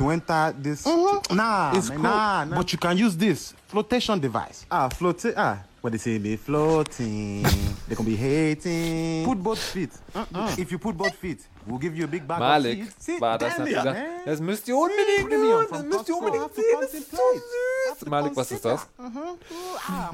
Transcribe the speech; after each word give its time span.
to 0.00 0.08
enter 0.08 0.54
this. 0.58 0.86
Nah, 0.86 1.72
It's 1.76 1.88
man, 1.90 1.96
cool. 1.98 2.02
nah, 2.02 2.44
nah. 2.44 2.56
But 2.56 2.72
you 2.72 2.78
can 2.78 2.96
use 2.96 3.14
this 3.16 3.52
flotation 3.68 4.18
device. 4.18 4.64
Ah, 4.70 4.88
floating. 4.88 5.34
Ah, 5.36 5.58
what 5.82 5.92
they 5.92 5.98
say, 5.98 6.18
they 6.18 6.36
floating. 6.36 7.42
they 7.88 7.94
gonna 7.96 8.08
be 8.08 8.16
hating. 8.16 9.24
Put 9.24 9.42
both 9.42 9.58
feet. 9.58 9.90
If 10.58 10.70
you 10.70 10.78
put 10.78 10.96
both 10.96 11.14
feet, 11.14 11.38
we'll 11.66 11.78
give 11.80 11.96
you 11.96 12.04
a 12.04 12.08
big 12.08 12.26
bag 12.26 12.38
Malik 12.40 12.80
of 12.80 12.84
seeds. 12.86 13.04
See, 13.06 13.20
war 13.20 13.38
das, 13.38 13.58
it, 13.58 13.66
gesagt, 13.66 13.98
das 14.26 14.40
müsst 14.40 14.68
ihr 14.68 14.76
unbedingt 14.76 15.30
hören, 15.32 15.66
das 15.70 15.82
müsst 15.84 16.08
ihr 16.08 16.16
unbedingt 16.16 16.54
sehen, 16.54 16.64
das 16.80 16.94
ist 16.94 17.10
so 17.10 17.16
süß. 17.98 18.08
Malik, 18.08 18.36
was 18.36 18.50
ist 18.52 18.64
das? 18.64 18.86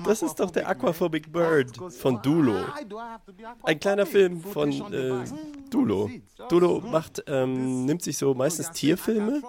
Das 0.05 0.23
ist 0.23 0.35
doch 0.41 0.51
der 0.51 0.69
Aquaphobic 0.69 1.31
Bird 1.33 1.71
von 1.93 2.21
Dulo. 2.23 2.65
Ein 3.63 3.79
kleiner 3.81 4.07
Film 4.07 4.41
von 4.43 4.71
äh, 4.71 4.81
device. 4.91 5.35
Dulo. 5.71 6.11
Dulo 6.49 6.81
macht, 6.81 7.25
ähm, 7.27 7.85
nimmt 7.87 8.03
sich 8.03 8.17
so 8.19 8.35
meistens 8.35 8.71
Tierfilme, 8.71 9.43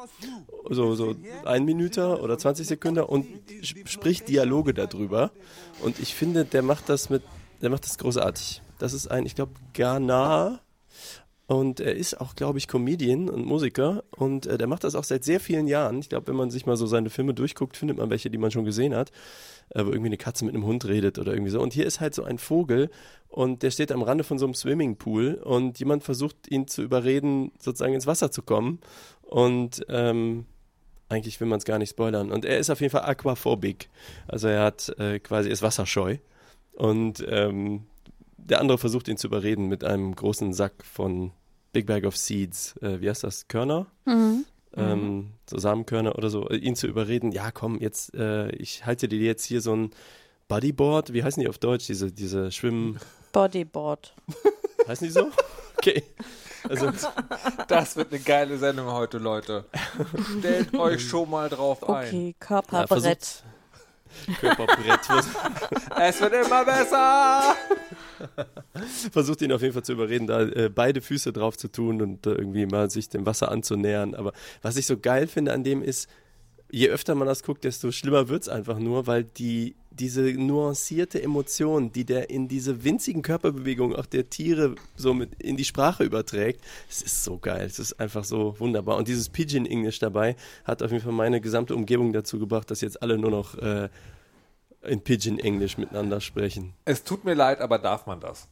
so, 0.70 0.96
so 0.96 1.16
ein 1.46 1.64
Minute 1.66 2.20
oder 2.20 2.38
20 2.38 2.66
Sekunden 2.68 3.04
und 3.04 3.26
sp- 3.62 3.86
spricht 3.88 4.28
Dialoge 4.28 4.74
darüber. 4.74 5.32
Und 5.82 6.00
ich 6.00 6.16
finde, 6.16 6.46
der 6.46 6.62
macht 6.62 6.90
das 6.90 7.10
mit, 7.10 7.24
der 7.62 7.70
macht 7.70 7.86
das 7.86 7.98
großartig. 7.98 8.62
Das 8.80 8.94
ist 8.94 9.08
ein, 9.08 9.26
ich 9.26 9.36
glaube, 9.36 9.54
Ghana. 9.74 10.62
Und 11.48 11.80
er 11.80 11.96
ist 11.96 12.20
auch, 12.20 12.36
glaube 12.36 12.58
ich, 12.58 12.68
Comedian 12.68 13.30
und 13.30 13.46
Musiker. 13.46 14.04
Und 14.12 14.46
äh, 14.48 14.58
der 14.58 14.68
macht 14.68 14.84
das 14.84 14.96
auch 14.96 15.06
seit 15.06 15.24
sehr 15.24 15.40
vielen 15.40 15.68
Jahren. 15.68 16.00
Ich 16.00 16.10
glaube, 16.10 16.28
wenn 16.28 16.36
man 16.36 16.52
sich 16.52 16.66
mal 16.66 16.76
so 16.76 16.88
seine 16.88 17.10
Filme 17.10 17.34
durchguckt, 17.34 17.78
findet 17.78 17.98
man 17.98 18.10
welche, 18.10 18.30
die 18.30 18.38
man 18.38 18.52
schon 18.52 18.66
gesehen 18.66 18.94
hat. 18.94 19.12
Äh, 19.70 19.86
wo 19.86 19.90
irgendwie 19.90 20.08
eine 20.08 20.18
Katze 20.18 20.46
mit 20.46 20.56
einem 20.56 20.66
Hund 20.66 20.86
redet 20.86 21.20
oder 21.20 21.34
irgendwie 21.34 21.52
so. 21.52 21.62
Und 21.62 21.74
hier 21.74 21.86
ist 21.86 22.00
halt 22.00 22.14
so 22.14 22.24
ein 22.24 22.38
Vogel 22.38 22.90
und 23.28 23.64
der 23.64 23.72
steht 23.72 23.92
am 23.92 24.02
Rande 24.02 24.24
von 24.24 24.40
so 24.40 24.46
einem 24.46 24.54
Swimmingpool 24.54 25.36
und 25.44 25.78
jemand 25.80 26.04
versucht 26.04 26.50
ihn 26.50 26.68
zu 26.68 26.82
überreden, 26.82 27.52
sozusagen 27.60 27.94
ins 27.94 28.08
Wasser 28.08 28.32
zu 28.32 28.44
kommen. 28.44 28.80
Und 29.22 29.86
ähm, 29.90 30.46
eigentlich 31.10 31.40
will 31.40 31.48
man 31.48 31.60
es 31.60 31.66
gar 31.66 31.78
nicht 31.78 31.92
spoilern. 31.92 32.32
Und 32.32 32.46
er 32.46 32.58
ist 32.58 32.70
auf 32.70 32.82
jeden 32.82 32.92
Fall 32.92 33.04
aquaphobic. 33.04 33.90
Also 34.28 34.48
er 34.48 34.64
hat 34.64 34.90
äh, 35.00 35.20
quasi 35.20 35.50
ist 35.50 35.62
wasserscheu. 35.62 36.18
Und 36.74 37.26
ähm, 37.28 37.86
der 38.38 38.60
andere 38.60 38.78
versucht 38.78 39.08
ihn 39.08 39.18
zu 39.18 39.28
überreden 39.28 39.68
mit 39.68 39.84
einem 39.84 40.16
großen 40.16 40.54
Sack 40.54 40.86
von 40.86 41.32
Big 41.74 41.86
Bag 41.86 42.06
of 42.06 42.16
Seeds. 42.18 42.76
Äh, 42.82 43.02
wie 43.02 43.10
heißt 43.10 43.24
das? 43.24 43.48
Körner? 43.48 43.88
Ähm, 44.76 45.32
so 45.50 45.58
Samenkörner 45.58 46.16
oder 46.18 46.30
so, 46.30 46.48
äh, 46.50 46.58
ihn 46.58 46.76
zu 46.76 46.86
überreden, 46.86 47.32
ja 47.32 47.50
komm, 47.50 47.80
jetzt, 47.80 48.14
äh, 48.14 48.50
ich 48.52 48.86
halte 48.86 49.08
dir 49.08 49.20
jetzt 49.20 49.44
hier 49.44 49.60
so 49.60 49.76
ein 49.76 49.90
Bodyboard, 50.48 51.14
wie 51.14 51.24
heißen 51.24 51.42
die 51.42 51.50
auf 51.50 51.58
Deutsch, 51.58 51.88
diese, 51.88 52.12
diese 52.12 52.52
Schwimmen, 52.52 53.00
Bodyboard. 53.32 54.14
heißen 54.88 55.08
die 55.08 55.14
so? 55.14 55.30
Okay. 55.80 56.04
Also, 56.70 56.92
Das 57.68 57.96
wird 57.96 58.12
eine 58.12 58.22
geile 58.22 58.58
Sendung 58.58 58.92
heute, 58.92 59.18
Leute. 59.18 59.66
Stellt 60.40 60.74
euch 60.74 61.02
schon 61.08 61.30
mal 61.30 61.50
drauf 61.50 61.88
ein. 61.88 62.08
Okay, 62.08 62.36
Körperbrett. 62.40 63.44
Körperbrett, 64.40 65.00
Es 66.00 66.22
wird 66.22 66.34
immer 66.34 66.66
besser. 66.66 67.56
versucht 69.12 69.42
ihn 69.42 69.52
auf 69.52 69.62
jeden 69.62 69.74
Fall 69.74 69.84
zu 69.84 69.94
überreden, 69.94 70.28
da 70.28 70.42
äh, 70.42 70.70
beide 70.74 71.02
Füße 71.02 71.34
drauf 71.34 71.58
zu 71.58 71.68
tun 71.68 72.02
und 72.02 72.26
äh, 72.26 72.32
irgendwie 72.32 72.66
mal 72.66 72.90
sich 72.90 73.10
dem 73.10 73.26
Wasser 73.26 73.52
anzunähern. 73.52 74.16
Aber 74.16 74.34
was 74.62 74.78
ich 74.78 74.86
so 74.86 74.98
geil 74.98 75.28
finde 75.28 75.54
an 75.54 75.64
dem 75.64 75.82
ist, 75.84 76.10
je 76.72 76.90
öfter 76.90 77.16
man 77.16 77.28
das 77.28 77.44
guckt, 77.44 77.64
desto 77.64 77.92
schlimmer 77.92 78.30
wird's 78.30 78.50
einfach 78.50 78.80
nur, 78.80 79.08
weil 79.08 79.24
die, 79.24 79.76
diese 79.98 80.22
nuancierte 80.22 81.22
Emotion, 81.22 81.92
die 81.92 82.06
der 82.06 82.30
in 82.30 82.48
diese 82.48 82.84
winzigen 82.84 83.22
Körperbewegungen 83.22 83.96
auch 83.98 84.06
der 84.06 84.30
Tiere 84.30 84.76
so 84.96 85.14
mit 85.14 85.42
in 85.42 85.58
die 85.58 85.66
Sprache 85.66 86.04
überträgt, 86.04 86.62
es 86.90 87.02
ist 87.02 87.24
so 87.24 87.38
geil. 87.38 87.66
Es 87.66 87.80
ist 87.80 88.00
einfach 88.00 88.24
so 88.24 88.60
wunderbar. 88.60 88.96
Und 88.98 89.08
dieses 89.08 89.28
Pigeon 89.30 89.66
English 89.66 90.00
dabei 90.00 90.36
hat 90.64 90.82
auf 90.84 90.92
jeden 90.92 91.04
Fall 91.04 91.14
meine 91.14 91.42
gesamte 91.42 91.76
Umgebung 91.76 92.14
dazu 92.14 92.40
gebracht, 92.40 92.72
dass 92.72 92.82
jetzt 92.82 93.02
alle 93.02 93.18
nur 93.18 93.32
noch 93.32 93.56
äh, 93.58 93.90
in 94.84 95.02
Pigeon 95.02 95.40
English 95.40 95.78
miteinander 95.78 96.22
sprechen. 96.22 96.74
Es 96.86 97.04
tut 97.04 97.26
mir 97.26 97.34
leid, 97.34 97.60
aber 97.60 97.78
darf 97.80 98.06
man 98.06 98.20
das? 98.20 98.48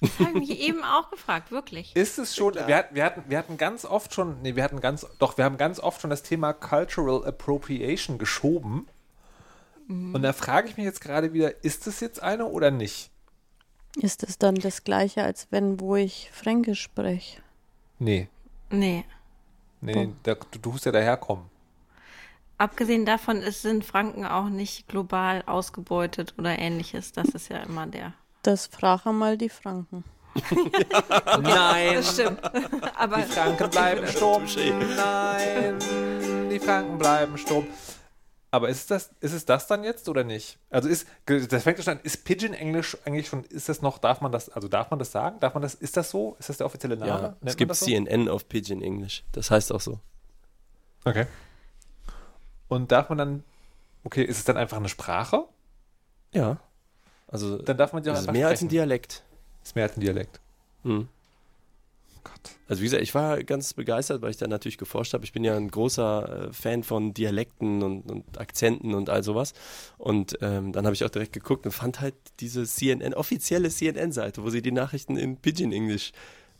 Das 0.00 0.18
habe 0.20 0.30
ich 0.40 0.48
mich 0.48 0.60
eben 0.60 0.82
auch 0.82 1.10
gefragt, 1.10 1.50
wirklich. 1.50 1.94
Ist 1.94 2.18
es 2.18 2.34
schon, 2.34 2.54
wir, 2.54 2.74
hatten- 2.76 2.94
wir, 2.94 3.04
hatten, 3.04 3.22
wir 3.28 3.36
hatten 3.36 3.56
ganz 3.58 3.84
oft 3.84 4.14
schon, 4.14 4.40
nee, 4.40 4.56
wir 4.56 4.62
hatten 4.64 4.80
ganz, 4.80 5.06
doch, 5.18 5.36
wir 5.36 5.44
haben 5.44 5.58
ganz 5.58 5.78
oft 5.78 6.00
schon 6.00 6.08
das 6.10 6.22
Thema 6.22 6.52
Cultural 6.54 7.24
Appropriation 7.26 8.16
geschoben. 8.16 8.86
Und 10.14 10.22
da 10.22 10.32
frage 10.32 10.68
ich 10.68 10.76
mich 10.76 10.86
jetzt 10.86 11.00
gerade 11.00 11.32
wieder, 11.32 11.64
ist 11.64 11.86
es 11.88 11.98
jetzt 12.00 12.22
eine 12.22 12.46
oder 12.46 12.70
nicht? 12.70 13.10
Ist 13.96 14.22
es 14.22 14.38
dann 14.38 14.54
das 14.54 14.84
gleiche, 14.84 15.24
als 15.24 15.48
wenn, 15.50 15.80
wo 15.80 15.96
ich 15.96 16.30
Fränkisch 16.32 16.80
spreche? 16.80 17.42
Nee, 17.98 18.28
Nee. 18.70 19.04
nee, 19.80 19.92
nee 20.06 20.12
da, 20.22 20.34
du, 20.34 20.58
du 20.60 20.70
musst 20.70 20.84
ja 20.86 20.92
daherkommen. 20.92 21.46
Abgesehen 22.56 23.04
davon 23.04 23.38
ist, 23.38 23.62
sind 23.62 23.84
Franken 23.84 24.24
auch 24.24 24.48
nicht 24.48 24.86
global 24.86 25.42
ausgebeutet 25.46 26.34
oder 26.38 26.56
ähnliches. 26.58 27.10
Das 27.12 27.28
ist 27.30 27.48
ja 27.48 27.58
immer 27.58 27.86
der. 27.86 28.12
Das 28.42 28.66
fragen 28.66 29.18
mal 29.18 29.36
die 29.36 29.48
Franken. 29.48 30.04
Nein, 31.40 31.94
Das 31.94 32.12
stimmt. 32.14 32.40
Aber 32.96 33.16
die 33.16 33.32
Franken 33.32 33.70
bleiben 33.70 34.06
stumm. 34.14 34.44
Nein, 34.96 35.78
die 36.50 36.58
Franken 36.60 36.98
bleiben 36.98 37.36
stumm. 37.38 37.66
Aber 38.52 38.68
ist 38.68 38.90
das, 38.90 39.10
ist 39.20 39.32
es 39.32 39.44
das 39.44 39.68
dann 39.68 39.84
jetzt 39.84 40.08
oder 40.08 40.24
nicht? 40.24 40.58
Also 40.70 40.88
ist, 40.88 41.06
das 41.26 41.62
fängt 41.62 41.82
schon 41.82 41.98
an, 41.98 42.00
ist 42.02 42.24
Pigeon 42.24 42.52
Englisch 42.52 42.96
eigentlich 43.04 43.28
schon, 43.28 43.44
ist 43.44 43.68
das 43.68 43.80
noch, 43.80 43.98
darf 43.98 44.20
man 44.20 44.32
das, 44.32 44.48
also 44.48 44.66
darf 44.66 44.90
man 44.90 44.98
das 44.98 45.12
sagen? 45.12 45.38
Darf 45.38 45.54
man 45.54 45.62
das, 45.62 45.74
ist 45.74 45.96
das 45.96 46.10
so? 46.10 46.36
Ist 46.40 46.48
das 46.48 46.56
der 46.56 46.66
offizielle 46.66 46.96
Name? 46.96 47.10
Ja, 47.10 47.20
Nennt 47.20 47.36
es 47.44 47.56
gibt 47.56 47.74
so? 47.76 47.86
CNN 47.86 48.28
auf 48.28 48.48
Pigeon 48.48 48.82
English. 48.82 49.22
Das 49.32 49.50
heißt 49.52 49.72
auch 49.72 49.80
so. 49.80 50.00
Okay. 51.04 51.26
Und 52.66 52.90
darf 52.90 53.08
man 53.08 53.18
dann, 53.18 53.44
okay, 54.02 54.24
ist 54.24 54.38
es 54.38 54.44
dann 54.44 54.56
einfach 54.56 54.78
eine 54.78 54.88
Sprache? 54.88 55.44
Ja. 56.32 56.58
Also, 57.28 57.58
Dann 57.58 57.76
darf 57.76 57.92
man 57.92 58.02
die 58.02 58.10
auch 58.10 58.14
ist 58.14 58.20
einfach 58.20 58.32
mehr 58.32 58.48
als 58.48 58.54
ein 58.60 58.66
sprechen. 58.66 58.68
Dialekt. 58.70 59.22
Ist 59.62 59.76
mehr 59.76 59.84
als 59.84 59.96
ein 59.96 60.00
Dialekt. 60.00 60.40
Hm. 60.82 61.08
Gott. 62.22 62.40
Also 62.68 62.80
wie 62.80 62.86
gesagt, 62.86 63.02
ich 63.02 63.14
war 63.14 63.42
ganz 63.44 63.74
begeistert, 63.74 64.22
weil 64.22 64.30
ich 64.30 64.36
da 64.36 64.46
natürlich 64.46 64.78
geforscht 64.78 65.14
habe. 65.14 65.24
Ich 65.24 65.32
bin 65.32 65.44
ja 65.44 65.56
ein 65.56 65.70
großer 65.70 66.48
äh, 66.48 66.52
Fan 66.52 66.82
von 66.82 67.14
Dialekten 67.14 67.82
und, 67.82 68.10
und 68.10 68.38
Akzenten 68.38 68.94
und 68.94 69.10
all 69.10 69.22
sowas. 69.22 69.54
Und 69.98 70.38
ähm, 70.40 70.72
dann 70.72 70.84
habe 70.84 70.94
ich 70.94 71.04
auch 71.04 71.10
direkt 71.10 71.32
geguckt 71.32 71.66
und 71.66 71.72
fand 71.72 72.00
halt 72.00 72.14
diese 72.40 72.64
CNN, 72.64 73.14
offizielle 73.14 73.70
CNN-Seite, 73.70 74.42
wo 74.42 74.50
sie 74.50 74.62
die 74.62 74.72
Nachrichten 74.72 75.16
in 75.16 75.36
Pidgin 75.36 75.72
English 75.72 76.12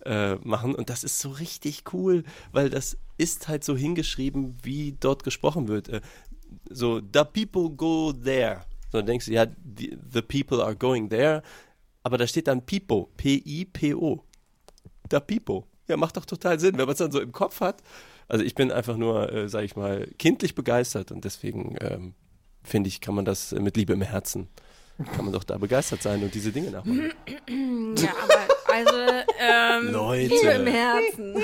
äh, 0.05 0.37
machen. 0.37 0.75
Und 0.75 0.91
das 0.91 1.05
ist 1.05 1.19
so 1.19 1.31
richtig 1.31 1.85
cool, 1.93 2.25
weil 2.53 2.71
das 2.71 2.97
ist 3.19 3.49
halt 3.49 3.65
so 3.65 3.77
hingeschrieben, 3.77 4.57
wie 4.63 4.97
dort 4.99 5.25
gesprochen 5.25 5.69
wird. 5.69 5.89
Äh, 5.89 6.01
so, 6.69 7.01
the 7.01 7.23
people 7.25 7.71
go 7.71 8.13
there. 8.13 8.63
So 8.91 8.99
dann 8.99 9.07
denkst 9.07 9.27
du, 9.27 9.33
ja, 9.33 9.47
the, 9.47 9.97
the 10.13 10.23
people 10.23 10.65
are 10.65 10.75
going 10.75 11.09
there. 11.09 11.43
Aber 12.03 12.19
da 12.19 12.27
steht 12.27 12.49
dann 12.49 12.65
Pipo, 12.65 13.11
P-I-P-O. 13.17 14.25
Da 15.11 15.21
Pipo. 15.21 15.67
Ja, 15.89 15.97
macht 15.97 16.17
doch 16.17 16.25
total 16.25 16.59
Sinn, 16.59 16.79
wenn 16.79 16.87
man 16.87 16.93
es 16.93 16.99
dann 16.99 17.13
so 17.13 17.21
im 17.21 17.33
Kopf 17.33 17.61
hat. 17.61 17.83
Also 18.29 18.45
ich 18.45 18.55
bin 18.55 18.71
einfach 18.71 18.97
nur, 18.97 19.33
äh, 19.33 19.49
sag 19.49 19.65
ich 19.65 19.77
mal, 19.77 20.07
kindlich 20.19 20.55
begeistert 20.55 21.11
und 21.11 21.25
deswegen 21.25 21.77
ähm, 21.81 22.15
finde 22.63 22.89
ich, 22.89 23.01
kann 23.01 23.15
man 23.15 23.25
das 23.25 23.53
äh, 23.53 23.59
mit 23.59 23.77
Liebe 23.77 23.93
im 23.93 24.03
Herzen, 24.03 24.49
kann 25.15 25.25
man 25.25 25.33
doch 25.33 25.43
da 25.43 25.59
begeistert 25.59 26.03
sein 26.03 26.23
und 26.23 26.33
diese 26.33 26.53
Dinge 26.53 26.71
nachmachen. 26.71 27.13
ja, 27.97 28.13
aber 28.23 28.73
also 28.73 28.99
ähm, 29.41 29.93
Leute. 29.93 30.35
Liebe 30.35 30.49
im 30.49 30.67
Herzen. 30.69 31.35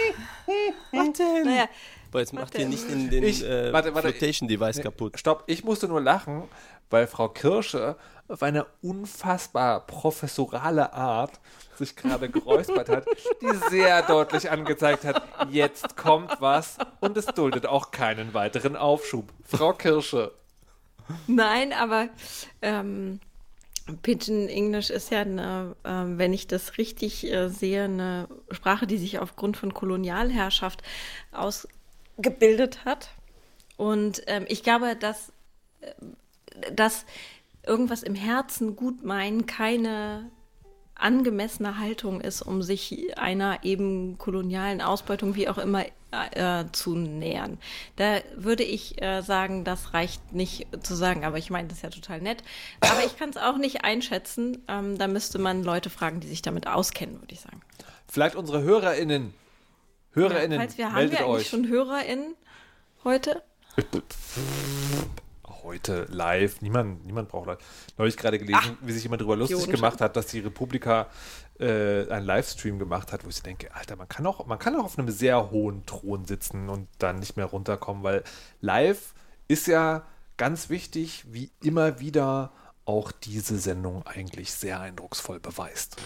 Was 0.92 1.12
denn? 1.14 1.44
Naja, 1.44 1.68
Aber 2.10 2.20
jetzt 2.20 2.32
macht 2.32 2.56
ihr 2.58 2.66
nicht 2.68 2.88
in 2.88 3.10
den 3.10 3.22
Ich- 3.24 3.44
äh, 3.44 3.72
warte, 3.72 3.94
warte, 3.94 4.08
Flotation 4.10 4.48
Device 4.48 4.76
Nee, 4.76 4.82
kaputt. 4.84 5.18
Stopp, 5.18 5.44
ich 5.46 5.64
musste 5.64 5.88
nur 5.88 6.00
lachen, 6.00 6.44
weil 6.90 7.06
Frau 7.06 7.28
Kirsche 7.28 7.96
auf 8.28 8.42
eine 8.42 8.66
unfassbar 8.82 9.86
professorale 9.86 10.92
Art 10.92 11.32
sich 11.76 11.94
gerade 11.94 12.28
geräuspert 12.30 12.88
hat, 12.88 13.04
die 13.42 13.54
sehr 13.70 14.02
deutlich 14.02 14.50
angezeigt 14.50 15.04
hat, 15.04 15.22
jetzt 15.50 15.96
kommt 15.96 16.40
was 16.40 16.78
und 17.00 17.16
es 17.18 17.26
duldet 17.26 17.66
auch 17.66 17.90
keinen 17.90 18.32
weiteren 18.34 18.76
Aufschub. 18.76 19.28
Frau 19.44 19.72
Kirsche. 19.74 20.32
Nein, 21.26 21.72
aber 21.72 22.08
ähm, 22.62 23.20
Pidgin 24.02 24.48
English 24.48 24.90
ist 24.90 25.10
ja 25.10 25.20
eine, 25.20 25.76
ähm, 25.84 26.18
wenn 26.18 26.32
ich 26.32 26.46
das 26.48 26.78
richtig 26.78 27.30
äh, 27.30 27.48
sehe, 27.48 27.84
eine 27.84 28.26
Sprache, 28.50 28.86
die 28.88 28.96
sich 28.98 29.18
aufgrund 29.20 29.56
von 29.56 29.72
Kolonialherrschaft 29.74 30.82
ausgebildet 32.16 32.84
hat. 32.84 33.10
Und 33.76 34.22
ähm, 34.26 34.44
ich 34.48 34.62
glaube, 34.62 34.96
dass, 34.96 35.32
äh, 35.80 35.92
dass 36.72 37.04
irgendwas 37.66 38.02
im 38.02 38.14
Herzen 38.14 38.76
gut 38.76 39.04
meinen 39.04 39.46
keine 39.46 40.30
angemessene 40.94 41.78
Haltung 41.78 42.22
ist, 42.22 42.40
um 42.40 42.62
sich 42.62 43.18
einer 43.18 43.64
eben 43.64 44.16
kolonialen 44.16 44.80
Ausbeutung, 44.80 45.34
wie 45.34 45.48
auch 45.48 45.58
immer, 45.58 45.84
äh, 46.30 46.64
zu 46.72 46.94
nähern. 46.94 47.58
Da 47.96 48.20
würde 48.34 48.62
ich 48.62 49.02
äh, 49.02 49.20
sagen, 49.20 49.64
das 49.64 49.92
reicht 49.92 50.32
nicht 50.32 50.66
zu 50.82 50.94
sagen, 50.94 51.26
aber 51.26 51.36
ich 51.36 51.50
meine, 51.50 51.68
das 51.68 51.78
ist 51.78 51.82
ja 51.82 51.90
total 51.90 52.22
nett. 52.22 52.42
Aber 52.80 53.04
ich 53.04 53.18
kann 53.18 53.28
es 53.28 53.36
auch 53.36 53.58
nicht 53.58 53.84
einschätzen. 53.84 54.64
Ähm, 54.68 54.96
da 54.96 55.08
müsste 55.08 55.38
man 55.38 55.62
Leute 55.62 55.90
fragen, 55.90 56.20
die 56.20 56.28
sich 56.28 56.40
damit 56.40 56.66
auskennen, 56.66 57.20
würde 57.20 57.34
ich 57.34 57.40
sagen. 57.40 57.60
Vielleicht 58.08 58.36
unsere 58.36 58.62
HörerInnen. 58.62 59.34
HörerInnen, 60.16 60.58
Falls 60.58 60.78
wir 60.78 60.92
haben 60.92 61.10
wir 61.10 61.18
eigentlich 61.20 61.20
euch. 61.28 61.48
schon 61.48 61.68
HörerInnen. 61.68 62.34
heute? 63.04 63.42
Heute 65.62 66.06
live. 66.10 66.62
Niemand, 66.62 67.04
niemand 67.04 67.28
braucht 67.28 67.48
live. 67.48 67.58
Neulich 67.98 68.16
gerade 68.16 68.38
gelesen, 68.38 68.78
wie 68.80 68.92
sich 68.92 69.02
jemand 69.02 69.20
darüber 69.20 69.36
lustig 69.36 69.70
gemacht 69.70 70.00
hat, 70.00 70.16
dass 70.16 70.28
die 70.28 70.40
Republika 70.40 71.08
äh, 71.60 72.08
einen 72.08 72.24
Livestream 72.24 72.78
gemacht 72.78 73.12
hat, 73.12 73.24
wo 73.24 73.28
ich 73.28 73.42
denke, 73.42 73.74
Alter, 73.74 73.96
man 73.96 74.08
kann 74.08 74.26
auch, 74.26 74.46
man 74.46 74.58
kann 74.58 74.74
auch 74.76 74.84
auf 74.84 74.98
einem 74.98 75.10
sehr 75.10 75.50
hohen 75.50 75.84
Thron 75.84 76.24
sitzen 76.24 76.70
und 76.70 76.88
dann 76.98 77.18
nicht 77.18 77.36
mehr 77.36 77.46
runterkommen, 77.46 78.02
weil 78.02 78.24
live 78.60 79.12
ist 79.48 79.66
ja 79.66 80.06
ganz 80.38 80.70
wichtig, 80.70 81.24
wie 81.28 81.50
immer 81.62 82.00
wieder 82.00 82.52
auch 82.86 83.12
diese 83.12 83.58
Sendung 83.58 84.06
eigentlich 84.06 84.52
sehr 84.52 84.80
eindrucksvoll 84.80 85.40
beweist. 85.40 85.96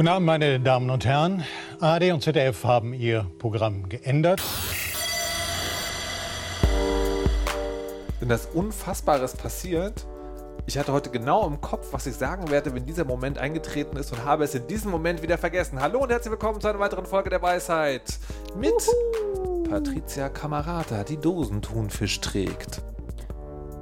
Guten 0.00 0.08
Abend, 0.08 0.26
meine 0.26 0.60
Damen 0.60 0.88
und 0.88 1.04
Herren. 1.04 1.44
ARD 1.80 2.12
und 2.12 2.22
ZDF 2.22 2.62
haben 2.64 2.94
ihr 2.94 3.26
Programm 3.38 3.88
geändert. 3.88 4.40
Denn 8.20 8.28
das 8.28 8.46
Unfassbares 8.46 9.34
passiert. 9.34 10.06
Ich 10.66 10.78
hatte 10.78 10.92
heute 10.92 11.10
genau 11.10 11.46
im 11.46 11.60
Kopf, 11.60 11.92
was 11.92 12.06
ich 12.06 12.14
sagen 12.14 12.50
werde, 12.50 12.74
wenn 12.74 12.84
dieser 12.84 13.04
Moment 13.04 13.38
eingetreten 13.38 13.96
ist 13.96 14.12
und 14.12 14.24
habe 14.24 14.44
es 14.44 14.54
in 14.54 14.66
diesem 14.66 14.90
Moment 14.90 15.22
wieder 15.22 15.38
vergessen. 15.38 15.80
Hallo 15.80 16.00
und 16.02 16.10
herzlich 16.10 16.30
willkommen 16.30 16.60
zu 16.60 16.68
einer 16.68 16.78
weiteren 16.78 17.06
Folge 17.06 17.30
der 17.30 17.42
Weisheit 17.42 18.02
mit 18.56 18.74
Patricia 19.68 20.28
Kamerata, 20.28 21.02
die 21.02 21.16
Dosentunfisch 21.16 22.20
trägt. 22.20 22.82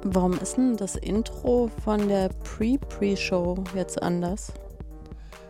Warum 0.03 0.33
ist 0.39 0.57
denn 0.57 0.77
das 0.77 0.95
Intro 0.95 1.69
von 1.83 2.07
der 2.07 2.29
Pre-Pre-Show 2.43 3.63
jetzt 3.75 4.01
anders? 4.01 4.53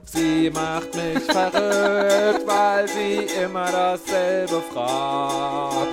Sie 0.03 0.49
macht 0.49 0.95
mich 0.95 1.23
verrückt, 1.31 2.47
weil 2.47 2.87
sie 2.87 3.27
immer 3.43 3.71
dasselbe 3.71 4.61
fragt. 4.73 5.87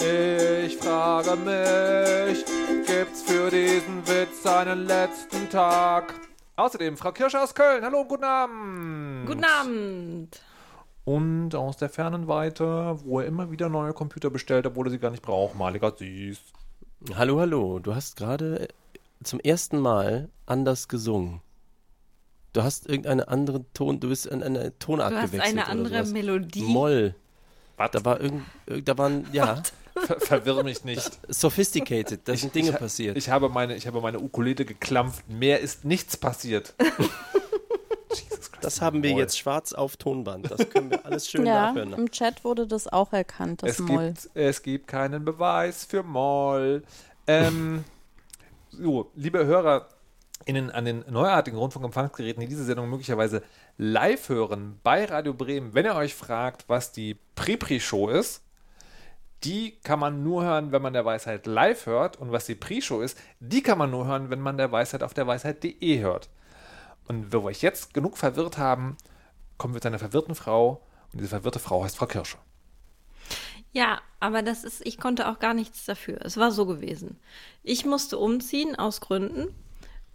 Ich 0.00 0.76
frage 0.76 1.36
mich, 1.36 2.44
gibt's 2.88 3.22
für 3.22 3.50
diesen 3.50 4.06
Witz 4.06 4.44
einen 4.46 4.86
letzten 4.86 5.48
Tag? 5.50 6.14
Außerdem 6.56 6.96
Frau 6.96 7.12
Kirsche 7.12 7.40
aus 7.40 7.54
Köln. 7.54 7.84
Hallo, 7.84 8.04
guten 8.04 8.24
Abend. 8.24 9.26
Guten 9.26 9.44
Abend. 9.44 10.40
Und 11.04 11.54
aus 11.54 11.76
der 11.76 11.88
fernen 11.88 12.26
Weite, 12.28 12.98
wo 13.04 13.20
er 13.20 13.26
immer 13.26 13.50
wieder 13.50 13.68
neue 13.68 13.92
Computer 13.92 14.30
bestellt, 14.30 14.66
obwohl 14.66 14.88
er 14.88 14.90
sie 14.90 14.98
gar 14.98 15.10
nicht 15.10 15.22
braucht. 15.22 15.54
Maliger 15.54 15.94
süß. 15.96 16.38
Hallo, 17.14 17.38
hallo. 17.40 17.78
Du 17.78 17.94
hast 17.94 18.16
gerade 18.16 18.68
zum 19.22 19.38
ersten 19.40 19.78
Mal 19.78 20.28
anders 20.46 20.88
gesungen. 20.88 21.40
Du 22.52 22.62
hast 22.62 22.88
irgendeine 22.88 23.28
andere 23.28 23.64
Ton, 23.72 24.00
du 24.00 24.08
bist 24.08 24.26
in 24.26 24.42
eine 24.42 24.76
Tonart 24.78 25.12
Du 25.12 25.16
hast 25.16 25.30
gewechselt. 25.32 25.58
eine 25.58 25.68
andere. 25.68 26.04
Melodie. 26.06 26.62
Moll. 26.62 27.14
Was? 27.76 27.90
Da 27.92 28.04
war 28.04 28.20
irgend, 28.20 28.42
irgend- 28.66 28.88
da 28.88 28.98
waren, 28.98 29.26
ja, 29.32 29.62
Ver 30.06 30.20
verwirr 30.20 30.62
mich 30.62 30.84
nicht. 30.84 31.18
sophisticated, 31.28 32.20
da 32.26 32.36
sind 32.36 32.54
Dinge 32.54 32.70
ich, 32.70 32.76
passiert. 32.76 33.16
Ich 33.16 33.28
habe 33.30 33.48
meine, 33.48 33.74
ich 33.76 33.86
habe 33.86 34.00
meine 34.00 34.20
Ukulele 34.20 34.64
geklampft. 34.64 35.28
Mehr 35.28 35.60
ist 35.60 35.84
nichts 35.84 36.16
passiert. 36.16 36.74
Jesus 38.10 38.50
Christ, 38.50 38.64
das 38.64 38.80
haben 38.80 39.02
wir 39.02 39.10
Moll. 39.12 39.20
jetzt 39.20 39.38
schwarz 39.38 39.72
auf 39.72 39.96
Tonband. 39.96 40.50
Das 40.50 40.68
können 40.70 40.90
wir 40.90 41.04
alles 41.04 41.28
schön 41.28 41.44
ja, 41.46 41.72
nachhören. 41.72 41.92
im 41.92 42.10
Chat 42.10 42.44
wurde 42.44 42.66
das 42.66 42.88
auch 42.88 43.12
erkannt, 43.12 43.62
das 43.62 43.72
Es 43.72 43.78
Moll. 43.80 44.08
gibt, 44.08 44.30
es 44.34 44.62
gibt 44.62 44.88
keinen 44.88 45.24
Beweis 45.24 45.84
für 45.84 46.02
Moll. 46.02 46.82
Ähm, 47.26 47.84
so, 48.70 49.10
liebe 49.14 49.44
HörerInnen 49.44 50.70
an 50.70 50.84
den 50.84 51.04
neuartigen 51.10 51.58
Rundfunkempfangsgeräten, 51.58 52.40
die 52.40 52.48
diese 52.48 52.64
Sendung 52.64 52.88
möglicherweise 52.88 53.42
live 53.76 54.28
hören 54.30 54.78
bei 54.82 55.04
Radio 55.04 55.34
Bremen, 55.34 55.74
wenn 55.74 55.84
ihr 55.84 55.94
euch 55.94 56.14
fragt, 56.14 56.64
was 56.68 56.92
die 56.92 57.16
Pre-Pre-Show 57.34 58.08
ist, 58.08 58.42
die 59.44 59.78
kann 59.82 59.98
man 59.98 60.22
nur 60.22 60.42
hören, 60.42 60.72
wenn 60.72 60.82
man 60.82 60.92
der 60.92 61.04
Weisheit 61.04 61.46
live 61.46 61.86
hört. 61.86 62.18
Und 62.18 62.32
was 62.32 62.46
die 62.46 62.54
Pre-Show 62.54 63.00
ist, 63.00 63.18
die 63.40 63.62
kann 63.62 63.78
man 63.78 63.90
nur 63.90 64.06
hören, 64.06 64.30
wenn 64.30 64.40
man 64.40 64.56
der 64.58 64.72
Weisheit 64.72 65.02
auf 65.02 65.14
der 65.14 65.26
Weisheit.de 65.26 66.00
hört. 66.00 66.28
Und 67.06 67.32
wo 67.32 67.38
wir 67.38 67.44
euch 67.46 67.62
jetzt 67.62 67.94
genug 67.94 68.18
verwirrt 68.18 68.58
haben, 68.58 68.96
kommen 69.56 69.74
wir 69.74 69.80
zu 69.80 69.88
einer 69.88 69.98
verwirrten 69.98 70.34
Frau. 70.34 70.82
Und 71.12 71.20
diese 71.20 71.30
verwirrte 71.30 71.58
Frau 71.58 71.84
heißt 71.84 71.96
Frau 71.96 72.06
Kirsche. 72.06 72.38
Ja, 73.72 74.00
aber 74.20 74.42
das 74.42 74.64
ist, 74.64 74.84
ich 74.86 74.98
konnte 74.98 75.28
auch 75.28 75.38
gar 75.38 75.54
nichts 75.54 75.84
dafür. 75.84 76.18
Es 76.22 76.36
war 76.36 76.50
so 76.50 76.66
gewesen. 76.66 77.18
Ich 77.62 77.84
musste 77.84 78.18
umziehen 78.18 78.76
aus 78.76 79.00
Gründen 79.00 79.54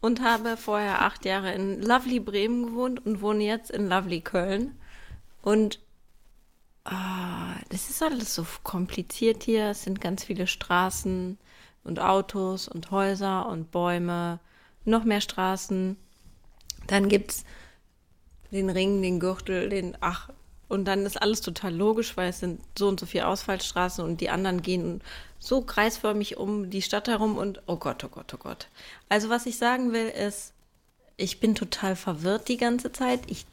und 0.02 0.22
habe 0.22 0.58
vorher 0.58 1.02
acht 1.04 1.24
Jahre 1.24 1.54
in 1.54 1.81
Lovely 1.81 2.19
Bremen 2.19 2.66
gewohnt 2.66 3.06
und 3.06 3.22
wohne 3.22 3.44
jetzt 3.44 3.72
in 3.72 3.88
Lovely 3.88 4.22
Köln. 4.22 4.78
Und 5.42 5.80
ah, 6.85 7.56
das 7.69 7.89
ist 7.89 8.01
alles 8.01 8.35
so 8.35 8.45
kompliziert 8.63 9.44
hier. 9.44 9.69
Es 9.71 9.83
sind 9.83 10.01
ganz 10.01 10.24
viele 10.24 10.47
Straßen 10.47 11.38
und 11.83 12.00
Autos 12.00 12.68
und 12.68 12.91
Häuser 12.91 13.47
und 13.47 13.71
Bäume, 13.71 14.39
noch 14.85 15.03
mehr 15.03 15.21
Straßen. 15.21 15.97
Dann 16.88 17.09
gibt's 17.09 17.45
den 18.51 18.69
Ring, 18.69 19.01
den 19.01 19.19
Gürtel, 19.19 19.69
den, 19.69 19.97
ach, 20.00 20.30
und 20.69 20.85
dann 20.85 21.06
ist 21.06 21.21
alles 21.21 21.41
total 21.41 21.74
logisch, 21.74 22.18
weil 22.18 22.30
es 22.30 22.39
sind 22.39 22.62
so 22.77 22.88
und 22.88 23.00
so 23.00 23.06
viele 23.06 23.27
Ausfallstraßen 23.27 24.03
und 24.03 24.21
die 24.21 24.30
anderen 24.30 24.62
gehen 24.62 25.01
so 25.39 25.62
kreisförmig 25.62 26.38
um 26.38 26.69
die 26.69 26.81
Stadt 26.81 27.07
herum 27.07 27.38
und 27.38 27.62
oh 27.68 27.75
Gott, 27.75 28.03
oh 28.03 28.07
Gott, 28.07 28.33
oh 28.33 28.38
Gott. 28.38 28.69
Also 29.09 29.30
was 29.30 29.45
ich 29.45 29.57
sagen 29.57 29.91
will 29.91 30.07
ist, 30.07 30.53
ich 31.18 31.39
bin 31.39 31.53
total 31.53 31.95
verwirrt 31.95 32.47
die 32.47 32.57
ganze 32.57 32.91
Zeit. 32.91 33.19
Ich 33.27 33.45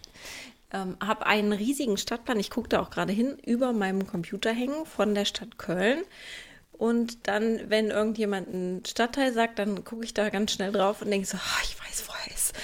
ähm, 0.73 0.97
habe 1.05 1.27
einen 1.27 1.53
riesigen 1.53 1.97
Stadtplan, 1.97 2.39
ich 2.39 2.51
gucke 2.51 2.69
da 2.69 2.81
auch 2.81 2.91
gerade 2.91 3.13
hin, 3.13 3.39
über 3.45 3.73
meinem 3.73 4.07
Computer 4.07 4.53
hängen 4.53 4.87
von 4.87 5.15
der 5.15 5.25
Stadt 5.25 5.59
Köln. 5.59 6.03
Und 6.73 7.27
dann, 7.29 7.69
wenn 7.69 7.91
irgendjemand 7.91 8.49
einen 8.49 8.85
Stadtteil 8.87 9.33
sagt, 9.33 9.59
dann 9.59 9.85
gucke 9.85 10.05
ich 10.05 10.15
da 10.15 10.31
ganz 10.31 10.53
schnell 10.53 10.73
drauf 10.73 11.03
und 11.03 11.11
denke 11.11 11.27
so, 11.27 11.37
ah, 11.37 11.61
ich 11.63 11.79
weiß, 11.79 12.09
wo 12.09 12.13
er 12.13 12.35
ist. 12.35 12.55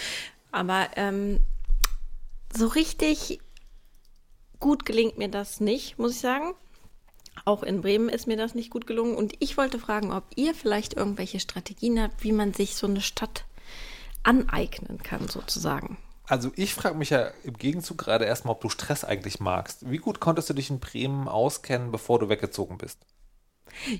Aber 0.52 0.88
ähm, 0.96 1.40
so 2.56 2.66
richtig 2.66 3.40
gut 4.58 4.86
gelingt 4.86 5.18
mir 5.18 5.28
das 5.28 5.60
nicht, 5.60 5.98
muss 5.98 6.12
ich 6.12 6.20
sagen. 6.20 6.54
Auch 7.44 7.62
in 7.62 7.82
Bremen 7.82 8.08
ist 8.08 8.26
mir 8.26 8.38
das 8.38 8.54
nicht 8.54 8.70
gut 8.70 8.86
gelungen. 8.86 9.14
Und 9.14 9.34
ich 9.38 9.58
wollte 9.58 9.78
fragen, 9.78 10.12
ob 10.12 10.24
ihr 10.36 10.54
vielleicht 10.54 10.94
irgendwelche 10.94 11.38
Strategien 11.38 12.00
habt, 12.00 12.24
wie 12.24 12.32
man 12.32 12.54
sich 12.54 12.74
so 12.74 12.86
eine 12.86 13.02
Stadt 13.02 13.44
aneignen 14.22 15.02
kann, 15.02 15.28
sozusagen. 15.28 15.98
Also 16.28 16.50
ich 16.56 16.74
frage 16.74 16.96
mich 16.96 17.10
ja 17.10 17.30
im 17.44 17.56
Gegenzug 17.56 17.98
gerade 17.98 18.24
erstmal, 18.24 18.52
ob 18.52 18.60
du 18.60 18.68
Stress 18.68 19.04
eigentlich 19.04 19.38
magst. 19.40 19.88
Wie 19.90 19.98
gut 19.98 20.18
konntest 20.20 20.50
du 20.50 20.54
dich 20.54 20.70
in 20.70 20.80
Bremen 20.80 21.28
auskennen, 21.28 21.92
bevor 21.92 22.18
du 22.18 22.28
weggezogen 22.28 22.78
bist? 22.78 22.98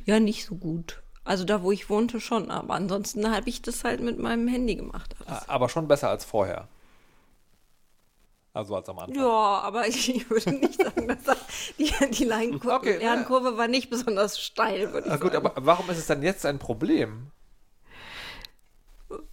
Ja, 0.04 0.18
nicht 0.20 0.44
so 0.46 0.56
gut. 0.56 1.02
Also 1.24 1.44
da, 1.44 1.62
wo 1.62 1.72
ich 1.72 1.90
wohnte, 1.90 2.20
schon. 2.20 2.50
Aber 2.50 2.74
ansonsten 2.74 3.30
habe 3.30 3.48
ich 3.48 3.62
das 3.62 3.84
halt 3.84 4.00
mit 4.00 4.18
meinem 4.18 4.48
Handy 4.48 4.76
gemacht. 4.76 5.14
Alles. 5.26 5.48
Aber 5.48 5.68
schon 5.68 5.88
besser 5.88 6.08
als 6.08 6.24
vorher. 6.24 6.68
Also 8.52 8.74
als 8.74 8.88
am 8.88 8.98
Anfang. 8.98 9.16
Ja, 9.16 9.60
aber 9.60 9.86
ich 9.88 10.28
würde 10.30 10.50
nicht 10.52 10.82
sagen, 10.82 11.08
dass 11.08 11.22
das, 11.24 11.36
die, 11.78 11.92
die 12.10 12.24
Lernkurve, 12.24 12.76
Okay, 12.76 12.96
Lernkurve 12.98 13.56
war 13.58 13.68
nicht 13.68 13.90
besonders 13.90 14.40
steil, 14.40 14.92
würde 14.92 15.08
ich 15.08 15.12
Na 15.12 15.16
gut, 15.18 15.32
sagen. 15.32 15.46
aber 15.46 15.66
warum 15.66 15.90
ist 15.90 15.98
es 15.98 16.06
dann 16.06 16.22
jetzt 16.22 16.46
ein 16.46 16.58
Problem? 16.58 17.30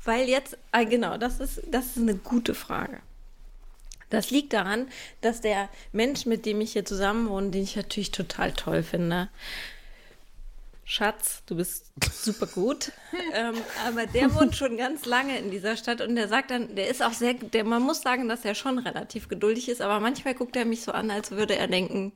Weil 0.04 0.30
jetzt, 0.30 0.58
ah, 0.72 0.84
genau, 0.84 1.18
das 1.18 1.40
ist, 1.40 1.62
das 1.72 1.88
ist 1.88 1.98
eine 1.98 2.16
gute 2.16 2.54
Frage. 2.54 3.00
Das 4.10 4.30
liegt 4.30 4.54
daran, 4.54 4.88
dass 5.22 5.42
der 5.42 5.70
Mensch, 5.92 6.28
mit 6.28 6.46
dem 6.46 6.62
ich 6.62 6.74
hier 6.74 6.86
zusammen 6.86 7.30
wohne, 7.30 7.50
den 7.50 7.64
ich 7.64 7.76
natürlich 7.76 8.12
total 8.12 8.54
toll 8.54 8.84
finde, 8.84 9.30
Schatz, 10.86 11.42
du 11.48 11.56
bist 11.56 11.92
super 12.12 12.46
gut, 12.46 12.92
ähm, 13.34 13.56
aber 13.88 14.06
der 14.06 14.36
wohnt 14.36 14.56
schon 14.56 14.78
ganz 14.78 15.06
lange 15.06 15.40
in 15.40 15.50
dieser 15.50 15.78
Stadt 15.78 16.02
und 16.02 16.16
der 16.16 16.28
sagt 16.28 16.52
dann, 16.52 16.76
der 16.76 16.90
ist 16.90 17.02
auch 17.02 17.14
sehr, 17.14 17.34
der, 17.34 17.64
man 17.64 17.82
muss 17.82 18.02
sagen, 18.02 18.28
dass 18.28 18.46
er 18.46 18.54
schon 18.54 18.78
relativ 18.78 19.30
geduldig 19.30 19.70
ist, 19.70 19.82
aber 19.82 20.00
manchmal 20.00 20.36
guckt 20.36 20.56
er 20.56 20.66
mich 20.66 20.84
so 20.84 20.92
an, 20.92 21.10
als 21.10 21.32
würde 21.32 21.56
er 21.56 21.68
denken, 21.68 22.12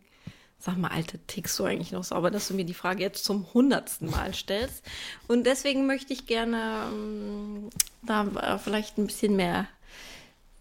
Sag 0.59 0.77
mal, 0.77 0.89
Alte, 0.89 1.19
tickst 1.27 1.57
du 1.59 1.65
eigentlich 1.65 1.91
noch 1.91 2.03
so? 2.03 2.15
Aber 2.15 2.31
dass 2.31 2.47
du 2.47 2.55
mir 2.55 2.65
die 2.65 2.73
Frage 2.73 3.03
jetzt 3.03 3.23
zum 3.23 3.53
hundertsten 3.53 4.09
Mal 4.09 4.33
stellst. 4.33 4.83
Und 5.27 5.45
deswegen 5.45 5.85
möchte 5.85 6.13
ich 6.13 6.25
gerne 6.25 6.87
ähm, 6.91 7.69
da 8.01 8.25
äh, 8.25 8.57
vielleicht 8.57 8.97
ein 8.97 9.07
bisschen 9.07 9.35
mehr 9.35 9.67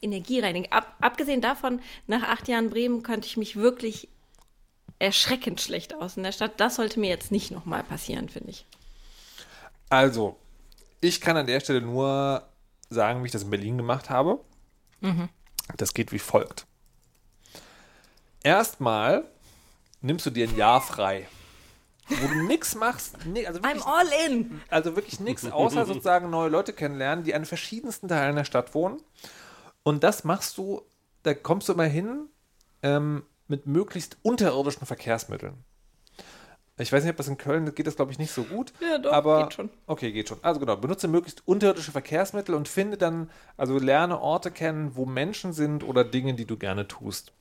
Energie 0.02 0.40
reinigen. 0.40 0.70
Ab, 0.70 0.94
abgesehen 1.00 1.40
davon, 1.40 1.80
nach 2.06 2.22
acht 2.22 2.46
Jahren 2.48 2.70
Bremen 2.70 3.02
könnte 3.02 3.26
ich 3.26 3.36
mich 3.36 3.56
wirklich 3.56 4.08
erschreckend 4.98 5.60
schlecht 5.60 5.94
aus 5.94 6.16
in 6.16 6.22
der 6.22 6.32
Stadt. 6.32 6.60
Das 6.60 6.76
sollte 6.76 7.00
mir 7.00 7.08
jetzt 7.08 7.32
nicht 7.32 7.50
nochmal 7.50 7.82
passieren, 7.82 8.28
finde 8.28 8.50
ich. 8.50 8.66
Also, 9.88 10.36
ich 11.00 11.20
kann 11.20 11.36
an 11.36 11.46
der 11.46 11.60
Stelle 11.60 11.80
nur 11.80 12.46
sagen, 12.90 13.22
wie 13.22 13.26
ich 13.26 13.32
das 13.32 13.44
in 13.44 13.50
Berlin 13.50 13.76
gemacht 13.76 14.10
habe. 14.10 14.40
Das 15.76 15.94
geht 15.94 16.12
wie 16.12 16.18
folgt. 16.18 16.66
Erstmal 18.42 19.24
nimmst 20.06 20.24
du 20.26 20.30
dir 20.30 20.48
ein 20.48 20.56
Jahr 20.56 20.80
frei. 20.80 21.26
wo 22.08 22.28
du 22.28 22.46
nichts 22.46 22.76
machst, 22.76 23.16
nee, 23.26 23.44
also 23.46 23.58
I'm 23.60 23.64
wirklich, 23.64 23.84
all 23.84 24.06
in. 24.26 24.60
also 24.68 24.94
wirklich 24.94 25.18
nichts, 25.18 25.50
außer 25.50 25.86
sozusagen 25.86 26.30
neue 26.30 26.48
Leute 26.48 26.72
kennenlernen, 26.72 27.24
die 27.24 27.34
an 27.34 27.44
verschiedensten 27.44 28.06
Teilen 28.06 28.36
der 28.36 28.44
Stadt 28.44 28.74
wohnen. 28.74 29.02
Und 29.82 30.04
das 30.04 30.22
machst 30.22 30.56
du, 30.56 30.82
da 31.24 31.34
kommst 31.34 31.68
du 31.68 31.72
immer 31.72 31.84
hin 31.84 32.28
ähm, 32.82 33.24
mit 33.48 33.66
möglichst 33.66 34.18
unterirdischen 34.22 34.86
Verkehrsmitteln. 34.86 35.64
Ich 36.78 36.92
weiß 36.92 37.02
nicht, 37.02 37.10
ob 37.10 37.16
das 37.16 37.28
in 37.28 37.38
Köln 37.38 37.74
geht, 37.74 37.86
das 37.86 37.96
glaube 37.96 38.12
ich 38.12 38.18
nicht 38.18 38.32
so 38.32 38.44
gut. 38.44 38.72
Ja, 38.80 38.98
doch, 38.98 39.12
aber, 39.12 39.44
geht 39.44 39.54
schon. 39.54 39.70
Okay, 39.86 40.12
geht 40.12 40.28
schon. 40.28 40.38
Also 40.42 40.60
genau, 40.60 40.76
benutze 40.76 41.08
möglichst 41.08 41.46
unterirdische 41.48 41.90
Verkehrsmittel 41.90 42.54
und 42.54 42.68
finde 42.68 42.98
dann, 42.98 43.30
also 43.56 43.78
lerne 43.78 44.20
Orte 44.20 44.50
kennen, 44.50 44.94
wo 44.94 45.06
Menschen 45.06 45.54
sind 45.54 45.82
oder 45.82 46.04
Dinge, 46.04 46.34
die 46.34 46.44
du 46.44 46.56
gerne 46.58 46.86
tust. 46.86 47.32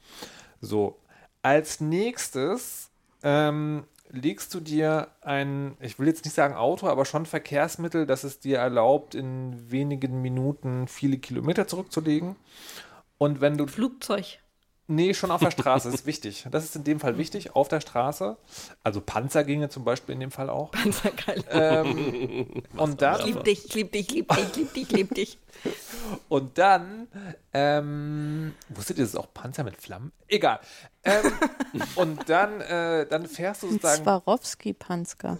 So, 0.62 1.00
als 1.46 1.80
nächstes 1.80 2.90
ähm, 3.22 3.84
legst 4.10 4.52
du 4.56 4.60
dir 4.60 5.10
ein, 5.22 5.78
ich 5.80 6.00
will 6.00 6.08
jetzt 6.08 6.26
nicht 6.26 6.34
sagen 6.34 6.56
Auto, 6.56 6.88
aber 6.88 7.06
schon 7.06 7.28
Verkehrsmittel, 7.28 8.08
das 8.08 8.24
es 8.24 8.40
dir 8.40 8.58
erlaubt, 8.58 9.14
in 9.14 9.70
wenigen 9.70 10.24
Minuten 10.24 10.88
viele 10.88 11.20
Kilometer 11.20 11.68
zurückzulegen. 11.68 12.36
Und 13.20 13.42
wenn 13.42 13.60
du 13.60 13.68
Flugzeug. 13.68 14.40
Nee, 14.88 15.16
schon 15.16 15.32
auf 15.32 15.42
der 15.42 15.50
Straße 15.50 15.90
ist 15.90 16.06
wichtig. 16.06 16.46
Das 16.52 16.64
ist 16.64 16.76
in 16.76 16.84
dem 16.84 17.00
Fall 17.00 17.18
wichtig, 17.18 17.56
auf 17.56 17.68
der 17.68 17.82
Straße. 17.82 18.38
Also 18.84 19.02
Panzer 19.02 19.44
ginge 19.44 19.68
zum 19.70 19.84
Beispiel 19.84 20.14
in 20.14 20.20
dem 20.20 20.30
Fall 20.32 20.48
auch. 20.50 20.70
Panzergeil. 20.72 21.44
Ähm, 21.50 22.64
und 22.78 22.92
Ich 22.92 22.98
dann, 22.98 23.26
lieb 23.26 23.44
dich, 23.44 23.66
ich 23.66 23.74
lieb 23.74 23.92
dich, 23.92 24.10
ich 24.10 24.16
lieb 24.16 24.30
dich, 24.30 24.48
ich 24.48 24.56
lieb 24.56 24.74
dich, 24.74 24.84
ich 24.84 24.92
lieb 24.92 25.16
dich. 25.16 25.38
und 26.30 26.58
dann, 26.60 27.08
ähm, 27.54 28.54
wusstet 28.70 28.98
ihr, 29.00 29.04
das 29.06 29.14
ist 29.14 29.20
auch 29.20 29.34
Panzer 29.34 29.64
mit 29.64 29.76
Flammen? 29.82 30.12
Egal. 30.28 30.60
Ähm, 31.04 31.32
und 31.96 32.30
dann, 32.30 32.62
äh, 32.62 33.08
dann 33.08 33.26
fährst 33.26 33.64
du 33.64 33.70
sozusagen 33.70 34.04
Swarovski-Panzer. 34.04 35.40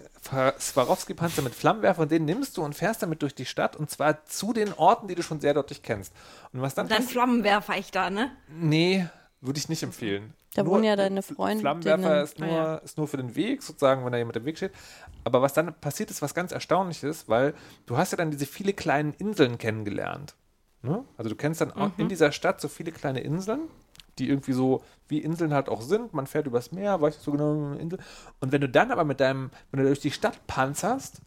Swarovski-Panzer 0.58 1.42
mit 1.42 1.54
Flammenwerfer 1.54 2.02
und 2.02 2.10
den 2.10 2.24
nimmst 2.24 2.56
du 2.56 2.62
und 2.64 2.74
fährst 2.74 3.02
damit 3.02 3.22
durch 3.22 3.34
die 3.36 3.46
Stadt 3.46 3.76
und 3.76 3.90
zwar 3.90 4.24
zu 4.26 4.52
den 4.52 4.72
Orten, 4.72 5.06
die 5.06 5.14
du 5.14 5.22
schon 5.22 5.40
sehr 5.40 5.54
deutlich 5.54 5.82
kennst. 5.82 6.12
Und 6.52 6.62
was 6.62 6.74
dann 6.74 6.88
Dann 6.88 6.96
passiert? 6.98 7.12
Flammenwerfer 7.12 7.76
ich 7.78 7.92
da, 7.92 8.10
ne? 8.10 8.32
Nee, 8.48 9.06
würde 9.46 9.58
ich 9.58 9.68
nicht 9.68 9.82
empfehlen. 9.82 10.32
Da 10.54 10.64
wohnen 10.66 10.84
ja 10.84 10.96
deine 10.96 11.22
Freundinnen. 11.22 11.60
Flammenwerfer 11.60 12.22
ist 12.22 12.38
nur, 12.38 12.48
Ah, 12.48 12.52
ja. 12.52 12.74
ist 12.76 12.96
nur 12.98 13.08
für 13.08 13.16
den 13.18 13.34
Weg, 13.36 13.62
sozusagen, 13.62 14.04
wenn 14.04 14.12
da 14.12 14.18
jemand 14.18 14.36
im 14.36 14.44
Weg 14.44 14.56
steht. 14.56 14.72
Aber 15.24 15.42
was 15.42 15.52
dann 15.52 15.74
passiert, 15.80 16.10
ist 16.10 16.22
was 16.22 16.34
ganz 16.34 16.52
Erstaunliches, 16.52 17.28
weil 17.28 17.54
du 17.86 17.96
hast 17.96 18.12
ja 18.12 18.16
dann 18.16 18.30
diese 18.30 18.46
viele 18.46 18.72
kleinen 18.72 19.12
Inseln 19.14 19.58
kennengelernt. 19.58 20.34
Ne? 20.82 21.04
Also 21.16 21.28
du 21.30 21.36
kennst 21.36 21.60
dann 21.60 21.72
auch 21.72 21.88
Mhm. 21.88 21.94
in 21.98 22.08
dieser 22.08 22.32
Stadt 22.32 22.60
so 22.60 22.68
viele 22.68 22.92
kleine 22.92 23.20
Inseln, 23.20 23.62
die 24.18 24.28
irgendwie 24.28 24.52
so 24.52 24.82
wie 25.08 25.18
Inseln 25.18 25.52
halt 25.52 25.68
auch 25.68 25.82
sind. 25.82 26.14
Man 26.14 26.26
fährt 26.26 26.46
übers 26.46 26.72
Meer, 26.72 27.00
weißt 27.00 27.18
du 27.20 27.22
so 27.22 27.32
genau, 27.32 27.52
eine 27.72 27.78
Insel. 27.78 27.98
Und 28.40 28.52
wenn 28.52 28.60
du 28.60 28.68
dann 28.68 28.90
aber 28.90 29.04
mit 29.04 29.20
deinem, 29.20 29.50
wenn 29.70 29.80
du 29.80 29.86
durch 29.86 30.00
die 30.00 30.10
Stadt 30.10 30.46
panzerst, 30.46 31.20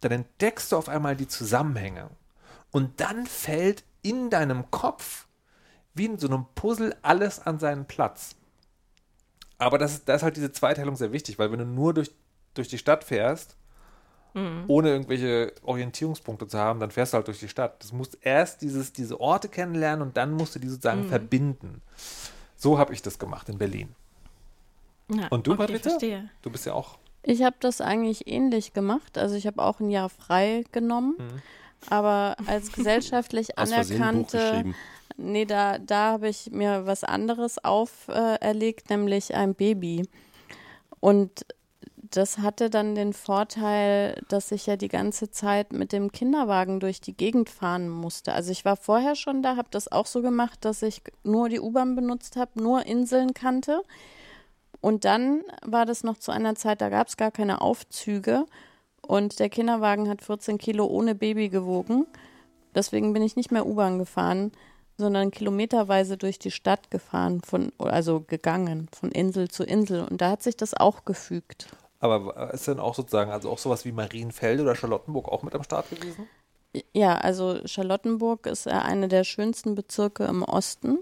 dann 0.00 0.12
entdeckst 0.12 0.70
du 0.72 0.76
auf 0.76 0.88
einmal 0.88 1.16
die 1.16 1.26
Zusammenhänge. 1.28 2.10
Und 2.70 3.00
dann 3.00 3.26
fällt 3.26 3.82
in 4.02 4.30
deinem 4.30 4.70
Kopf 4.70 5.26
wie 5.94 6.06
in 6.06 6.18
so 6.18 6.28
einem 6.28 6.46
Puzzle 6.54 6.96
alles 7.02 7.40
an 7.40 7.58
seinen 7.58 7.86
Platz. 7.86 8.36
Aber 9.58 9.78
das 9.78 9.94
ist, 9.94 10.08
da 10.08 10.14
ist 10.14 10.22
halt 10.22 10.36
diese 10.36 10.52
Zweiteilung 10.52 10.96
sehr 10.96 11.12
wichtig, 11.12 11.38
weil 11.38 11.50
wenn 11.50 11.58
du 11.58 11.66
nur 11.66 11.94
durch, 11.94 12.12
durch 12.54 12.68
die 12.68 12.78
Stadt 12.78 13.04
fährst, 13.04 13.56
ohne 14.68 14.90
irgendwelche 14.90 15.52
Orientierungspunkte 15.62 16.46
zu 16.46 16.58
haben, 16.58 16.78
dann 16.78 16.90
fährst 16.90 17.12
du 17.12 17.16
halt 17.16 17.26
durch 17.26 17.40
die 17.40 17.48
Stadt. 17.48 17.84
Du 17.90 17.96
musst 17.96 18.18
erst 18.20 18.62
dieses, 18.62 18.92
diese 18.92 19.20
Orte 19.20 19.48
kennenlernen 19.48 20.06
und 20.06 20.16
dann 20.16 20.32
musst 20.32 20.54
du 20.54 20.58
die 20.58 20.68
sozusagen 20.68 21.08
verbinden. 21.08 21.82
So 22.56 22.78
habe 22.78 22.92
ich 22.92 23.02
das 23.02 23.18
gemacht 23.18 23.48
in 23.48 23.58
Berlin. 23.58 23.94
Ja, 25.10 25.28
Und 25.28 25.46
du, 25.46 25.52
okay, 25.52 25.78
verstehe. 25.78 26.30
Du 26.42 26.50
bist 26.50 26.66
ja 26.66 26.74
auch. 26.74 26.98
Ich 27.22 27.42
habe 27.42 27.56
das 27.60 27.80
eigentlich 27.80 28.28
ähnlich 28.28 28.74
gemacht. 28.74 29.18
Also 29.18 29.34
ich 29.34 29.46
habe 29.46 29.62
auch 29.62 29.80
ein 29.80 29.90
Jahr 29.90 30.08
frei 30.08 30.64
genommen. 30.70 31.16
Mhm. 31.18 31.42
Aber 31.90 32.36
als 32.46 32.70
gesellschaftlich 32.72 33.58
anerkannte, 33.58 34.38
geschrieben. 34.38 34.74
Nee, 35.18 35.44
da, 35.44 35.78
da 35.78 36.12
habe 36.12 36.28
ich 36.28 36.50
mir 36.50 36.86
was 36.86 37.04
anderes 37.04 37.62
auferlegt, 37.62 38.90
äh, 38.90 38.96
nämlich 38.96 39.34
ein 39.34 39.54
Baby. 39.54 40.08
Und 41.00 41.44
das 42.10 42.38
hatte 42.38 42.70
dann 42.70 42.94
den 42.94 43.12
Vorteil, 43.12 44.22
dass 44.28 44.50
ich 44.52 44.66
ja 44.66 44.76
die 44.76 44.88
ganze 44.88 45.30
Zeit 45.30 45.72
mit 45.72 45.92
dem 45.92 46.10
Kinderwagen 46.10 46.80
durch 46.80 47.00
die 47.00 47.16
Gegend 47.16 47.50
fahren 47.50 47.88
musste. 47.88 48.32
Also 48.32 48.50
ich 48.50 48.64
war 48.64 48.76
vorher 48.76 49.14
schon 49.14 49.42
da, 49.42 49.56
habe 49.56 49.68
das 49.70 49.92
auch 49.92 50.06
so 50.06 50.22
gemacht, 50.22 50.64
dass 50.64 50.82
ich 50.82 51.02
nur 51.22 51.48
die 51.48 51.60
U-Bahn 51.60 51.96
benutzt 51.96 52.36
habe, 52.36 52.62
nur 52.62 52.86
Inseln 52.86 53.34
kannte. 53.34 53.82
Und 54.80 55.04
dann 55.04 55.42
war 55.62 55.84
das 55.84 56.04
noch 56.04 56.18
zu 56.18 56.30
einer 56.32 56.54
Zeit, 56.54 56.80
da 56.80 56.88
gab 56.88 57.08
es 57.08 57.16
gar 57.16 57.30
keine 57.30 57.60
Aufzüge 57.60 58.46
und 59.02 59.38
der 59.38 59.48
Kinderwagen 59.48 60.08
hat 60.08 60.22
14 60.22 60.56
Kilo 60.58 60.86
ohne 60.86 61.14
Baby 61.14 61.48
gewogen. 61.48 62.06
Deswegen 62.74 63.12
bin 63.12 63.22
ich 63.22 63.36
nicht 63.36 63.50
mehr 63.50 63.66
U-Bahn 63.66 63.98
gefahren, 63.98 64.52
sondern 64.98 65.30
kilometerweise 65.30 66.18
durch 66.18 66.38
die 66.38 66.50
Stadt 66.50 66.90
gefahren, 66.90 67.40
von, 67.40 67.72
also 67.78 68.20
gegangen, 68.20 68.88
von 68.92 69.10
Insel 69.12 69.48
zu 69.48 69.64
Insel. 69.64 70.04
Und 70.04 70.20
da 70.20 70.30
hat 70.30 70.42
sich 70.42 70.56
das 70.56 70.74
auch 70.74 71.04
gefügt. 71.04 71.68
Aber 72.00 72.52
ist 72.52 72.68
denn 72.68 72.80
auch 72.80 72.94
sozusagen, 72.94 73.30
also 73.30 73.50
auch 73.50 73.58
sowas 73.58 73.84
wie 73.84 73.92
Marienfelde 73.92 74.62
oder 74.62 74.74
Charlottenburg 74.74 75.28
auch 75.28 75.42
mit 75.42 75.54
am 75.54 75.62
Start 75.62 75.88
gewesen? 75.90 76.28
Ja, 76.92 77.16
also 77.16 77.60
Charlottenburg 77.64 78.46
ist 78.46 78.66
ja 78.66 78.82
einer 78.82 79.08
der 79.08 79.24
schönsten 79.24 79.74
Bezirke 79.74 80.24
im 80.24 80.42
Osten. 80.42 80.98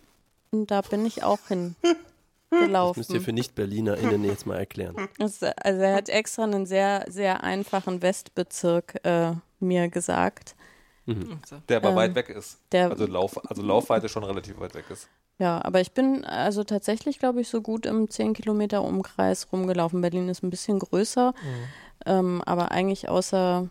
Und 0.51 0.71
da 0.71 0.83
bin 0.83 1.05
ich 1.05 1.23
auch 1.23 1.41
hingelaufen. 1.49 3.01
Müsst 3.01 3.13
ihr 3.13 3.21
für 3.21 3.33
Nicht-BerlinerInnen 3.33 4.25
jetzt 4.25 4.47
mal 4.47 4.57
erklären. 4.57 4.97
Das, 5.19 5.43
also 5.43 5.81
er 5.81 5.95
hat 5.95 6.09
extra 6.09 6.45
einen 6.45 6.67
sehr, 6.67 7.05
sehr 7.09 7.43
einfachen 7.43 8.03
Westbezirk 8.03 9.01
äh, 9.05 9.33
mir 9.59 9.89
gesagt. 9.89 10.56
Der 11.69 11.77
aber 11.79 11.91
Ähm, 11.91 11.97
weit 11.97 12.15
weg 12.17 12.29
ist. 12.31 12.59
der- 12.73 12.91
also, 12.91 13.07
Lauf, 13.07 13.39
also 13.49 13.63
Laufweite 13.63 14.09
schon 14.09 14.25
relativ 14.25 14.59
weit 14.61 14.75
weg 14.75 14.85
ist. 14.91 15.09
Ja, 15.39 15.63
aber 15.65 15.81
ich 15.81 15.93
bin 15.93 16.25
also 16.25 16.65
tatsächlich, 16.65 17.19
glaube 17.19 17.41
ich, 17.43 17.49
so 17.49 17.61
gut 17.63 17.87
im 17.87 18.09
10 18.11 18.33
Kilometer 18.35 18.83
Umkreis 18.83 19.47
rumgelaufen. 19.53 20.01
Berlin 20.01 20.29
ist 20.29 20.43
ein 20.43 20.51
bisschen 20.51 20.79
größer, 20.79 21.35
ähm, 22.07 22.43
aber 22.47 22.71
eigentlich 22.73 23.09
außer 23.09 23.69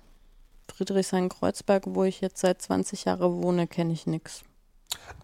Friedrichshain-Kreuzberg, 0.76 1.84
wo 1.88 2.04
ich 2.04 2.22
jetzt 2.22 2.40
seit 2.40 2.62
20 2.62 3.06
Jahren 3.06 3.44
wohne, 3.44 3.68
kenne 3.68 3.94
ich 3.94 4.06
nichts. 4.08 4.44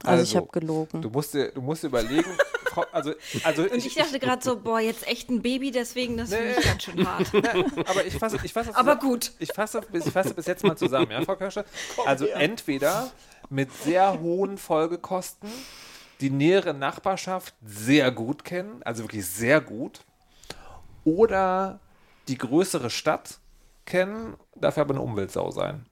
Also, 0.03 0.23
ich 0.23 0.35
habe 0.35 0.47
gelogen. 0.51 1.01
Du 1.01 1.09
musst 1.09 1.33
dir, 1.33 1.51
du 1.51 1.61
musst 1.61 1.83
dir 1.83 1.87
überlegen, 1.87 2.29
also, 2.91 3.13
also 3.43 3.63
Und 3.63 3.85
ich 3.85 3.95
dachte 3.95 4.19
gerade 4.19 4.43
so, 4.43 4.57
boah, 4.59 4.79
jetzt 4.79 5.07
echt 5.07 5.29
ein 5.29 5.41
Baby, 5.41 5.71
deswegen, 5.71 6.17
das 6.17 6.33
finde 6.33 6.55
ich 6.59 6.65
ganz 6.65 6.83
schön 6.83 7.07
hart. 7.07 7.27
aber 7.87 8.05
ich 8.05 8.15
fasse, 8.15 8.39
ich 8.43 8.53
fasse, 8.53 8.75
Aber 8.75 8.95
gut. 8.97 9.31
Ich 9.39 9.51
fasse, 9.53 9.81
bis- 9.81 10.05
ich 10.07 10.13
fasse 10.13 10.33
bis 10.33 10.45
jetzt 10.47 10.63
mal 10.63 10.77
zusammen, 10.77 11.11
ja, 11.11 11.21
Frau 11.21 11.35
Kirsche? 11.35 11.65
Also 12.05 12.25
entweder 12.25 13.11
mit 13.49 13.71
sehr 13.73 14.19
hohen 14.19 14.57
Folgekosten 14.57 15.49
die 16.21 16.29
nähere 16.29 16.73
Nachbarschaft 16.73 17.55
sehr 17.65 18.11
gut 18.11 18.43
kennen, 18.45 18.81
also 18.83 19.03
wirklich 19.03 19.25
sehr 19.25 19.59
gut, 19.59 20.01
oder 21.03 21.79
die 22.27 22.37
größere 22.37 22.89
Stadt 22.89 23.39
kennen, 23.85 24.35
dafür 24.55 24.81
aber 24.81 24.93
eine 24.93 25.01
Umweltsau 25.01 25.51
sein. 25.51 25.85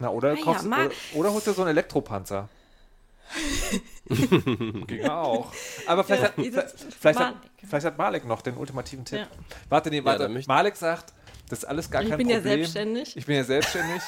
Na, 0.00 0.08
oder, 0.10 0.30
Ah 0.30 0.34
ja, 0.34 0.44
kaufst, 0.44 0.64
mal- 0.66 0.86
oder, 0.86 0.94
oder 1.14 1.32
holst 1.32 1.46
du 1.46 1.52
so 1.52 1.62
einen 1.62 1.70
Elektropanzer. 1.70 2.48
Ging 4.86 5.04
auch. 5.08 5.52
Aber 5.86 6.04
vielleicht, 6.04 6.22
Ja, 6.22 6.28
hat, 6.28 6.34
vielleicht, 7.00 7.18
hat, 7.18 7.34
Malek. 7.34 7.36
vielleicht 7.68 7.86
hat 7.86 7.98
Malek 7.98 8.24
noch 8.26 8.42
den 8.42 8.56
ultimativen 8.56 9.04
Tipp. 9.04 9.20
Ja. 9.20 9.26
Warte, 9.68 9.90
nee, 9.90 10.04
warte. 10.04 10.28
möchte- 10.28 10.48
Malek 10.48 10.76
sagt, 10.76 11.12
das 11.48 11.60
ist 11.60 11.64
alles 11.64 11.90
gar 11.90 12.02
Ich 12.02 12.08
kein 12.08 12.18
bin 12.18 12.28
ja 12.28 12.36
Problem. 12.36 12.58
selbstständig. 12.60 13.16
Ich 13.16 13.26
bin 13.26 13.36
ja 13.36 13.44
selbstständig. 13.44 14.02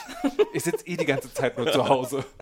Ich 0.52 0.62
sitze 0.64 0.86
eh 0.86 0.96
die 0.96 1.04
ganze 1.06 1.32
Zeit 1.32 1.56
nur 1.58 1.70
zu 1.70 1.88
Hause. 1.88 2.24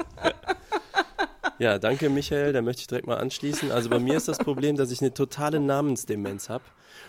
Ja, 1.60 1.78
danke 1.78 2.10
Michael, 2.10 2.52
da 2.52 2.62
möchte 2.62 2.80
ich 2.80 2.88
direkt 2.88 3.06
mal 3.06 3.16
anschließen. 3.18 3.70
Also 3.70 3.88
bei 3.88 4.00
mir 4.00 4.16
ist 4.16 4.26
das 4.26 4.38
Problem, 4.38 4.76
dass 4.76 4.90
ich 4.90 5.00
eine 5.00 5.14
totale 5.14 5.60
Namensdemenz 5.60 6.48
habe. 6.48 6.64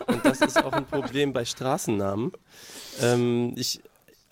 Und 0.05 0.23
das 0.23 0.39
ist 0.39 0.63
auch 0.63 0.71
ein 0.71 0.85
Problem 0.85 1.33
bei 1.33 1.45
Straßennamen. 1.45 2.31
Ähm, 3.01 3.53
ich, 3.57 3.81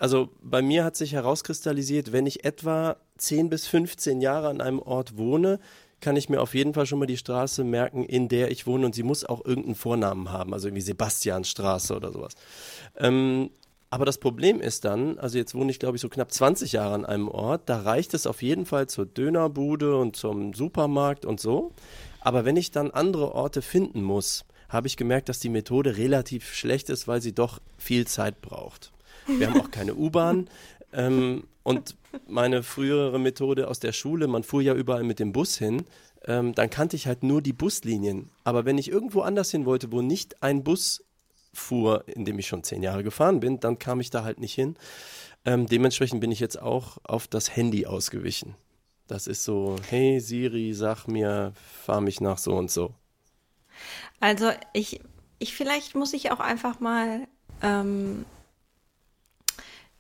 also 0.04 0.28
bei 0.42 0.62
mir 0.62 0.84
hat 0.84 0.98
sich 0.98 1.14
herauskristallisiert, 1.14 2.12
wenn 2.12 2.26
ich 2.26 2.44
etwa 2.44 2.98
10 3.20 3.50
bis 3.50 3.68
15 3.68 4.20
Jahre 4.20 4.50
an 4.50 4.60
einem 4.60 4.80
Ort 4.80 5.18
wohne, 5.18 5.62
kann 6.02 6.18
ich 6.18 6.28
mir 6.28 6.42
auf 6.42 6.56
jeden 6.56 6.74
Fall 6.74 6.86
schon 6.86 7.00
mal 7.00 7.06
die 7.06 7.16
Straße 7.16 7.64
merken, 7.64 8.04
in 8.04 8.28
der 8.28 8.52
ich 8.52 8.68
wohne 8.68 8.86
und 8.86 8.96
sie 8.96 9.04
muss 9.04 9.24
auch 9.24 9.46
irgendeinen 9.46 9.76
Vornamen 9.76 10.30
haben, 10.30 10.54
also 10.54 10.68
irgendwie 10.68 10.82
Sebastianstraße 10.82 11.96
oder 11.96 12.12
sowas. 12.12 12.34
Ähm, 12.98 13.50
aber 13.92 14.04
das 14.04 14.18
Problem 14.18 14.60
ist 14.60 14.84
dann, 14.84 15.18
also 15.20 15.38
jetzt 15.38 15.56
wohne 15.56 15.72
ich 15.72 15.80
glaube 15.80 15.96
ich 15.96 16.02
so 16.02 16.10
knapp 16.10 16.34
20 16.34 16.74
Jahre 16.74 16.96
an 16.96 17.06
einem 17.06 17.30
Ort, 17.30 17.70
da 17.70 17.80
reicht 17.80 18.14
es 18.14 18.28
auf 18.28 18.42
jeden 18.42 18.66
Fall 18.66 18.88
zur 18.88 19.06
Dönerbude 19.06 19.96
und 19.96 20.18
zum 20.18 20.54
Supermarkt 20.54 21.24
und 21.24 21.40
so. 21.40 21.72
Aber 22.20 22.44
wenn 22.44 22.58
ich 22.58 22.72
dann 22.72 22.92
andere 22.92 23.34
Orte 23.34 23.62
finden 23.62 24.04
muss, 24.04 24.44
habe 24.68 24.88
ich 24.88 24.98
gemerkt, 24.98 25.30
dass 25.30 25.40
die 25.40 25.48
Methode 25.48 25.96
relativ 25.96 26.54
schlecht 26.54 26.90
ist, 26.90 27.08
weil 27.08 27.22
sie 27.22 27.32
doch 27.32 27.62
viel 27.78 28.06
Zeit 28.06 28.42
braucht. 28.42 28.93
Wir 29.28 29.50
haben 29.50 29.62
auch 29.62 29.72
keine 29.72 29.96
U-Bahn. 29.96 30.50
Ähm, 30.92 31.44
und 31.64 31.96
meine 32.28 32.62
frühere 32.62 33.20
Methode 33.20 33.68
aus 33.68 33.80
der 33.80 33.94
Schule, 33.94 34.28
man 34.28 34.44
fuhr 34.44 34.62
ja 34.62 34.74
überall 34.76 35.04
mit 35.04 35.20
dem 35.20 35.32
Bus 35.32 35.58
hin, 35.58 35.86
ähm, 36.26 36.54
dann 36.54 36.70
kannte 36.70 36.96
ich 36.96 37.08
halt 37.08 37.24
nur 37.24 37.42
die 37.42 37.54
Buslinien. 37.54 38.30
Aber 38.44 38.66
wenn 38.66 38.78
ich 38.78 38.90
irgendwo 38.90 39.22
anders 39.22 39.52
hin 39.52 39.66
wollte, 39.66 39.92
wo 39.92 40.02
nicht 40.02 40.44
ein 40.44 40.64
Bus 40.64 41.04
fuhr, 41.54 42.04
in 42.08 42.26
dem 42.26 42.40
ich 42.40 42.48
schon 42.48 42.64
zehn 42.64 42.84
Jahre 42.84 43.04
gefahren 43.04 43.40
bin, 43.40 43.60
dann 43.60 43.80
kam 43.80 44.00
ich 44.00 44.10
da 44.10 44.24
halt 44.24 44.40
nicht 44.40 44.54
hin. 44.54 44.76
Ähm, 45.46 45.68
dementsprechend 45.68 46.22
bin 46.22 46.32
ich 46.32 46.40
jetzt 46.40 46.62
auch 46.62 46.98
auf 47.04 47.28
das 47.28 47.56
Handy 47.56 47.86
ausgewichen. 47.86 48.56
Das 49.08 49.28
ist 49.28 49.44
so, 49.44 49.76
hey 49.90 50.20
Siri, 50.20 50.74
sag 50.74 51.08
mir, 51.08 51.54
fahr 51.86 52.02
mich 52.02 52.22
nach 52.22 52.38
so 52.38 52.56
und 52.56 52.72
so. 52.72 52.94
Also 54.20 54.52
ich, 54.72 55.02
ich 55.40 55.54
vielleicht 55.54 55.96
muss 55.96 56.14
ich 56.14 56.32
auch 56.32 56.40
einfach 56.40 56.80
mal 56.80 57.28
ähm, 57.62 58.26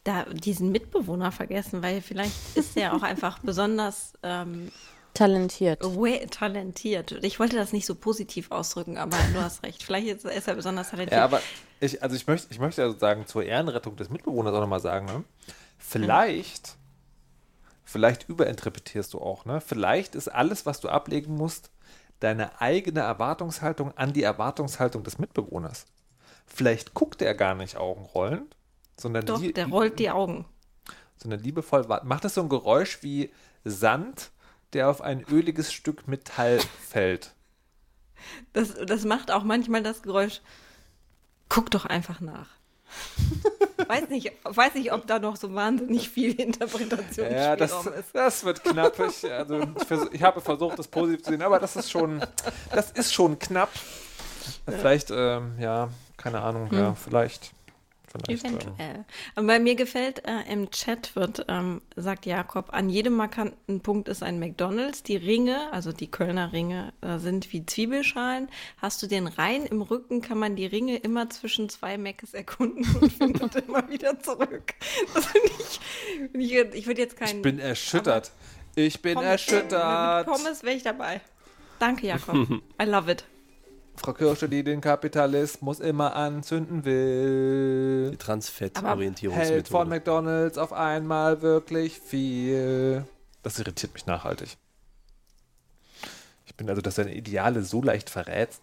da 0.03 0.25
diesen 0.25 0.71
Mitbewohner 0.71 1.31
vergessen, 1.31 1.81
weil 1.81 2.01
vielleicht 2.01 2.33
ist 2.55 2.75
er 2.77 2.93
auch 2.95 3.03
einfach 3.03 3.39
besonders 3.43 4.13
ähm, 4.23 4.71
Talentiert. 5.13 5.81
way- 5.83 6.25
talentiert. 6.27 7.11
Ich 7.23 7.39
wollte 7.39 7.55
das 7.55 7.71
nicht 7.71 7.85
so 7.85 7.93
positiv 7.95 8.49
ausdrücken, 8.51 8.97
aber 8.97 9.15
du 9.33 9.41
hast 9.41 9.63
recht. 9.63 9.83
Vielleicht 9.83 10.07
ist, 10.07 10.25
ist 10.25 10.47
er 10.47 10.55
besonders 10.55 10.89
talentiert. 10.89 11.17
Ja, 11.17 11.23
aber 11.23 11.39
ich, 11.79 12.01
also 12.01 12.15
ich 12.15 12.25
möchte, 12.27 12.47
ich 12.51 12.59
möchte 12.59 12.81
also 12.83 12.97
sagen, 12.97 13.27
zur 13.27 13.43
Ehrenrettung 13.43 13.95
des 13.95 14.09
Mitbewohners 14.09 14.53
auch 14.53 14.59
nochmal 14.61 14.79
sagen, 14.79 15.05
ne? 15.05 15.23
vielleicht, 15.77 16.75
vielleicht 17.83 18.27
überinterpretierst 18.27 19.13
du 19.13 19.19
auch, 19.19 19.45
ne? 19.45 19.61
Vielleicht 19.61 20.15
ist 20.15 20.27
alles, 20.29 20.65
was 20.65 20.79
du 20.79 20.89
ablegen 20.89 21.35
musst, 21.35 21.69
deine 22.19 22.59
eigene 22.61 23.01
Erwartungshaltung 23.01 23.95
an 23.97 24.13
die 24.13 24.23
Erwartungshaltung 24.23 25.03
des 25.03 25.19
Mitbewohners. 25.19 25.85
Vielleicht 26.47 26.93
guckt 26.93 27.21
er 27.21 27.35
gar 27.35 27.53
nicht 27.53 27.77
augenrollend, 27.77 28.55
sondern, 29.03 29.25
Doch, 29.27 29.39
der 29.41 29.67
rollt 29.67 29.99
die 29.99 30.09
Augen. 30.09 30.45
sondern 31.17 31.39
liebevoll 31.41 31.87
wa- 31.87 32.01
macht 32.03 32.25
es 32.25 32.33
so 32.33 32.41
ein 32.41 32.49
Geräusch 32.49 32.99
wie 33.03 33.31
Sand, 33.63 34.31
der 34.73 34.89
auf 34.89 35.01
ein 35.01 35.23
öliges 35.29 35.71
Stück 35.71 36.07
Metall 36.07 36.59
fällt. 36.89 37.33
Das, 38.53 38.73
das 38.73 39.03
macht 39.05 39.29
auch 39.31 39.43
manchmal 39.43 39.83
das 39.83 40.01
Geräusch. 40.01 40.41
Guck 41.49 41.69
doch 41.69 41.85
einfach 41.85 42.19
nach. 42.21 42.47
weiß, 43.87 44.09
nicht, 44.09 44.31
weiß 44.43 44.75
nicht, 44.75 44.93
ob 44.93 45.05
da 45.07 45.19
noch 45.19 45.35
so 45.35 45.53
wahnsinnig 45.53 46.09
viel 46.09 46.39
Interpretationsspielraum 46.39 47.33
Ja, 47.35 47.55
das, 47.55 47.85
ist. 47.85 48.05
das 48.13 48.43
wird 48.45 48.63
knapp. 48.63 48.97
Ich, 48.99 49.29
also, 49.31 49.59
ich, 49.59 49.83
vers 49.85 50.07
ich 50.11 50.23
habe 50.23 50.41
versucht, 50.41 50.79
das 50.79 50.87
positiv 50.87 51.23
zu 51.23 51.31
sehen, 51.31 51.41
aber 51.41 51.59
das 51.59 51.75
ist 51.75 51.91
schon, 51.91 52.23
das 52.71 52.91
ist 52.91 53.13
schon 53.13 53.37
knapp. 53.39 53.69
Vielleicht, 54.65 55.11
ähm, 55.11 55.53
ja, 55.59 55.89
keine 56.17 56.41
Ahnung, 56.41 56.69
ja, 56.73 56.93
vielleicht. 56.95 57.51
Vielleicht 58.25 58.45
Eventuell. 58.45 59.05
Aber 59.35 59.47
bei 59.47 59.59
mir 59.59 59.75
gefällt, 59.75 60.25
äh, 60.25 60.51
im 60.51 60.69
Chat 60.71 61.15
wird, 61.15 61.45
ähm, 61.47 61.81
sagt 61.95 62.25
Jakob, 62.25 62.73
an 62.73 62.89
jedem 62.89 63.13
markanten 63.15 63.81
Punkt 63.81 64.07
ist 64.09 64.23
ein 64.23 64.39
McDonalds. 64.39 65.03
Die 65.03 65.15
Ringe, 65.17 65.71
also 65.71 65.91
die 65.91 66.09
Kölner 66.09 66.53
Ringe, 66.53 66.93
äh, 67.01 67.17
sind 67.17 67.51
wie 67.53 67.65
Zwiebelschalen. 67.65 68.49
Hast 68.77 69.01
du 69.03 69.07
den 69.07 69.27
Rein 69.27 69.65
im 69.65 69.81
Rücken, 69.81 70.21
kann 70.21 70.37
man 70.37 70.55
die 70.55 70.65
Ringe 70.65 70.97
immer 70.97 71.29
zwischen 71.29 71.69
zwei 71.69 71.97
Meckes 71.97 72.33
erkunden 72.33 72.85
und 73.01 73.11
findet 73.17 73.55
immer 73.55 73.89
wieder 73.89 74.19
zurück. 74.19 74.73
Das 75.13 75.25
finde 75.27 75.49
ich, 75.59 75.79
find 76.31 76.43
ich, 76.43 76.75
ich 76.79 76.87
würde 76.87 77.01
jetzt 77.01 77.17
keinen. 77.17 77.37
ich 77.37 77.41
bin 77.41 77.59
erschüttert. 77.59 78.31
Ich 78.75 79.01
bin 79.01 79.15
Pommes- 79.15 79.27
erschüttert. 79.29 80.27
Mit 80.27 80.35
Pommes 80.35 80.63
wäre 80.63 80.75
ich 80.75 80.83
dabei. 80.83 81.21
Danke, 81.79 82.07
Jakob. 82.07 82.35
I 82.81 82.85
love 82.85 83.11
it. 83.11 83.23
Frau 83.95 84.13
Kirsche, 84.13 84.49
die 84.49 84.63
den 84.63 84.81
Kapitalismus 84.81 85.79
immer 85.79 86.15
anzünden 86.15 86.83
will, 86.83 88.01
Die 88.01 88.05
hält 88.09 88.11
von 88.11 88.25
Transfettorientierungsmethode. 88.25 89.89
McDonalds 89.89 90.57
auf 90.57 90.73
einmal 90.73 91.41
wirklich 91.41 91.99
viel. 91.99 93.05
Das 93.43 93.59
irritiert 93.59 93.93
mich 93.93 94.05
nachhaltig. 94.05 94.57
Ich 96.45 96.55
bin 96.55 96.69
also, 96.69 96.81
dass 96.81 96.95
deine 96.95 97.13
Ideale 97.15 97.63
so 97.63 97.81
leicht 97.81 98.09
verrätst. 98.09 98.61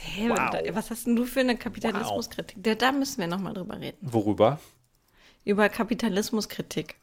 Hey, 0.00 0.30
Wow. 0.30 0.54
was 0.74 0.90
hast 0.90 1.06
denn 1.06 1.16
du 1.16 1.24
für 1.24 1.40
eine 1.40 1.56
Kapitalismuskritik? 1.56 2.62
Da, 2.62 2.74
da 2.74 2.92
müssen 2.92 3.18
wir 3.20 3.26
nochmal 3.26 3.54
drüber 3.54 3.80
reden. 3.80 3.98
Worüber? 4.00 4.60
Über 5.44 5.68
Kapitalismuskritik. 5.68 6.96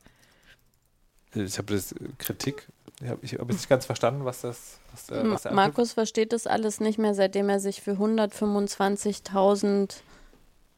Ich 1.33 1.57
habe 1.57 1.73
das 1.73 1.91
äh, 1.91 1.95
Kritik. 2.17 2.67
Ich 3.01 3.09
habe 3.09 3.27
hab 3.27 3.49
jetzt 3.49 3.59
nicht 3.59 3.69
ganz 3.69 3.85
verstanden, 3.85 4.25
was 4.25 4.41
das. 4.41 4.79
Was, 4.91 5.09
äh, 5.09 5.29
was 5.29 5.43
der 5.43 5.53
Markus 5.53 5.93
versteht 5.93 6.33
das 6.33 6.47
alles 6.47 6.79
nicht 6.79 6.97
mehr, 6.97 7.13
seitdem 7.13 7.49
er 7.49 7.59
sich 7.59 7.81
für 7.81 7.91
125.000 7.93 9.97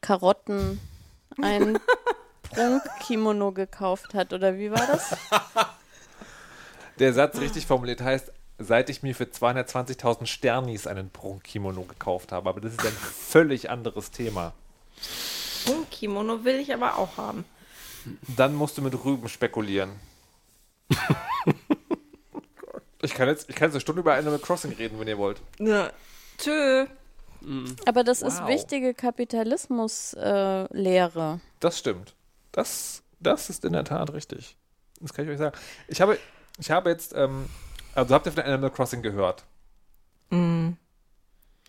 Karotten 0.00 0.80
ein 1.40 1.78
Prunkkimono 2.42 3.52
gekauft 3.52 4.14
hat. 4.14 4.32
Oder 4.32 4.58
wie 4.58 4.70
war 4.70 4.86
das? 4.86 5.16
Der 6.98 7.12
Satz 7.12 7.38
richtig 7.38 7.66
formuliert 7.66 8.00
heißt, 8.00 8.32
seit 8.58 8.90
ich 8.90 9.04
mir 9.04 9.14
für 9.14 9.24
220.000 9.24 10.26
Sternis 10.26 10.88
einen 10.88 11.10
Prunkkimono 11.10 11.82
gekauft 11.82 12.32
habe. 12.32 12.48
Aber 12.48 12.60
das 12.60 12.72
ist 12.72 12.84
ein 12.84 12.92
völlig 12.92 13.70
anderes 13.70 14.10
Thema. 14.10 14.52
Oh, 15.68 15.84
Kimono 15.90 16.44
will 16.44 16.56
ich 16.56 16.74
aber 16.74 16.96
auch 16.96 17.16
haben. 17.16 17.44
Dann 18.36 18.54
musst 18.54 18.78
du 18.78 18.82
mit 18.82 19.04
Rüben 19.04 19.28
spekulieren. 19.28 19.90
ich 23.02 23.14
kann 23.14 23.28
jetzt, 23.28 23.48
ich 23.48 23.56
kann 23.56 23.68
jetzt 23.68 23.74
eine 23.74 23.80
Stunde 23.80 24.00
über 24.00 24.14
Animal 24.14 24.38
Crossing 24.38 24.72
reden, 24.72 24.98
wenn 25.00 25.08
ihr 25.08 25.18
wollt. 25.18 25.40
Ne. 25.58 25.92
Tschö. 26.38 26.86
Aber 27.86 28.04
das 28.04 28.22
ist 28.22 28.40
Wow. 28.42 28.48
wichtige 28.48 28.94
Kapitalismuslehre. 28.94 31.34
Äh. 31.34 31.38
Das 31.60 31.78
stimmt. 31.78 32.14
Das, 32.52 33.02
das 33.20 33.50
ist 33.50 33.64
in 33.64 33.72
der 33.72 33.84
Tat 33.84 34.12
richtig. 34.12 34.56
Das 35.00 35.12
kann 35.14 35.24
ich 35.24 35.30
euch 35.30 35.38
sagen. 35.38 35.56
Ich 35.86 36.00
habe, 36.00 36.18
ich 36.58 36.70
habe 36.70 36.90
jetzt, 36.90 37.14
ähm, 37.14 37.46
also 37.94 38.14
habt 38.14 38.26
ihr 38.26 38.32
von 38.32 38.42
Animal 38.42 38.70
Crossing 38.70 39.02
gehört? 39.02 39.44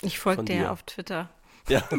Ich 0.02 0.20
folge 0.20 0.44
dir. 0.44 0.72
auf 0.72 0.84
Twitter. 0.84 1.30
Ja, 1.68 1.84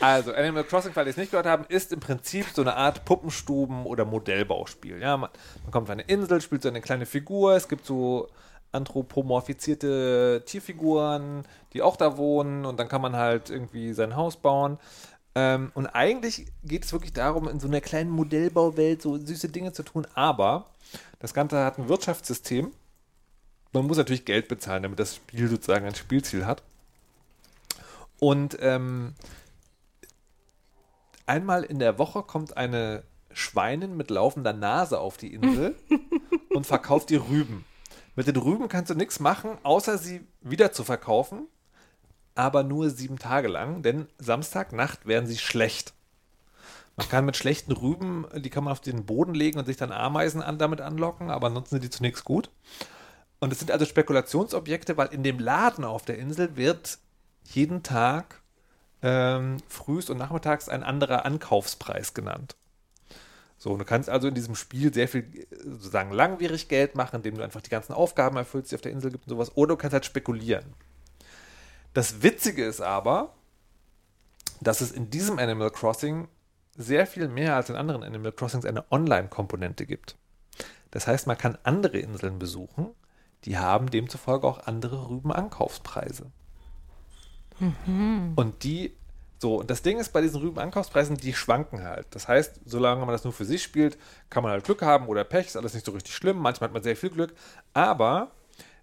Also, 0.00 0.32
Animal 0.32 0.64
Crossing, 0.64 0.92
falls 0.92 1.06
ihr 1.06 1.10
es 1.10 1.16
nicht 1.16 1.30
gehört 1.30 1.46
haben, 1.46 1.64
ist 1.68 1.92
im 1.92 2.00
Prinzip 2.00 2.46
so 2.54 2.62
eine 2.62 2.76
Art 2.76 3.04
Puppenstuben- 3.04 3.84
oder 3.84 4.04
Modellbauspiel. 4.04 5.00
Ja, 5.00 5.16
man, 5.16 5.30
man 5.64 5.72
kommt 5.72 5.86
auf 5.86 5.90
eine 5.90 6.02
Insel, 6.02 6.40
spielt 6.40 6.62
so 6.62 6.68
eine 6.68 6.80
kleine 6.80 7.06
Figur, 7.06 7.54
es 7.54 7.68
gibt 7.68 7.84
so 7.84 8.28
anthropomorphizierte 8.70 10.42
Tierfiguren, 10.46 11.44
die 11.72 11.82
auch 11.82 11.96
da 11.96 12.16
wohnen 12.16 12.64
und 12.64 12.78
dann 12.78 12.88
kann 12.88 13.00
man 13.00 13.16
halt 13.16 13.50
irgendwie 13.50 13.92
sein 13.92 14.14
Haus 14.14 14.36
bauen. 14.36 14.78
Ähm, 15.34 15.72
und 15.74 15.86
eigentlich 15.86 16.46
geht 16.64 16.84
es 16.84 16.92
wirklich 16.92 17.12
darum, 17.12 17.48
in 17.48 17.60
so 17.60 17.68
einer 17.68 17.80
kleinen 17.80 18.10
Modellbauwelt 18.10 19.02
so 19.02 19.16
süße 19.16 19.48
Dinge 19.48 19.72
zu 19.72 19.82
tun, 19.82 20.06
aber 20.14 20.66
das 21.18 21.34
Ganze 21.34 21.64
hat 21.64 21.78
ein 21.78 21.88
Wirtschaftssystem. 21.88 22.72
Man 23.72 23.86
muss 23.86 23.98
natürlich 23.98 24.24
Geld 24.24 24.48
bezahlen, 24.48 24.82
damit 24.82 24.98
das 24.98 25.16
Spiel 25.16 25.48
sozusagen 25.48 25.86
ein 25.86 25.94
Spielziel 25.94 26.46
hat. 26.46 26.62
Und 28.18 28.56
ähm, 28.60 29.14
einmal 31.26 31.62
in 31.64 31.78
der 31.78 31.98
Woche 31.98 32.22
kommt 32.22 32.56
eine 32.56 33.04
Schweinin 33.32 33.96
mit 33.96 34.10
laufender 34.10 34.52
Nase 34.52 34.98
auf 34.98 35.16
die 35.16 35.32
Insel 35.32 35.76
und 36.54 36.66
verkauft 36.66 37.10
die 37.10 37.16
Rüben. 37.16 37.64
Mit 38.16 38.26
den 38.26 38.36
Rüben 38.36 38.68
kannst 38.68 38.90
du 38.90 38.94
nichts 38.94 39.20
machen, 39.20 39.58
außer 39.62 39.98
sie 39.98 40.26
wieder 40.40 40.72
zu 40.72 40.82
verkaufen, 40.82 41.46
aber 42.34 42.64
nur 42.64 42.90
sieben 42.90 43.18
Tage 43.18 43.48
lang, 43.48 43.82
denn 43.82 44.08
Samstagnacht 44.18 45.06
werden 45.06 45.26
sie 45.26 45.38
schlecht. 45.38 45.94
Man 46.96 47.08
kann 47.08 47.24
mit 47.24 47.36
schlechten 47.36 47.70
Rüben, 47.70 48.26
die 48.34 48.50
kann 48.50 48.64
man 48.64 48.72
auf 48.72 48.80
den 48.80 49.06
Boden 49.06 49.34
legen 49.34 49.60
und 49.60 49.66
sich 49.66 49.76
dann 49.76 49.92
Ameisen 49.92 50.42
an, 50.42 50.58
damit 50.58 50.80
anlocken, 50.80 51.30
aber 51.30 51.46
ansonsten 51.46 51.76
sind 51.76 51.84
die 51.84 51.90
zu 51.90 52.02
nichts 52.02 52.24
gut. 52.24 52.50
Und 53.40 53.52
es 53.52 53.58
sind 53.58 53.70
also 53.70 53.84
Spekulationsobjekte, 53.84 54.96
weil 54.96 55.08
in 55.08 55.22
dem 55.22 55.38
Laden 55.38 55.84
auf 55.84 56.04
der 56.04 56.18
Insel 56.18 56.56
wird 56.56 56.98
jeden 57.44 57.82
Tag 57.82 58.42
ähm, 59.02 59.58
frühs 59.68 60.10
und 60.10 60.18
nachmittags 60.18 60.68
ein 60.68 60.82
anderer 60.82 61.24
Ankaufspreis 61.24 62.14
genannt. 62.14 62.56
So, 63.56 63.76
du 63.76 63.84
kannst 63.84 64.08
also 64.08 64.28
in 64.28 64.34
diesem 64.34 64.54
Spiel 64.54 64.94
sehr 64.94 65.08
viel 65.08 65.22
äh, 65.22 65.46
sozusagen 65.64 66.12
langwierig 66.12 66.68
Geld 66.68 66.94
machen, 66.94 67.16
indem 67.16 67.36
du 67.36 67.42
einfach 67.42 67.60
die 67.60 67.70
ganzen 67.70 67.92
Aufgaben 67.92 68.36
erfüllst, 68.36 68.70
die 68.70 68.76
auf 68.76 68.80
der 68.80 68.92
Insel 68.92 69.10
gibt 69.10 69.24
und 69.24 69.30
sowas, 69.30 69.56
oder 69.56 69.74
du 69.74 69.76
kannst 69.76 69.94
halt 69.94 70.04
spekulieren. 70.04 70.74
Das 71.94 72.22
Witzige 72.22 72.64
ist 72.64 72.80
aber, 72.80 73.34
dass 74.60 74.80
es 74.80 74.92
in 74.92 75.10
diesem 75.10 75.38
Animal 75.38 75.70
Crossing 75.70 76.28
sehr 76.76 77.06
viel 77.06 77.28
mehr 77.28 77.56
als 77.56 77.70
in 77.70 77.76
anderen 77.76 78.04
Animal 78.04 78.32
Crossings 78.32 78.64
eine 78.64 78.90
Online-Komponente 78.92 79.86
gibt. 79.86 80.16
Das 80.92 81.06
heißt, 81.06 81.26
man 81.26 81.36
kann 81.36 81.58
andere 81.64 81.98
Inseln 81.98 82.38
besuchen, 82.38 82.90
die 83.44 83.58
haben 83.58 83.90
demzufolge 83.90 84.46
auch 84.46 84.66
andere 84.66 85.08
Rübenankaufspreise. 85.08 86.26
Und 88.36 88.62
die, 88.62 88.96
so, 89.38 89.60
und 89.60 89.70
das 89.70 89.82
Ding 89.82 89.98
ist 89.98 90.12
bei 90.12 90.20
diesen 90.20 90.40
Rübenankaufspreisen, 90.40 91.16
die 91.16 91.32
schwanken 91.32 91.82
halt. 91.82 92.06
Das 92.10 92.28
heißt, 92.28 92.60
solange 92.64 93.00
man 93.00 93.10
das 93.10 93.24
nur 93.24 93.32
für 93.32 93.44
sich 93.44 93.62
spielt, 93.62 93.98
kann 94.30 94.42
man 94.42 94.52
halt 94.52 94.64
Glück 94.64 94.82
haben 94.82 95.06
oder 95.06 95.24
Pech, 95.24 95.46
ist 95.46 95.56
alles 95.56 95.74
nicht 95.74 95.86
so 95.86 95.92
richtig 95.92 96.14
schlimm. 96.14 96.38
Manchmal 96.38 96.68
hat 96.68 96.74
man 96.74 96.82
sehr 96.82 96.96
viel 96.96 97.10
Glück. 97.10 97.34
Aber 97.74 98.32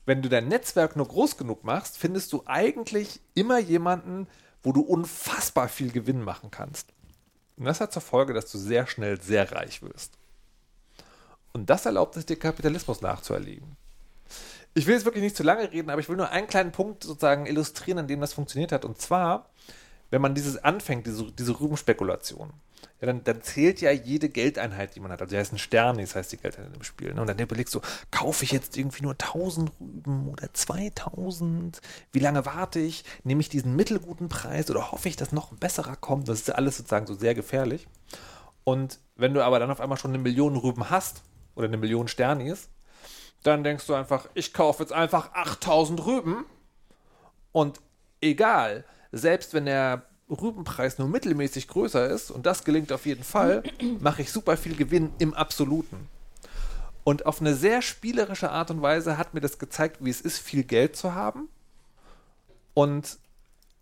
wenn 0.05 0.21
du 0.21 0.29
dein 0.29 0.47
Netzwerk 0.47 0.95
nur 0.95 1.07
groß 1.07 1.37
genug 1.37 1.63
machst, 1.63 1.97
findest 1.97 2.31
du 2.33 2.43
eigentlich 2.45 3.21
immer 3.33 3.59
jemanden, 3.59 4.27
wo 4.63 4.71
du 4.71 4.81
unfassbar 4.81 5.67
viel 5.67 5.91
Gewinn 5.91 6.21
machen 6.21 6.51
kannst. 6.51 6.93
Und 7.57 7.65
das 7.65 7.79
hat 7.79 7.93
zur 7.93 8.01
Folge, 8.01 8.33
dass 8.33 8.51
du 8.51 8.57
sehr 8.57 8.87
schnell 8.87 9.21
sehr 9.21 9.51
reich 9.51 9.81
wirst. 9.81 10.17
Und 11.53 11.69
das 11.69 11.85
erlaubt 11.85 12.17
es 12.17 12.25
dir, 12.25 12.37
Kapitalismus 12.37 13.01
nachzuerlegen. 13.01 13.77
Ich 14.77 14.85
will 14.85 14.93
jetzt 14.93 15.05
wirklich 15.05 15.23
nicht 15.23 15.37
zu 15.37 15.43
lange 15.43 15.71
reden, 15.71 15.89
aber 15.89 16.01
ich 16.01 16.09
will 16.09 16.17
nur 16.17 16.29
einen 16.29 16.47
kleinen 16.47 16.73
Punkt 16.73 17.03
sozusagen 17.03 17.45
illustrieren, 17.45 17.99
an 17.99 18.07
dem 18.07 18.19
das 18.19 18.33
funktioniert 18.33 18.73
hat. 18.73 18.83
Und 18.83 19.01
zwar, 19.01 19.49
wenn 20.11 20.21
man 20.21 20.35
dieses 20.35 20.57
anfängt, 20.57 21.07
diese, 21.07 21.31
diese 21.31 21.59
Rübenspekulation, 21.59 22.51
ja, 23.01 23.07
dann, 23.07 23.23
dann 23.23 23.41
zählt 23.41 23.81
ja 23.81 23.91
jede 23.91 24.29
Geldeinheit, 24.29 24.95
die 24.95 24.99
man 24.99 25.11
hat. 25.11 25.21
Also, 25.21 25.31
die 25.31 25.39
heißt 25.39 25.53
ein 25.53 25.57
Stern, 25.57 25.97
das 25.97 26.15
heißt 26.15 26.31
die 26.31 26.37
Geldeinheit 26.37 26.75
im 26.75 26.83
Spiel. 26.83 27.13
Ne? 27.13 27.21
Und 27.21 27.27
dann 27.27 27.39
überlegst 27.39 27.73
du, 27.73 27.81
kaufe 28.11 28.43
ich 28.43 28.51
jetzt 28.51 28.77
irgendwie 28.77 29.03
nur 29.03 29.13
1000 29.13 29.71
Rüben 29.79 30.29
oder 30.29 30.53
2000? 30.53 31.81
Wie 32.11 32.19
lange 32.19 32.45
warte 32.45 32.79
ich? 32.79 33.05
Nehme 33.23 33.41
ich 33.41 33.49
diesen 33.49 33.75
mittelguten 33.77 34.29
Preis 34.29 34.69
oder 34.69 34.91
hoffe 34.91 35.07
ich, 35.07 35.15
dass 35.15 35.31
noch 35.31 35.51
ein 35.51 35.57
besserer 35.57 35.95
kommt? 35.95 36.27
Das 36.27 36.39
ist 36.39 36.47
ja 36.47 36.55
alles 36.55 36.77
sozusagen 36.77 37.07
so 37.07 37.15
sehr 37.15 37.33
gefährlich. 37.33 37.87
Und 38.63 38.99
wenn 39.15 39.33
du 39.33 39.43
aber 39.43 39.59
dann 39.59 39.71
auf 39.71 39.79
einmal 39.79 39.97
schon 39.97 40.11
eine 40.11 40.21
Million 40.21 40.55
Rüben 40.55 40.89
hast 40.89 41.21
oder 41.55 41.67
eine 41.67 41.77
Million 41.77 42.07
Sternis, 42.07 42.69
dann 43.45 43.63
denkst 43.63 43.85
du 43.85 43.93
einfach, 43.93 44.27
ich 44.33 44.53
kaufe 44.53 44.83
jetzt 44.83 44.93
einfach 44.93 45.33
8000 45.33 46.05
Rüben 46.05 46.45
und 47.51 47.79
egal, 48.21 48.85
selbst 49.11 49.53
wenn 49.53 49.65
der 49.65 50.03
Rübenpreis 50.29 50.97
nur 50.97 51.07
mittelmäßig 51.07 51.67
größer 51.67 52.07
ist, 52.09 52.31
und 52.31 52.45
das 52.45 52.63
gelingt 52.63 52.91
auf 52.91 53.05
jeden 53.05 53.23
Fall, 53.23 53.63
mache 53.99 54.23
ich 54.23 54.31
super 54.31 54.57
viel 54.57 54.75
Gewinn 54.75 55.13
im 55.19 55.33
Absoluten. 55.33 56.09
Und 57.03 57.27
auf 57.27 57.39
eine 57.39 57.53
sehr 57.53 57.83
spielerische 57.83 58.49
Art 58.49 58.71
und 58.71 58.81
Weise 58.81 59.19
hat 59.19 59.35
mir 59.35 59.41
das 59.41 59.59
gezeigt, 59.59 59.97
wie 59.99 60.09
es 60.09 60.21
ist, 60.21 60.39
viel 60.39 60.63
Geld 60.63 60.95
zu 60.95 61.13
haben 61.13 61.47
und 62.73 63.19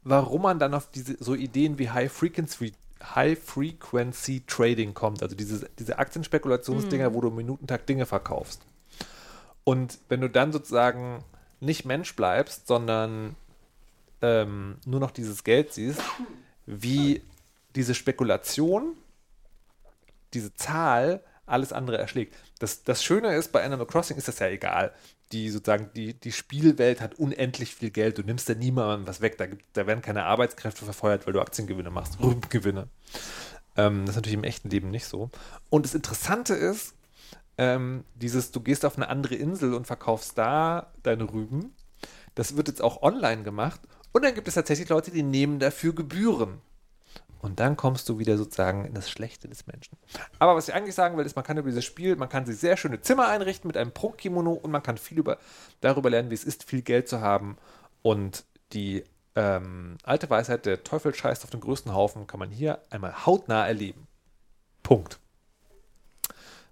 warum 0.03 0.41
man 0.41 0.59
dann 0.59 0.73
auf 0.73 0.91
diese 0.91 1.15
so 1.23 1.33
Ideen 1.33 1.79
wie 1.79 1.89
High 1.89 2.11
Frequency, 2.11 2.73
High 3.15 3.39
Frequency 3.41 4.43
Trading 4.45 4.93
kommt, 4.93 5.23
also 5.23 5.37
diese, 5.37 5.69
diese 5.79 5.97
Aktienspekulationsdinger, 5.99 7.13
wo 7.13 7.21
du 7.21 7.29
im 7.29 7.35
Minutentag 7.35 7.87
Dinge 7.87 8.05
verkaufst. 8.05 8.61
Und 9.63 9.99
wenn 10.09 10.21
du 10.21 10.29
dann 10.29 10.51
sozusagen 10.51 11.23
nicht 11.59 11.85
Mensch 11.85 12.15
bleibst, 12.15 12.67
sondern 12.67 13.35
ähm, 14.21 14.77
nur 14.85 14.99
noch 14.99 15.11
dieses 15.11 15.43
Geld 15.43 15.73
siehst, 15.73 16.01
wie 16.65 17.21
diese 17.75 17.95
Spekulation, 17.95 18.95
diese 20.33 20.53
Zahl 20.55 21.21
alles 21.45 21.73
andere 21.73 21.97
erschlägt. 21.97 22.35
Das, 22.59 22.83
das 22.83 23.03
Schöne 23.03 23.35
ist, 23.35 23.51
bei 23.51 23.63
Animal 23.63 23.85
Crossing 23.85 24.17
ist 24.17 24.27
das 24.27 24.39
ja 24.39 24.47
egal. 24.47 24.93
Die 25.31 25.49
sozusagen, 25.49 25.89
die, 25.95 26.13
die 26.13 26.31
Spielwelt 26.31 27.01
hat 27.01 27.15
unendlich 27.15 27.75
viel 27.75 27.89
Geld. 27.89 28.17
Du 28.17 28.23
nimmst 28.23 28.47
da 28.47 28.53
niemandem 28.53 29.07
was 29.07 29.21
weg. 29.21 29.37
Da, 29.37 29.47
gibt, 29.47 29.65
da 29.73 29.87
werden 29.87 30.01
keine 30.01 30.23
Arbeitskräfte 30.25 30.85
verfeuert, 30.85 31.25
weil 31.25 31.33
du 31.33 31.41
Aktiengewinne 31.41 31.89
machst, 31.89 32.19
Rübengewinne. 32.21 32.87
Ähm, 33.75 34.01
das 34.01 34.11
ist 34.11 34.15
natürlich 34.17 34.37
im 34.37 34.43
echten 34.43 34.69
Leben 34.69 34.91
nicht 34.91 35.05
so. 35.05 35.29
Und 35.69 35.85
das 35.85 35.95
Interessante 35.95 36.53
ist, 36.53 36.93
ähm, 37.57 38.03
dieses, 38.15 38.51
du 38.51 38.59
gehst 38.59 38.85
auf 38.85 38.97
eine 38.97 39.09
andere 39.09 39.35
Insel 39.35 39.73
und 39.73 39.87
verkaufst 39.87 40.37
da 40.37 40.91
deine 41.03 41.31
Rüben. 41.31 41.73
Das 42.35 42.57
wird 42.57 42.67
jetzt 42.67 42.81
auch 42.81 43.01
online 43.01 43.43
gemacht. 43.43 43.81
Und 44.11 44.23
dann 44.23 44.35
gibt 44.35 44.47
es 44.47 44.53
tatsächlich 44.55 44.89
Leute, 44.89 45.11
die 45.11 45.23
nehmen 45.23 45.59
dafür 45.59 45.93
Gebühren. 45.93 46.61
Und 47.39 47.59
dann 47.59 47.75
kommst 47.75 48.07
du 48.07 48.19
wieder 48.19 48.37
sozusagen 48.37 48.85
in 48.85 48.93
das 48.93 49.09
Schlechte 49.09 49.49
des 49.49 49.67
Menschen. 49.67 49.97
Aber 50.39 50.55
was 50.55 50.69
ich 50.69 50.73
eigentlich 50.73 50.95
sagen 50.95 51.17
will, 51.17 51.25
ist, 51.25 51.35
man 51.35 51.43
kann 51.43 51.57
über 51.57 51.67
dieses 51.67 51.83
Spiel, 51.83 52.15
man 52.15 52.29
kann 52.29 52.45
sich 52.45 52.57
sehr 52.57 52.77
schöne 52.77 53.01
Zimmer 53.01 53.27
einrichten 53.27 53.67
mit 53.67 53.75
einem 53.75 53.91
Prunkkimono 53.91 54.53
und 54.53 54.71
man 54.71 54.81
kann 54.81 54.97
viel 54.97 55.19
über, 55.19 55.37
darüber 55.81 56.09
lernen, 56.09 56.29
wie 56.29 56.35
es 56.35 56.45
ist, 56.45 56.63
viel 56.63 56.83
Geld 56.83 57.09
zu 57.09 57.19
haben. 57.19 57.57
Und 58.01 58.45
die 58.71 59.03
ähm, 59.35 59.97
alte 60.03 60.29
Weisheit, 60.29 60.65
der 60.65 60.83
Teufel 60.83 61.13
scheißt 61.13 61.43
auf 61.43 61.49
den 61.49 61.59
größten 61.59 61.93
Haufen, 61.93 62.27
kann 62.27 62.39
man 62.39 62.49
hier 62.49 62.79
einmal 62.89 63.25
hautnah 63.25 63.67
erleben. 63.67 64.07
Punkt. 64.81 65.19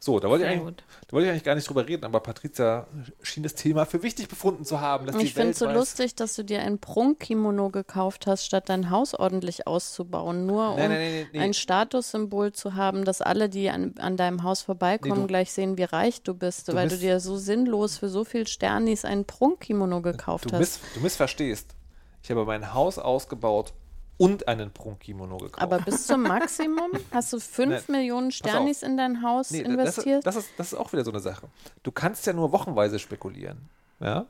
So, 0.03 0.19
da 0.19 0.29
wollte, 0.29 0.45
ich 0.45 0.49
eigentlich, 0.49 0.77
da 1.07 1.11
wollte 1.11 1.27
ich 1.27 1.31
eigentlich 1.31 1.43
gar 1.43 1.53
nicht 1.53 1.69
drüber 1.69 1.87
reden, 1.87 2.05
aber 2.05 2.21
Patricia 2.21 2.87
schien 3.21 3.43
das 3.43 3.53
Thema 3.53 3.85
für 3.85 4.01
wichtig 4.01 4.27
befunden 4.29 4.65
zu 4.65 4.81
haben. 4.81 5.07
Ich 5.19 5.35
finde 5.35 5.51
es 5.51 5.59
so 5.59 5.69
lustig, 5.69 6.15
dass 6.15 6.35
du 6.35 6.43
dir 6.43 6.63
ein 6.63 6.79
Prunkkimono 6.79 7.69
gekauft 7.69 8.25
hast, 8.25 8.43
statt 8.43 8.67
dein 8.69 8.89
Haus 8.89 9.13
ordentlich 9.13 9.67
auszubauen. 9.67 10.47
Nur 10.47 10.75
nein, 10.75 10.85
um 10.85 10.91
nein, 10.91 11.27
nein, 11.33 11.41
ein 11.43 11.53
Statussymbol 11.53 12.51
zu 12.51 12.73
haben, 12.73 13.05
dass 13.05 13.21
alle, 13.21 13.47
die 13.47 13.69
an, 13.69 13.93
an 13.99 14.17
deinem 14.17 14.41
Haus 14.41 14.63
vorbeikommen, 14.63 15.27
gleich 15.27 15.53
sehen, 15.53 15.77
wie 15.77 15.83
reich 15.83 16.23
du 16.23 16.33
bist, 16.33 16.69
du 16.69 16.73
weil 16.73 16.87
du 16.89 16.97
dir 16.97 17.19
so 17.19 17.37
sinnlos 17.37 17.99
für 17.99 18.09
so 18.09 18.23
viel 18.23 18.47
Sternis 18.47 19.05
ein 19.05 19.25
Prunkkimono 19.25 20.01
gekauft 20.01 20.45
du 20.45 20.53
hast. 20.53 20.59
Miss, 20.59 20.79
du 20.95 21.01
missverstehst. 21.01 21.75
Ich 22.23 22.31
habe 22.31 22.43
mein 22.45 22.73
Haus 22.73 22.97
ausgebaut, 22.97 23.73
und 24.21 24.47
einen 24.47 24.71
Prunkkimono 24.71 25.37
gekauft. 25.37 25.63
Aber 25.63 25.79
bis 25.85 26.05
zum 26.05 26.21
Maximum? 26.21 26.91
Hast 27.11 27.33
du 27.33 27.39
5 27.39 27.87
nee, 27.87 27.97
Millionen 27.97 28.31
Sternis 28.31 28.83
in 28.83 28.95
dein 28.95 29.23
Haus 29.23 29.49
nee, 29.49 29.61
investiert? 29.61 30.27
Das 30.27 30.35
ist, 30.35 30.43
das, 30.45 30.45
ist, 30.45 30.59
das 30.59 30.73
ist 30.73 30.79
auch 30.79 30.93
wieder 30.93 31.03
so 31.03 31.09
eine 31.09 31.21
Sache. 31.21 31.47
Du 31.81 31.91
kannst 31.91 32.27
ja 32.27 32.33
nur 32.33 32.51
wochenweise 32.51 32.99
spekulieren. 32.99 33.67
Ja? 33.99 34.27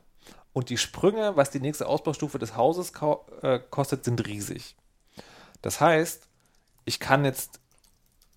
Und 0.53 0.69
die 0.69 0.77
Sprünge, 0.77 1.35
was 1.35 1.51
die 1.51 1.59
nächste 1.59 1.87
Ausbaustufe 1.87 2.39
des 2.39 2.55
Hauses 2.55 2.93
äh, 3.41 3.59
kostet, 3.69 4.05
sind 4.05 4.25
riesig. 4.25 4.77
Das 5.61 5.81
heißt, 5.81 6.25
ich 6.85 7.01
kann 7.01 7.25
jetzt 7.25 7.59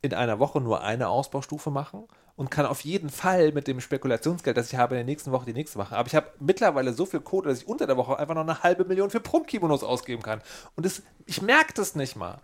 in 0.02 0.12
einer 0.12 0.40
Woche 0.40 0.60
nur 0.60 0.82
eine 0.82 1.08
Ausbaustufe 1.08 1.70
machen 1.70 2.08
und 2.36 2.50
kann 2.50 2.66
auf 2.66 2.80
jeden 2.80 3.10
Fall 3.10 3.52
mit 3.52 3.68
dem 3.68 3.80
Spekulationsgeld, 3.80 4.56
das 4.56 4.72
ich 4.72 4.78
habe, 4.78 4.94
in 4.94 4.98
der 4.98 5.04
nächsten 5.04 5.30
Woche 5.30 5.46
die 5.46 5.52
nächste 5.52 5.78
machen. 5.78 5.94
Aber 5.94 6.08
ich 6.08 6.14
habe 6.14 6.32
mittlerweile 6.40 6.92
so 6.92 7.06
viel 7.06 7.20
Code, 7.20 7.48
dass 7.48 7.62
ich 7.62 7.68
unter 7.68 7.86
der 7.86 7.96
Woche 7.96 8.18
einfach 8.18 8.34
noch 8.34 8.42
eine 8.42 8.62
halbe 8.62 8.84
Million 8.84 9.10
für 9.10 9.20
Prunkkimonos 9.20 9.84
ausgeben 9.84 10.22
kann. 10.22 10.42
Und 10.74 10.84
das, 10.84 11.02
ich 11.26 11.42
merke 11.42 11.72
das 11.74 11.94
nicht 11.94 12.16
mal. 12.16 12.40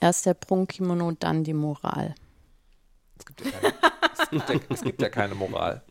Erst 0.00 0.26
der 0.26 0.34
Prunkkimono, 0.34 1.12
dann 1.12 1.44
die 1.44 1.54
Moral. 1.54 2.14
Es 3.18 3.26
gibt 3.26 3.44
ja 3.44 3.50
keine, 3.50 3.74
es 4.18 4.30
gibt 4.30 4.48
ja, 4.48 4.60
es 4.70 4.82
gibt 4.82 5.02
ja 5.02 5.08
keine 5.08 5.34
Moral. 5.34 5.82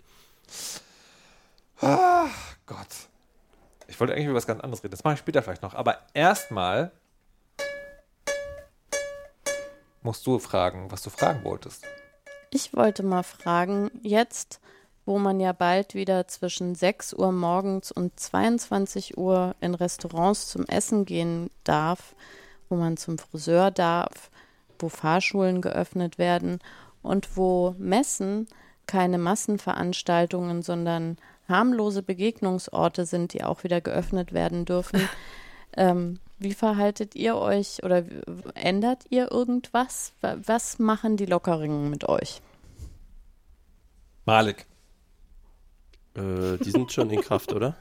Ach 1.79 2.55
Gott. 2.65 2.87
Ich 3.87 3.99
wollte 3.99 4.13
eigentlich 4.13 4.25
über 4.25 4.35
was 4.35 4.47
ganz 4.47 4.61
anderes 4.61 4.83
reden. 4.83 4.91
Das 4.91 5.03
mache 5.03 5.13
ich 5.13 5.19
später 5.19 5.41
vielleicht 5.41 5.61
noch. 5.61 5.73
Aber 5.73 5.99
erstmal 6.13 6.91
musst 10.01 10.25
du 10.27 10.39
fragen, 10.39 10.91
was 10.91 11.01
du 11.01 11.09
fragen 11.09 11.43
wolltest. 11.43 11.85
Ich 12.51 12.73
wollte 12.73 13.03
mal 13.03 13.23
fragen, 13.23 13.91
jetzt, 14.01 14.59
wo 15.05 15.19
man 15.19 15.39
ja 15.39 15.53
bald 15.53 15.93
wieder 15.93 16.27
zwischen 16.27 16.73
6 16.73 17.13
Uhr 17.13 17.31
morgens 17.31 17.91
und 17.91 18.19
22 18.19 19.17
Uhr 19.17 19.55
in 19.61 19.75
Restaurants 19.75 20.47
zum 20.47 20.65
Essen 20.65 21.05
gehen 21.05 21.51
darf, 21.63 22.15
wo 22.67 22.75
man 22.75 22.97
zum 22.97 23.19
Friseur 23.19 23.69
darf, 23.69 24.31
wo 24.79 24.89
Fahrschulen 24.89 25.61
geöffnet 25.61 26.17
werden 26.17 26.59
und 27.03 27.37
wo 27.37 27.75
Messen 27.77 28.47
keine 28.87 29.19
Massenveranstaltungen, 29.19 30.63
sondern 30.63 31.17
harmlose 31.47 32.01
Begegnungsorte 32.01 33.05
sind, 33.05 33.33
die 33.33 33.43
auch 33.43 33.63
wieder 33.63 33.81
geöffnet 33.81 34.33
werden 34.33 34.65
dürfen. 34.65 35.07
ähm, 35.79 36.19
wie 36.37 36.53
verhaltet 36.53 37.15
ihr 37.15 37.35
euch 37.35 37.83
oder 37.83 38.03
ändert 38.53 39.05
ihr 39.09 39.31
irgendwas? 39.31 40.13
Was 40.21 40.77
machen 40.77 41.17
die 41.17 41.25
Lockerungen 41.25 41.89
mit 41.89 42.07
euch? 42.07 42.41
Malik. 44.25 44.65
Äh, 46.15 46.57
die 46.57 46.71
sind 46.71 46.91
schon 46.91 47.09
in 47.09 47.21
Kraft, 47.21 47.53
oder? 47.53 47.75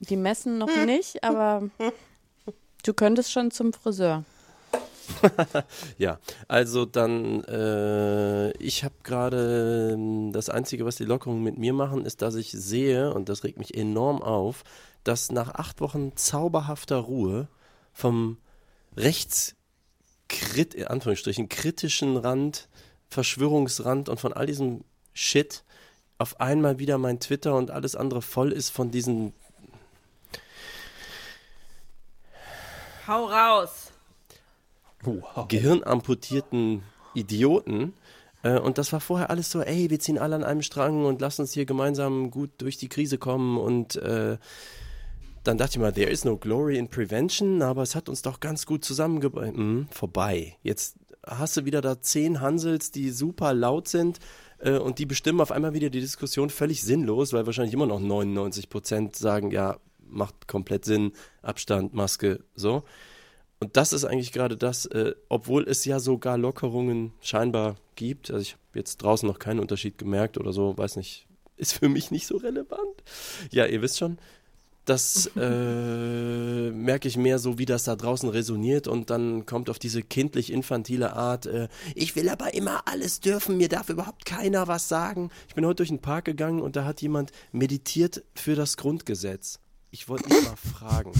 Die 0.00 0.16
messen 0.16 0.58
noch 0.58 0.74
nicht, 0.86 1.24
aber 1.24 1.68
du 2.84 2.94
könntest 2.94 3.32
schon 3.32 3.50
zum 3.50 3.72
Friseur. 3.72 4.24
ja, 5.98 6.18
also 6.46 6.84
dann, 6.84 7.42
äh, 7.44 8.52
ich 8.52 8.84
habe 8.84 8.94
gerade, 9.02 9.98
das 10.32 10.48
Einzige, 10.48 10.84
was 10.84 10.96
die 10.96 11.04
Lockerungen 11.04 11.42
mit 11.42 11.58
mir 11.58 11.72
machen, 11.72 12.04
ist, 12.04 12.22
dass 12.22 12.34
ich 12.34 12.52
sehe, 12.52 13.12
und 13.12 13.28
das 13.28 13.44
regt 13.44 13.58
mich 13.58 13.74
enorm 13.74 14.22
auf, 14.22 14.64
dass 15.04 15.30
nach 15.30 15.54
acht 15.54 15.80
Wochen 15.80 16.16
zauberhafter 16.16 16.96
Ruhe 16.96 17.48
vom 17.92 18.38
rechtskrit, 18.96 20.74
in 20.74 20.86
Anführungsstrichen, 20.86 21.48
kritischen 21.48 22.16
Rand, 22.16 22.68
Verschwörungsrand 23.08 24.08
und 24.08 24.20
von 24.20 24.32
all 24.32 24.46
diesem 24.46 24.84
Shit 25.12 25.64
auf 26.18 26.40
einmal 26.40 26.78
wieder 26.78 26.98
mein 26.98 27.18
Twitter 27.18 27.54
und 27.56 27.70
alles 27.70 27.96
andere 27.96 28.22
voll 28.22 28.52
ist 28.52 28.70
von 28.70 28.90
diesen. 28.90 29.32
Hau 33.06 33.24
raus! 33.26 33.90
Wow. 35.02 35.48
Gehirnamputierten 35.48 36.82
Idioten. 37.14 37.94
Äh, 38.42 38.58
und 38.58 38.78
das 38.78 38.92
war 38.92 39.00
vorher 39.00 39.30
alles 39.30 39.50
so, 39.50 39.62
ey, 39.62 39.90
wir 39.90 39.98
ziehen 39.98 40.18
alle 40.18 40.36
an 40.36 40.44
einem 40.44 40.62
Strang 40.62 41.06
und 41.06 41.20
lass 41.20 41.40
uns 41.40 41.52
hier 41.52 41.64
gemeinsam 41.64 42.30
gut 42.30 42.50
durch 42.58 42.76
die 42.76 42.88
Krise 42.88 43.18
kommen 43.18 43.58
und 43.58 43.96
äh, 43.96 44.36
dann 45.44 45.58
dachte 45.58 45.72
ich 45.72 45.78
mal, 45.78 45.92
there 45.92 46.10
is 46.10 46.24
no 46.24 46.36
glory 46.36 46.76
in 46.76 46.88
prevention, 46.88 47.62
aber 47.62 47.82
es 47.82 47.94
hat 47.94 48.08
uns 48.08 48.22
doch 48.22 48.40
ganz 48.40 48.66
gut 48.66 48.84
zusammengebracht. 48.84 49.56
Mhm, 49.56 49.88
vorbei. 49.90 50.56
Jetzt 50.62 50.96
hast 51.26 51.56
du 51.56 51.64
wieder 51.64 51.80
da 51.80 52.00
zehn 52.00 52.40
Hansels, 52.40 52.90
die 52.90 53.10
super 53.10 53.54
laut 53.54 53.88
sind 53.88 54.18
äh, 54.58 54.78
und 54.78 54.98
die 54.98 55.06
bestimmen 55.06 55.40
auf 55.40 55.52
einmal 55.52 55.74
wieder 55.74 55.90
die 55.90 56.00
Diskussion 56.00 56.50
völlig 56.50 56.82
sinnlos, 56.82 57.32
weil 57.32 57.46
wahrscheinlich 57.46 57.74
immer 57.74 57.86
noch 57.86 58.00
99 58.00 58.68
Prozent 58.68 59.16
sagen, 59.16 59.50
ja, 59.50 59.78
macht 59.98 60.48
komplett 60.48 60.84
Sinn, 60.84 61.12
Abstand, 61.42 61.94
Maske, 61.94 62.40
so. 62.54 62.82
Und 63.60 63.76
das 63.76 63.92
ist 63.92 64.04
eigentlich 64.04 64.32
gerade 64.32 64.56
das, 64.56 64.86
äh, 64.86 65.14
obwohl 65.28 65.68
es 65.68 65.84
ja 65.84 66.00
sogar 66.00 66.38
Lockerungen 66.38 67.12
scheinbar 67.20 67.76
gibt. 67.94 68.30
Also 68.30 68.40
ich 68.40 68.52
habe 68.52 68.78
jetzt 68.78 68.98
draußen 68.98 69.28
noch 69.28 69.38
keinen 69.38 69.60
Unterschied 69.60 69.98
gemerkt 69.98 70.38
oder 70.38 70.52
so, 70.52 70.76
weiß 70.76 70.96
nicht, 70.96 71.26
ist 71.56 71.74
für 71.74 71.88
mich 71.88 72.10
nicht 72.10 72.26
so 72.26 72.38
relevant. 72.38 73.04
Ja, 73.50 73.66
ihr 73.66 73.82
wisst 73.82 73.98
schon, 73.98 74.18
das 74.84 75.30
äh, 75.36 76.70
merke 76.70 77.06
ich 77.06 77.16
mehr 77.16 77.38
so, 77.38 77.58
wie 77.58 77.66
das 77.66 77.84
da 77.84 77.96
draußen 77.96 78.28
resoniert 78.28 78.88
und 78.88 79.10
dann 79.10 79.46
kommt 79.46 79.70
auf 79.70 79.78
diese 79.78 80.02
kindlich-infantile 80.02 81.12
Art, 81.14 81.46
äh, 81.46 81.68
ich 81.94 82.16
will 82.16 82.28
aber 82.28 82.54
immer 82.54 82.82
alles 82.86 83.20
dürfen, 83.20 83.56
mir 83.56 83.68
darf 83.68 83.88
überhaupt 83.88 84.24
keiner 84.24 84.68
was 84.68 84.88
sagen. 84.88 85.30
Ich 85.48 85.54
bin 85.54 85.66
heute 85.66 85.76
durch 85.76 85.90
den 85.90 86.00
Park 86.00 86.24
gegangen 86.24 86.60
und 86.60 86.76
da 86.76 86.84
hat 86.84 87.02
jemand 87.02 87.30
meditiert 87.52 88.24
für 88.34 88.54
das 88.54 88.76
Grundgesetz. 88.76 89.60
Ich 89.90 90.08
wollte 90.08 90.28
mich 90.28 90.44
mal 90.44 90.56
fragen. 90.56 91.12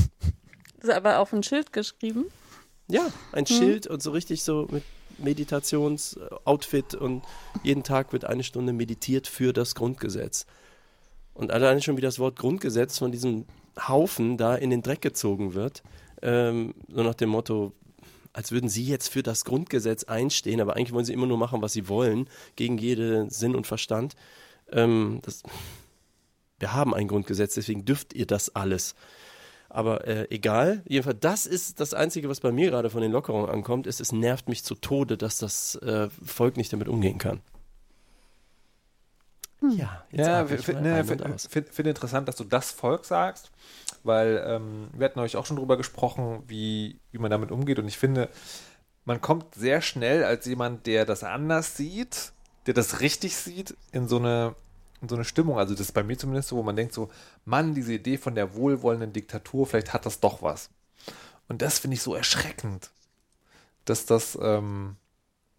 Das 0.78 0.88
ist 0.88 0.94
aber 0.94 1.18
auf 1.18 1.32
ein 1.32 1.42
Schild 1.42 1.72
geschrieben. 1.72 2.26
Ja, 2.88 3.06
ein 3.32 3.46
Schild 3.46 3.86
und 3.86 4.02
so 4.02 4.10
richtig 4.10 4.42
so 4.42 4.66
mit 4.70 4.82
Meditations-Outfit 5.18 6.94
und 6.94 7.22
jeden 7.62 7.82
Tag 7.82 8.12
wird 8.12 8.24
eine 8.24 8.42
Stunde 8.42 8.72
meditiert 8.72 9.26
für 9.26 9.52
das 9.52 9.74
Grundgesetz. 9.74 10.46
Und 11.40 11.52
alleine 11.52 11.80
schon 11.80 11.96
wie 11.96 12.02
das 12.02 12.18
Wort 12.18 12.36
Grundgesetz 12.36 12.98
von 12.98 13.12
diesem 13.12 13.46
Haufen 13.88 14.36
da 14.36 14.56
in 14.56 14.68
den 14.68 14.82
Dreck 14.82 15.00
gezogen 15.00 15.54
wird, 15.54 15.82
ähm, 16.20 16.74
so 16.92 17.02
nach 17.02 17.14
dem 17.14 17.30
Motto, 17.30 17.72
als 18.34 18.52
würden 18.52 18.68
sie 18.68 18.84
jetzt 18.84 19.08
für 19.08 19.22
das 19.22 19.46
Grundgesetz 19.46 20.04
einstehen, 20.04 20.60
aber 20.60 20.76
eigentlich 20.76 20.92
wollen 20.92 21.06
sie 21.06 21.14
immer 21.14 21.26
nur 21.26 21.38
machen, 21.38 21.62
was 21.62 21.72
sie 21.72 21.88
wollen, 21.88 22.28
gegen 22.56 22.76
jeden 22.76 23.30
Sinn 23.30 23.54
und 23.56 23.66
Verstand. 23.66 24.16
Ähm, 24.70 25.20
das, 25.22 25.42
wir 26.58 26.74
haben 26.74 26.92
ein 26.92 27.08
Grundgesetz, 27.08 27.54
deswegen 27.54 27.86
dürft 27.86 28.12
ihr 28.12 28.26
das 28.26 28.54
alles. 28.54 28.94
Aber 29.70 30.06
äh, 30.06 30.26
egal, 30.28 30.82
jedenfalls, 30.86 31.20
das 31.20 31.46
ist 31.46 31.80
das 31.80 31.94
Einzige, 31.94 32.28
was 32.28 32.40
bei 32.40 32.52
mir 32.52 32.68
gerade 32.68 32.90
von 32.90 33.00
den 33.00 33.12
Lockerungen 33.12 33.48
ankommt, 33.48 33.86
ist, 33.86 34.02
es 34.02 34.12
nervt 34.12 34.50
mich 34.50 34.62
zu 34.62 34.74
Tode, 34.74 35.16
dass 35.16 35.38
das 35.38 35.76
äh, 35.76 36.10
Volk 36.22 36.58
nicht 36.58 36.70
damit 36.70 36.88
umgehen 36.88 37.16
kann. 37.16 37.40
Ja, 39.62 40.04
jetzt 40.10 40.26
ja, 40.26 40.46
finde 40.46 40.82
ne, 40.82 41.04
find, 41.04 41.68
find 41.68 41.88
interessant, 41.88 42.28
dass 42.28 42.36
du 42.36 42.44
das 42.44 42.70
Volk 42.70 43.04
sagst, 43.04 43.50
weil 44.02 44.42
ähm, 44.46 44.88
wir 44.94 45.04
hatten 45.04 45.20
euch 45.20 45.36
auch 45.36 45.44
schon 45.44 45.56
drüber 45.56 45.76
gesprochen, 45.76 46.42
wie, 46.46 46.98
wie 47.12 47.18
man 47.18 47.30
damit 47.30 47.50
umgeht. 47.50 47.78
Und 47.78 47.86
ich 47.86 47.98
finde, 47.98 48.28
man 49.04 49.20
kommt 49.20 49.54
sehr 49.54 49.82
schnell 49.82 50.24
als 50.24 50.46
jemand, 50.46 50.86
der 50.86 51.04
das 51.04 51.24
anders 51.24 51.76
sieht, 51.76 52.32
der 52.66 52.74
das 52.74 53.00
richtig 53.00 53.36
sieht, 53.36 53.76
in 53.92 54.08
so 54.08 54.16
eine, 54.16 54.54
in 55.02 55.08
so 55.08 55.14
eine 55.14 55.24
Stimmung. 55.24 55.58
Also 55.58 55.74
das 55.74 55.80
ist 55.80 55.92
bei 55.92 56.02
mir 56.02 56.16
zumindest 56.16 56.48
so, 56.48 56.56
wo 56.56 56.62
man 56.62 56.76
denkt 56.76 56.94
so, 56.94 57.10
Mann, 57.44 57.74
diese 57.74 57.92
Idee 57.92 58.16
von 58.16 58.34
der 58.34 58.54
wohlwollenden 58.54 59.12
Diktatur, 59.12 59.66
vielleicht 59.66 59.92
hat 59.92 60.06
das 60.06 60.20
doch 60.20 60.42
was. 60.42 60.70
Und 61.48 61.60
das 61.60 61.78
finde 61.78 61.96
ich 61.96 62.02
so 62.02 62.14
erschreckend, 62.14 62.90
dass 63.84 64.06
das... 64.06 64.38
Ähm, 64.40 64.96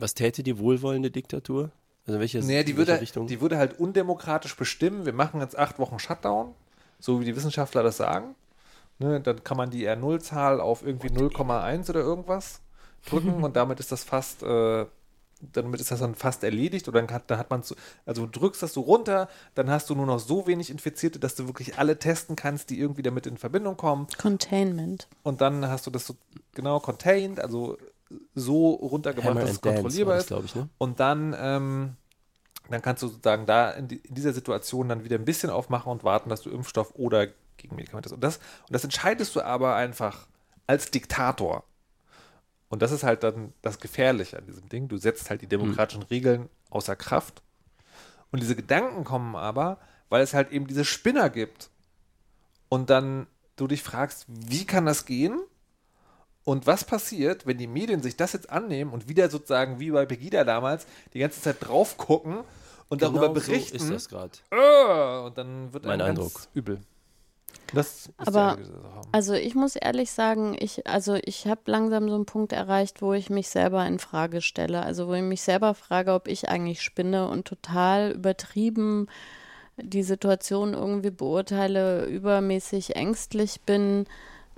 was 0.01 0.15
täte 0.15 0.41
die 0.41 0.57
wohlwollende 0.57 1.11
Diktatur? 1.11 1.69
Also 2.07 2.19
welche, 2.19 2.39
naja, 2.39 2.63
die, 2.63 2.77
würde, 2.77 2.99
Richtung? 2.99 3.27
die 3.27 3.41
würde 3.41 3.57
halt 3.57 3.79
undemokratisch 3.79 4.55
bestimmen, 4.55 5.05
wir 5.05 5.13
machen 5.13 5.39
jetzt 5.41 5.57
acht 5.57 5.77
Wochen 5.79 5.99
Shutdown, 5.99 6.53
so 6.99 7.19
wie 7.21 7.25
die 7.25 7.35
Wissenschaftler 7.35 7.83
das 7.83 7.97
sagen. 7.97 8.35
Ne, 8.99 9.19
dann 9.19 9.43
kann 9.43 9.57
man 9.57 9.71
die 9.71 9.87
R0-Zahl 9.87 10.61
auf 10.61 10.85
irgendwie 10.85 11.07
0,1 11.07 11.89
oder 11.89 12.01
irgendwas 12.01 12.61
drücken 13.05 13.43
und 13.43 13.55
damit 13.55 13.79
ist 13.79 13.91
das 13.91 14.03
fast, 14.03 14.43
äh, 14.43 14.85
damit 15.53 15.81
ist 15.81 15.89
das 15.89 16.01
dann 16.01 16.13
fast 16.13 16.43
erledigt 16.43 16.87
oder 16.87 17.01
dann 17.01 17.11
hat, 17.11 17.23
dann 17.31 17.39
hat 17.39 17.49
man, 17.49 17.63
zu, 17.63 17.75
also 18.05 18.27
du 18.27 18.39
drückst 18.39 18.61
das 18.61 18.73
so 18.73 18.81
runter, 18.81 19.27
dann 19.55 19.71
hast 19.71 19.89
du 19.89 19.95
nur 19.95 20.05
noch 20.05 20.19
so 20.19 20.45
wenig 20.45 20.69
Infizierte, 20.69 21.17
dass 21.19 21.33
du 21.35 21.47
wirklich 21.47 21.79
alle 21.79 21.97
testen 21.97 22.35
kannst, 22.35 22.69
die 22.69 22.79
irgendwie 22.79 23.01
damit 23.01 23.25
in 23.25 23.37
Verbindung 23.37 23.75
kommen. 23.75 24.05
Containment. 24.19 25.07
Und 25.23 25.41
dann 25.41 25.67
hast 25.67 25.87
du 25.87 25.91
das 25.91 26.05
so 26.05 26.15
genau 26.53 26.79
contained, 26.79 27.39
also 27.39 27.77
so 28.35 28.71
runtergemacht, 28.71 29.29
Hammer 29.29 29.41
dass 29.41 29.51
es 29.51 29.61
kontrollierbar 29.61 30.17
ist. 30.17 30.31
Ich, 30.31 30.55
ne? 30.55 30.69
Und 30.77 30.99
dann, 30.99 31.35
ähm, 31.37 31.95
dann 32.69 32.81
kannst 32.81 33.03
du 33.03 33.07
sozusagen 33.07 33.45
da 33.45 33.71
in, 33.71 33.87
die, 33.87 33.97
in, 33.97 34.15
dieser 34.15 34.33
Situation 34.33 34.89
dann 34.89 35.03
wieder 35.03 35.17
ein 35.17 35.25
bisschen 35.25 35.49
aufmachen 35.49 35.91
und 35.91 36.03
warten, 36.03 36.29
dass 36.29 36.41
du 36.41 36.49
Impfstoff 36.49 36.93
oder 36.95 37.27
gegen 37.57 37.75
Medikamente 37.75 38.07
hast. 38.07 38.13
Und 38.13 38.23
das, 38.23 38.37
und 38.37 38.71
das 38.71 38.83
entscheidest 38.83 39.35
du 39.35 39.41
aber 39.41 39.75
einfach 39.75 40.27
als 40.67 40.91
Diktator. 40.91 41.63
Und 42.69 42.81
das 42.81 42.91
ist 42.91 43.03
halt 43.03 43.23
dann 43.23 43.53
das 43.61 43.79
Gefährliche 43.79 44.37
an 44.37 44.45
diesem 44.45 44.69
Ding. 44.69 44.87
Du 44.87 44.97
setzt 44.97 45.29
halt 45.29 45.41
die 45.41 45.47
demokratischen 45.47 46.03
hm. 46.03 46.07
Regeln 46.07 46.49
außer 46.69 46.95
Kraft. 46.95 47.41
Und 48.31 48.41
diese 48.41 48.55
Gedanken 48.55 49.03
kommen 49.03 49.35
aber, 49.35 49.77
weil 50.07 50.23
es 50.23 50.33
halt 50.33 50.51
eben 50.51 50.67
diese 50.67 50.85
Spinner 50.85 51.29
gibt. 51.29 51.69
Und 52.69 52.89
dann 52.89 53.27
du 53.57 53.67
dich 53.67 53.83
fragst, 53.83 54.25
wie 54.27 54.65
kann 54.65 54.85
das 54.85 55.05
gehen? 55.05 55.39
Und 56.43 56.65
was 56.65 56.83
passiert, 56.83 57.45
wenn 57.45 57.57
die 57.57 57.67
Medien 57.67 58.01
sich 58.01 58.15
das 58.17 58.33
jetzt 58.33 58.49
annehmen 58.49 58.91
und 58.91 59.07
wieder 59.07 59.29
sozusagen 59.29 59.79
wie 59.79 59.91
bei 59.91 60.05
Pegida 60.05 60.43
damals 60.43 60.87
die 61.13 61.19
ganze 61.19 61.41
Zeit 61.41 61.57
drauf 61.59 61.97
gucken 61.97 62.39
und 62.89 62.99
genau 62.99 63.11
darüber 63.13 63.29
berichten? 63.29 63.77
So 63.77 63.93
ist 63.93 64.09
das 64.09 64.09
gerade. 64.09 64.31
Äh, 64.51 65.25
und 65.25 65.37
dann 65.37 65.71
wird 65.73 65.85
mein 65.85 66.01
Eindruck 66.01 66.47
übel. 66.53 66.81
Das 67.73 68.07
ist 68.07 68.11
Aber 68.17 68.57
also 69.11 69.33
ich 69.33 69.55
muss 69.55 69.75
ehrlich 69.75 70.11
sagen, 70.11 70.55
ich 70.59 70.87
also 70.87 71.17
ich 71.23 71.47
habe 71.47 71.61
langsam 71.65 72.09
so 72.09 72.15
einen 72.15 72.25
Punkt 72.25 72.53
erreicht, 72.53 73.01
wo 73.01 73.13
ich 73.13 73.29
mich 73.29 73.49
selber 73.49 73.85
in 73.85 73.99
Frage 73.99 74.41
stelle. 74.41 74.83
Also 74.83 75.07
wo 75.07 75.13
ich 75.13 75.21
mich 75.21 75.41
selber 75.41 75.73
frage, 75.73 76.13
ob 76.13 76.27
ich 76.27 76.49
eigentlich 76.49 76.81
spinne 76.81 77.29
und 77.29 77.47
total 77.47 78.11
übertrieben 78.11 79.07
die 79.77 80.03
Situation 80.03 80.73
irgendwie 80.73 81.11
beurteile, 81.11 82.05
übermäßig 82.05 82.95
ängstlich 82.95 83.61
bin 83.61 84.05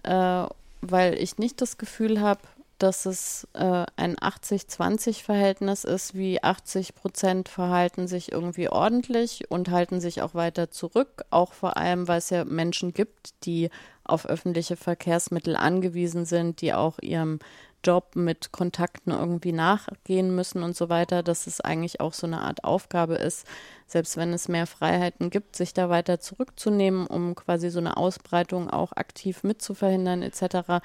äh, 0.03 0.45
weil 0.83 1.15
ich 1.15 1.37
nicht 1.37 1.61
das 1.61 1.77
Gefühl 1.77 2.19
habe, 2.19 2.41
dass 2.77 3.05
es 3.05 3.47
äh, 3.53 3.85
ein 3.95 4.17
80-20-Verhältnis 4.17 5.85
ist, 5.85 6.15
wie 6.15 6.43
80 6.43 6.95
Prozent 6.95 7.47
verhalten 7.47 8.07
sich 8.07 8.31
irgendwie 8.31 8.67
ordentlich 8.67 9.49
und 9.49 9.69
halten 9.69 10.01
sich 10.01 10.21
auch 10.21 10.33
weiter 10.35 10.69
zurück, 10.69 11.23
auch 11.29 11.53
vor 11.53 11.77
allem, 11.77 12.07
weil 12.07 12.17
es 12.17 12.29
ja 12.29 12.43
Menschen 12.43 12.93
gibt, 12.93 13.45
die 13.45 13.69
auf 14.03 14.25
öffentliche 14.25 14.75
Verkehrsmittel 14.75 15.55
angewiesen 15.55 16.25
sind, 16.25 16.59
die 16.59 16.73
auch 16.73 16.99
ihrem 16.99 17.39
Job 17.83 18.15
mit 18.15 18.51
Kontakten 18.51 19.11
irgendwie 19.11 19.51
nachgehen 19.51 20.35
müssen 20.35 20.63
und 20.63 20.75
so 20.75 20.89
weiter, 20.89 21.23
dass 21.23 21.47
es 21.47 21.61
eigentlich 21.61 21.99
auch 21.99 22.13
so 22.13 22.27
eine 22.27 22.41
Art 22.41 22.63
Aufgabe 22.63 23.15
ist, 23.15 23.45
selbst 23.87 24.17
wenn 24.17 24.33
es 24.33 24.47
mehr 24.47 24.67
Freiheiten 24.67 25.29
gibt, 25.29 25.55
sich 25.55 25.73
da 25.73 25.89
weiter 25.89 26.19
zurückzunehmen, 26.19 27.07
um 27.07 27.35
quasi 27.35 27.69
so 27.69 27.79
eine 27.79 27.97
Ausbreitung 27.97 28.69
auch 28.69 28.93
aktiv 28.93 29.43
mitzuverhindern 29.43 30.21
etc. 30.21 30.81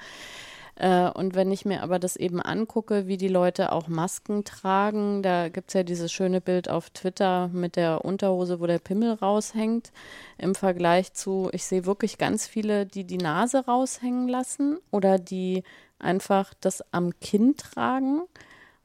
Äh, 0.79 1.09
und 1.09 1.35
wenn 1.35 1.51
ich 1.51 1.65
mir 1.65 1.83
aber 1.83 1.99
das 1.99 2.15
eben 2.15 2.41
angucke, 2.41 3.05
wie 3.05 3.17
die 3.17 3.27
Leute 3.27 3.73
auch 3.73 3.87
Masken 3.89 4.45
tragen, 4.45 5.21
da 5.21 5.49
gibt 5.49 5.69
es 5.69 5.73
ja 5.73 5.83
dieses 5.83 6.11
schöne 6.11 6.39
Bild 6.39 6.69
auf 6.69 6.89
Twitter 6.89 7.49
mit 7.49 7.75
der 7.75 8.05
Unterhose, 8.05 8.61
wo 8.61 8.65
der 8.65 8.79
Pimmel 8.79 9.13
raushängt, 9.13 9.91
im 10.37 10.55
Vergleich 10.55 11.13
zu, 11.13 11.49
ich 11.51 11.65
sehe 11.65 11.85
wirklich 11.85 12.17
ganz 12.17 12.47
viele, 12.47 12.85
die 12.85 13.03
die 13.03 13.17
Nase 13.17 13.65
raushängen 13.65 14.29
lassen 14.29 14.77
oder 14.89 15.19
die 15.19 15.63
einfach 15.99 16.53
das 16.61 16.81
am 16.93 17.11
Kinn 17.19 17.57
tragen. 17.57 18.21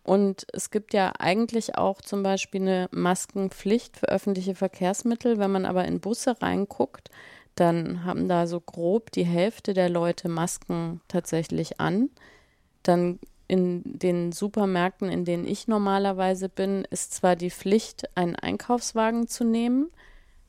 Und 0.02 0.46
es 0.52 0.70
gibt 0.70 0.94
ja 0.94 1.12
eigentlich 1.18 1.78
auch 1.78 2.02
zum 2.02 2.24
Beispiel 2.24 2.60
eine 2.60 2.88
Maskenpflicht 2.90 3.96
für 3.96 4.08
öffentliche 4.08 4.54
Verkehrsmittel. 4.54 5.38
Wenn 5.38 5.52
man 5.52 5.64
aber 5.64 5.84
in 5.86 6.00
Busse 6.00 6.42
reinguckt, 6.42 7.08
dann 7.54 8.04
haben 8.04 8.28
da 8.28 8.46
so 8.46 8.60
grob 8.60 9.10
die 9.12 9.24
Hälfte 9.24 9.74
der 9.74 9.88
Leute 9.88 10.28
Masken 10.28 11.00
tatsächlich 11.08 11.80
an. 11.80 12.10
Dann 12.82 13.18
in 13.46 13.82
den 13.84 14.32
Supermärkten, 14.32 15.10
in 15.10 15.24
denen 15.24 15.46
ich 15.46 15.68
normalerweise 15.68 16.48
bin, 16.48 16.86
ist 16.90 17.14
zwar 17.14 17.36
die 17.36 17.50
Pflicht, 17.50 18.04
einen 18.16 18.36
Einkaufswagen 18.36 19.28
zu 19.28 19.44
nehmen, 19.44 19.90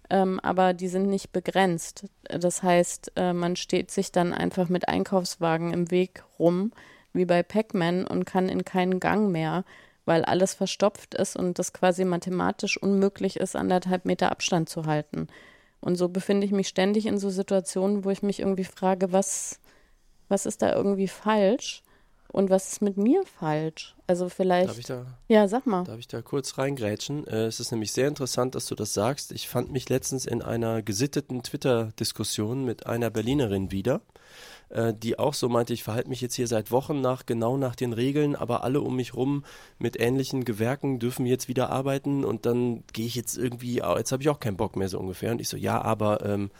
ähm, 0.09 0.39
aber 0.41 0.73
die 0.73 0.87
sind 0.87 1.07
nicht 1.07 1.31
begrenzt. 1.31 2.05
Das 2.23 2.63
heißt, 2.63 3.13
äh, 3.15 3.33
man 3.33 3.55
steht 3.55 3.91
sich 3.91 4.11
dann 4.11 4.33
einfach 4.33 4.69
mit 4.69 4.87
Einkaufswagen 4.87 5.73
im 5.73 5.91
Weg 5.91 6.23
rum, 6.39 6.71
wie 7.13 7.25
bei 7.25 7.43
Pac-Man, 7.43 8.07
und 8.07 8.25
kann 8.25 8.49
in 8.49 8.65
keinen 8.65 8.99
Gang 8.99 9.31
mehr, 9.31 9.65
weil 10.05 10.23
alles 10.23 10.53
verstopft 10.53 11.15
ist 11.15 11.35
und 11.35 11.59
das 11.59 11.73
quasi 11.73 12.05
mathematisch 12.05 12.77
unmöglich 12.77 13.37
ist, 13.37 13.55
anderthalb 13.55 14.05
Meter 14.05 14.31
Abstand 14.31 14.69
zu 14.69 14.85
halten. 14.85 15.27
Und 15.86 15.98
so 15.98 16.10
befinde 16.10 16.48
ich 16.48 16.52
mich 16.52 16.67
ständig 16.67 17.06
in 17.06 17.19
so 17.19 17.30
Situationen, 17.30 18.06
wo 18.06 18.10
ich 18.10 18.24
mich 18.24 18.39
irgendwie 18.39 18.63
frage, 18.63 19.12
was, 19.12 19.60
was 20.30 20.48
ist 20.48 20.63
da 20.63 20.74
irgendwie 20.74 21.08
falsch? 21.08 21.84
Und 22.28 22.50
was 22.50 22.71
ist 22.71 22.82
mit 22.82 22.98
mir 22.98 23.24
falsch? 23.24 23.95
Also 24.08 24.28
vielleicht. 24.28 24.69
Darf 24.69 24.80
ich 24.80 24.88
da, 24.88 25.06
ja, 25.28 25.48
sag 25.48 25.67
mal. 25.67 25.84
Darf 25.84 26.00
ich 26.00 26.08
da 26.08 26.24
kurz 26.24 26.58
reingrätschen? 26.58 27.28
Äh, 27.28 27.45
es 27.45 27.60
ist 27.60 27.69
nämlich 27.71 27.91
sehr 27.91 28.08
interessant, 28.08 28.56
dass 28.56 28.65
du 28.65 28.74
das 28.74 28.95
sagst. 28.95 29.32
Ich 29.32 29.48
fand 29.48 29.71
mich 29.71 29.88
letztens 29.88 30.26
in 30.26 30.41
einer 30.41 30.82
gesitteten 30.82 31.43
Twitter-Diskussion 31.43 32.65
mit 32.65 32.88
einer 32.88 33.12
Berlinerin 33.12 33.71
wieder, 33.71 34.02
äh, 34.69 34.93
die 34.93 35.19
auch 35.19 35.34
so 35.34 35.49
meinte, 35.49 35.73
ich 35.73 35.84
verhalte 35.84 36.10
mich 36.10 36.21
jetzt 36.21 36.36
hier 36.36 36.47
seit 36.47 36.71
Wochen 36.71 37.01
nach 37.01 37.25
genau 37.25 37.58
nach 37.58 37.75
den 37.75 37.93
Regeln, 37.93 38.36
aber 38.36 38.63
alle 38.63 38.82
um 38.82 38.95
mich 38.95 39.13
rum 39.13 39.45
mit 39.80 39.99
ähnlichen 39.99 40.45
Gewerken 40.45 40.99
dürfen 40.99 41.25
jetzt 41.25 41.47
wieder 41.47 41.69
arbeiten 41.69 42.23
und 42.23 42.45
dann 42.45 42.84
gehe 42.93 43.06
ich 43.06 43.15
jetzt 43.15 43.38
irgendwie, 43.38 43.75
jetzt 43.75 44.12
habe 44.12 44.23
ich 44.23 44.30
auch 44.30 44.39
keinen 44.39 44.58
Bock 44.58 44.75
mehr 44.75 44.89
so 44.89 44.99
ungefähr. 44.99 45.32
Und 45.32 45.41
ich 45.41 45.49
so, 45.49 45.58
ja, 45.58 45.82
aber 45.82 46.25
ähm, 46.25 46.51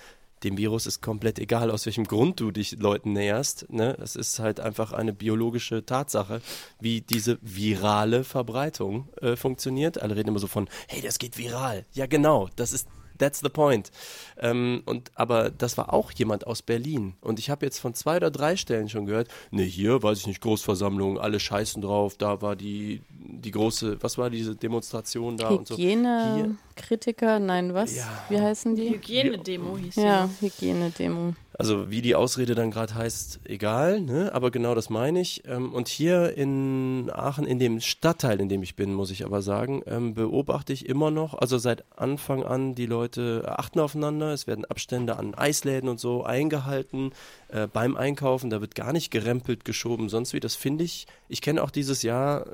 dem 0.44 0.58
Virus 0.58 0.86
ist 0.86 1.02
komplett 1.02 1.40
egal, 1.40 1.72
aus 1.72 1.86
welchem 1.86 2.06
Grund 2.06 2.40
du 2.40 2.52
dich 2.52 2.78
Leuten 2.80 3.14
näherst. 3.14 3.72
Ne? 3.72 3.98
Es 4.02 4.16
ist 4.16 4.40
halt 4.40 4.60
einfach 4.60 4.94
eine 4.94 5.14
biologische 5.14 5.86
Tatsache, 5.86 6.42
wie 6.80 7.02
diese 7.02 7.40
virale 7.42 8.24
Verbreitung 8.24 9.10
äh, 9.22 9.36
funktioniert. 9.36 10.02
Alle 10.02 10.16
reden 10.16 10.30
immer 10.30 10.40
so 10.40 10.48
von, 10.48 10.70
hey, 10.88 11.02
das 11.02 11.18
geht 11.20 11.38
viral. 11.38 11.86
Ja, 11.94 12.06
genau, 12.06 12.50
das 12.56 12.74
ist 12.74 12.88
That's 13.18 13.40
the 13.40 13.50
point. 13.50 13.92
Ähm, 14.40 14.84
und, 14.86 15.12
aber 15.16 15.50
das 15.50 15.78
war 15.78 15.94
auch 15.94 16.12
jemand 16.12 16.48
aus 16.48 16.62
Berlin. 16.62 17.16
Und 17.22 17.40
ich 17.40 17.50
habe 17.50 17.66
jetzt 17.66 17.80
von 17.80 17.94
zwei 17.94 18.18
oder 18.18 18.32
drei 18.32 18.56
Stellen 18.56 18.90
schon 18.90 19.06
gehört, 19.06 19.30
ne, 19.52 19.64
hier, 19.64 20.02
weiß 20.02 20.20
ich 20.20 20.28
nicht, 20.28 20.42
Großversammlung, 20.42 21.20
alle 21.20 21.40
scheißen 21.40 21.82
drauf, 21.82 22.16
da 22.18 22.42
war 22.42 22.56
die, 22.56 23.02
die 23.10 23.52
große, 23.52 23.98
was 24.02 24.18
war 24.18 24.30
diese 24.30 24.56
Demonstration 24.56 25.38
da 25.38 25.50
und 25.50 25.68
so. 25.68 25.76
Hygienekritiker, 25.76 27.40
nein, 27.40 27.74
was? 27.74 27.96
Ja. 27.96 28.26
Wie 28.30 28.40
heißen 28.40 28.76
die? 28.76 28.90
Hygienedemo 28.90 29.78
hieß 29.78 29.96
Ja, 29.96 30.30
Hygienedemo. 30.40 31.34
Also 31.58 31.90
wie 31.90 32.02
die 32.02 32.16
Ausrede 32.16 32.54
dann 32.54 32.70
gerade 32.70 32.96
heißt, 32.96 33.40
egal, 33.46 34.02
ne? 34.02 34.32
aber 34.34 34.52
genau 34.52 34.76
das 34.76 34.90
meine 34.90 35.22
ich. 35.22 35.44
Ähm, 35.48 35.74
und 35.74 35.88
hier 35.88 36.36
in 36.36 37.10
Aachen, 37.14 37.46
in 37.46 37.60
dem 37.60 37.80
Stadtteil, 37.80 38.42
in 38.42 38.50
dem 38.50 38.62
ich 38.62 38.76
bin, 38.76 38.94
muss 38.94 39.10
ich 39.10 39.26
aber 39.26 39.42
sagen, 39.42 39.82
ähm, 39.88 40.14
beobachte 40.14 40.74
ich 40.74 40.86
immer 40.88 41.12
noch, 41.12 41.34
also 41.34 41.58
seit 41.58 41.86
Anfang 41.98 42.44
an, 42.44 42.76
die 42.76 42.86
Leute 42.86 43.44
achten 43.48 43.80
aufeinander, 43.80 44.34
es 44.34 44.48
werden 44.48 44.66
Abstände 44.66 45.16
an 45.18 45.34
Eisläden 45.34 45.88
und 45.88 46.00
so 46.00 46.24
eingehalten 46.24 47.12
äh, 47.48 47.68
beim 47.68 47.96
Einkaufen, 47.96 48.50
da 48.50 48.60
wird 48.60 48.76
gar 48.76 48.92
nicht 48.92 49.10
gerempelt, 49.10 49.64
geschoben, 49.64 50.10
sonst 50.10 50.34
wie, 50.34 50.42
das 50.42 50.56
finde 50.56 50.84
ich, 50.84 51.08
ich 51.30 51.42
kenne 51.42 51.64
auch 51.64 51.72
dieses 51.72 52.02
Jahr, 52.02 52.48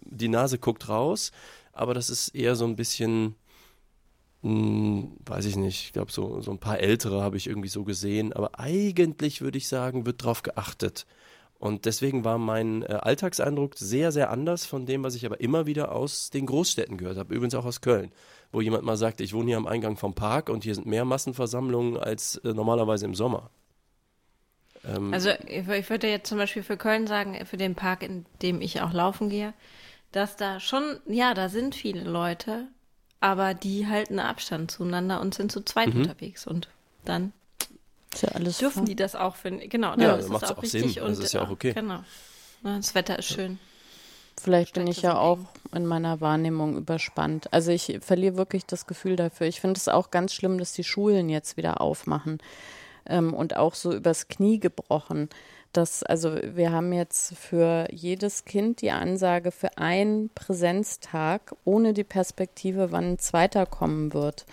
die 0.00 0.28
Nase 0.28 0.58
guckt 0.58 0.88
raus, 0.88 1.30
aber 1.74 1.92
das 1.92 2.08
ist 2.08 2.28
eher 2.28 2.56
so 2.56 2.64
ein 2.64 2.76
bisschen 2.76 3.34
hm, 4.42 5.16
weiß 5.26 5.46
ich 5.46 5.56
nicht, 5.56 5.86
ich 5.86 5.92
glaube, 5.92 6.12
so, 6.12 6.40
so 6.40 6.50
ein 6.50 6.58
paar 6.58 6.78
ältere 6.78 7.22
habe 7.22 7.36
ich 7.36 7.46
irgendwie 7.48 7.68
so 7.68 7.84
gesehen, 7.84 8.32
aber 8.32 8.58
eigentlich 8.60 9.40
würde 9.40 9.58
ich 9.58 9.68
sagen, 9.68 10.06
wird 10.06 10.22
drauf 10.24 10.42
geachtet. 10.42 11.06
Und 11.58 11.86
deswegen 11.86 12.24
war 12.24 12.38
mein 12.38 12.82
äh, 12.82 12.86
Alltagseindruck 13.00 13.76
sehr, 13.76 14.12
sehr 14.12 14.30
anders 14.30 14.66
von 14.66 14.84
dem, 14.86 15.02
was 15.04 15.14
ich 15.14 15.24
aber 15.24 15.40
immer 15.40 15.66
wieder 15.66 15.92
aus 15.92 16.30
den 16.30 16.46
Großstädten 16.46 16.98
gehört 16.98 17.16
habe, 17.18 17.34
übrigens 17.34 17.54
auch 17.54 17.64
aus 17.64 17.80
Köln, 17.80 18.12
wo 18.52 18.60
jemand 18.60 18.84
mal 18.84 18.96
sagte, 18.98 19.24
ich 19.24 19.32
wohne 19.34 19.46
hier 19.48 19.56
am 19.56 19.66
Eingang 19.66 19.96
vom 19.96 20.14
Park 20.14 20.50
und 20.50 20.64
hier 20.64 20.74
sind 20.74 20.86
mehr 20.86 21.04
Massenversammlungen 21.06 21.96
als 21.96 22.36
äh, 22.44 22.52
normalerweise 22.52 23.06
im 23.06 23.14
Sommer. 23.14 23.50
Ähm, 24.84 25.12
Also 25.14 25.30
ich, 25.46 25.66
ich 25.68 25.90
würde 25.90 26.08
jetzt 26.08 26.28
zum 26.28 26.38
Beispiel 26.38 26.62
für 26.62 26.76
Köln 26.76 27.06
sagen, 27.06 27.44
für 27.46 27.56
den 27.56 27.74
Park, 27.74 28.02
in 28.02 28.26
dem 28.42 28.60
ich 28.60 28.82
auch 28.82 28.92
laufen 28.92 29.30
gehe, 29.30 29.54
dass 30.12 30.36
da 30.36 30.60
schon, 30.60 31.00
ja, 31.06 31.34
da 31.34 31.48
sind 31.48 31.74
viele 31.74 32.04
Leute, 32.04 32.68
aber 33.20 33.54
die 33.54 33.86
halten 33.86 34.18
Abstand 34.18 34.70
zueinander 34.70 35.20
und 35.20 35.34
sind 35.34 35.50
zu 35.52 35.62
zweit 35.62 35.88
Mhm. 35.94 36.02
unterwegs 36.02 36.46
und 36.46 36.68
dann 37.04 37.32
Ist 38.12 38.22
ja 38.22 38.28
alles 38.30 38.58
dürfen 38.58 38.78
voll. 38.80 38.84
die 38.86 38.96
das 38.96 39.14
auch 39.14 39.36
finden. 39.36 39.68
Genau, 39.68 39.90
Ja, 39.90 39.96
dann 39.96 40.20
ist 40.20 40.28
macht's 40.28 40.42
das 40.42 40.52
auch 40.52 40.58
auch 40.58 40.62
richtig 40.62 40.94
Sinn. 40.94 41.02
und 41.02 41.10
Das 41.10 41.18
ist 41.20 41.32
ja 41.32 41.42
auch 41.42 41.50
okay. 41.50 41.72
Genau. 41.72 42.02
Ja, 42.64 42.76
Das 42.76 42.94
Wetter 42.94 43.18
ist 43.18 43.26
schön. 43.26 43.58
Vielleicht 44.38 44.74
bin 44.74 44.86
ich 44.86 45.00
ja 45.00 45.16
auch 45.18 45.38
in 45.74 45.86
meiner 45.86 46.20
Wahrnehmung 46.20 46.76
überspannt. 46.76 47.52
Also 47.54 47.70
ich 47.72 47.98
verliere 48.02 48.36
wirklich 48.36 48.66
das 48.66 48.86
Gefühl 48.86 49.16
dafür. 49.16 49.46
Ich 49.46 49.60
finde 49.62 49.78
es 49.78 49.88
auch 49.88 50.10
ganz 50.10 50.34
schlimm, 50.34 50.58
dass 50.58 50.72
die 50.74 50.84
Schulen 50.84 51.30
jetzt 51.30 51.56
wieder 51.56 51.80
aufmachen 51.80 52.38
ähm, 53.06 53.32
und 53.32 53.56
auch 53.56 53.74
so 53.74 53.94
übers 53.94 54.28
Knie 54.28 54.60
gebrochen. 54.60 55.30
Das, 55.76 56.02
also 56.02 56.36
wir 56.42 56.72
haben 56.72 56.94
jetzt 56.94 57.36
für 57.36 57.86
jedes 57.90 58.46
Kind 58.46 58.80
die 58.80 58.92
Ansage 58.92 59.50
für 59.50 59.76
einen 59.76 60.30
Präsenztag 60.30 61.54
ohne 61.64 61.92
die 61.92 62.04
Perspektive, 62.04 62.92
wann 62.92 63.12
ein 63.12 63.18
zweiter 63.18 63.66
kommen 63.66 64.14
wird. 64.14 64.46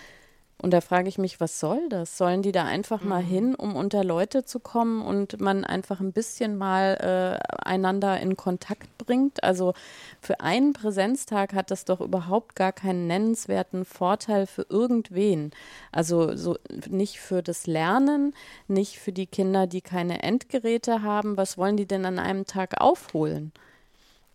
Und 0.61 0.71
da 0.71 0.79
frage 0.79 1.09
ich 1.09 1.17
mich, 1.17 1.41
was 1.41 1.59
soll 1.59 1.89
das? 1.89 2.17
Sollen 2.17 2.41
die 2.41 2.53
da 2.53 2.63
einfach 2.63 3.01
mal 3.01 3.21
hin, 3.21 3.53
um 3.53 3.75
unter 3.75 4.03
Leute 4.03 4.45
zu 4.45 4.59
kommen 4.59 5.01
und 5.01 5.41
man 5.41 5.65
einfach 5.65 5.99
ein 5.99 6.13
bisschen 6.13 6.57
mal 6.57 7.39
äh, 7.41 7.55
einander 7.65 8.19
in 8.21 8.37
Kontakt 8.37 8.97
bringt? 8.97 9.43
Also 9.43 9.73
für 10.21 10.39
einen 10.39 10.71
Präsenztag 10.71 11.53
hat 11.53 11.69
das 11.69 11.83
doch 11.83 11.99
überhaupt 11.99 12.55
gar 12.55 12.71
keinen 12.71 13.07
nennenswerten 13.07 13.83
Vorteil 13.83 14.47
für 14.47 14.65
irgendwen. 14.69 15.51
Also 15.91 16.35
so 16.37 16.57
nicht 16.89 17.19
für 17.19 17.43
das 17.43 17.67
Lernen, 17.67 18.33
nicht 18.69 18.99
für 18.99 19.11
die 19.11 19.27
Kinder, 19.27 19.67
die 19.67 19.81
keine 19.81 20.23
Endgeräte 20.23 21.01
haben. 21.01 21.35
Was 21.35 21.57
wollen 21.57 21.75
die 21.75 21.87
denn 21.87 22.05
an 22.05 22.19
einem 22.19 22.45
Tag 22.45 22.79
aufholen? 22.79 23.51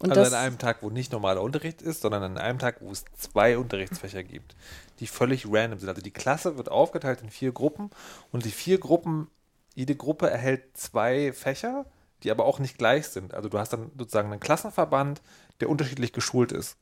Und 0.00 0.10
also 0.10 0.22
das, 0.22 0.32
an 0.32 0.44
einem 0.44 0.58
Tag, 0.58 0.82
wo 0.82 0.90
nicht 0.90 1.12
normaler 1.12 1.42
Unterricht 1.42 1.82
ist, 1.82 2.02
sondern 2.02 2.22
an 2.22 2.38
einem 2.38 2.58
Tag, 2.58 2.80
wo 2.80 2.90
es 2.92 3.04
zwei 3.16 3.58
Unterrichtsfächer 3.58 4.22
gibt, 4.22 4.54
die 5.00 5.08
völlig 5.08 5.46
random 5.50 5.80
sind. 5.80 5.88
Also 5.88 6.02
die 6.02 6.12
Klasse 6.12 6.56
wird 6.56 6.70
aufgeteilt 6.70 7.20
in 7.22 7.30
vier 7.30 7.52
Gruppen 7.52 7.90
und 8.30 8.44
die 8.44 8.50
vier 8.50 8.78
Gruppen, 8.78 9.28
jede 9.74 9.96
Gruppe 9.96 10.30
erhält 10.30 10.76
zwei 10.76 11.32
Fächer, 11.32 11.84
die 12.22 12.30
aber 12.30 12.44
auch 12.44 12.60
nicht 12.60 12.78
gleich 12.78 13.08
sind. 13.08 13.34
Also 13.34 13.48
du 13.48 13.58
hast 13.58 13.72
dann 13.72 13.90
sozusagen 13.98 14.30
einen 14.30 14.40
Klassenverband, 14.40 15.20
der 15.60 15.68
unterschiedlich 15.68 16.12
geschult 16.12 16.52
ist. 16.52 16.76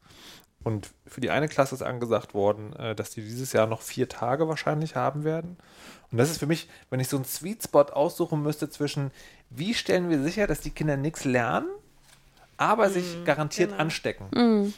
Und 0.62 0.90
für 1.06 1.20
die 1.20 1.30
eine 1.30 1.48
Klasse 1.48 1.76
ist 1.76 1.82
angesagt 1.82 2.34
worden, 2.34 2.74
äh, 2.74 2.94
dass 2.94 3.10
die 3.10 3.22
dieses 3.22 3.52
Jahr 3.52 3.66
noch 3.66 3.82
vier 3.82 4.08
Tage 4.08 4.48
wahrscheinlich 4.48 4.96
haben 4.96 5.24
werden. 5.24 5.58
Und 6.10 6.18
das 6.18 6.30
ist 6.30 6.38
für 6.38 6.46
mich, 6.46 6.68
wenn 6.90 7.00
ich 7.00 7.08
so 7.08 7.16
einen 7.16 7.24
Sweet 7.24 7.62
Spot 7.62 7.82
aussuchen 7.82 8.42
müsste 8.42 8.68
zwischen, 8.68 9.10
wie 9.48 9.74
stellen 9.74 10.10
wir 10.10 10.22
sicher, 10.22 10.46
dass 10.46 10.60
die 10.60 10.70
Kinder 10.70 10.96
nichts 10.96 11.24
lernen, 11.24 11.68
aber 12.56 12.90
sich 12.90 13.24
garantiert 13.24 13.72
anstecken. 13.78 14.28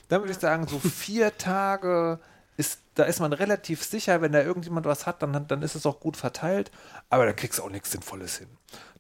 Dann 0.09 0.21
würde 0.23 0.33
ich 0.33 0.39
sagen, 0.39 0.67
so 0.67 0.79
vier 0.79 1.37
Tage 1.37 2.19
ist, 2.57 2.81
da 2.95 3.05
ist 3.05 3.21
man 3.21 3.33
relativ 3.33 3.85
sicher, 3.85 4.21
wenn 4.21 4.33
da 4.33 4.43
irgendjemand 4.43 4.85
was 4.85 5.07
hat, 5.07 5.23
dann, 5.23 5.47
dann 5.47 5.63
ist 5.63 5.77
es 5.77 5.87
auch 5.87 6.01
gut 6.01 6.17
verteilt, 6.17 6.73
aber 7.09 7.25
da 7.25 7.33
kriegst 7.33 7.59
du 7.59 7.63
auch 7.63 7.71
nichts 7.71 7.93
Sinnvolles 7.93 8.39
hin. 8.39 8.49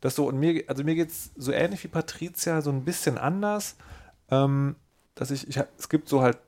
Das 0.00 0.14
so, 0.14 0.26
und 0.26 0.38
mir, 0.38 0.62
also 0.68 0.84
mir 0.84 0.94
geht 0.94 1.10
es 1.10 1.32
so 1.36 1.50
ähnlich 1.50 1.82
wie 1.82 1.88
Patricia, 1.88 2.62
so 2.62 2.70
ein 2.70 2.84
bisschen 2.84 3.18
anders, 3.18 3.74
ähm, 4.30 4.76
dass 5.16 5.32
ich, 5.32 5.48
ich, 5.48 5.60
es 5.76 5.88
gibt 5.88 6.08
so 6.08 6.22
halt 6.22 6.38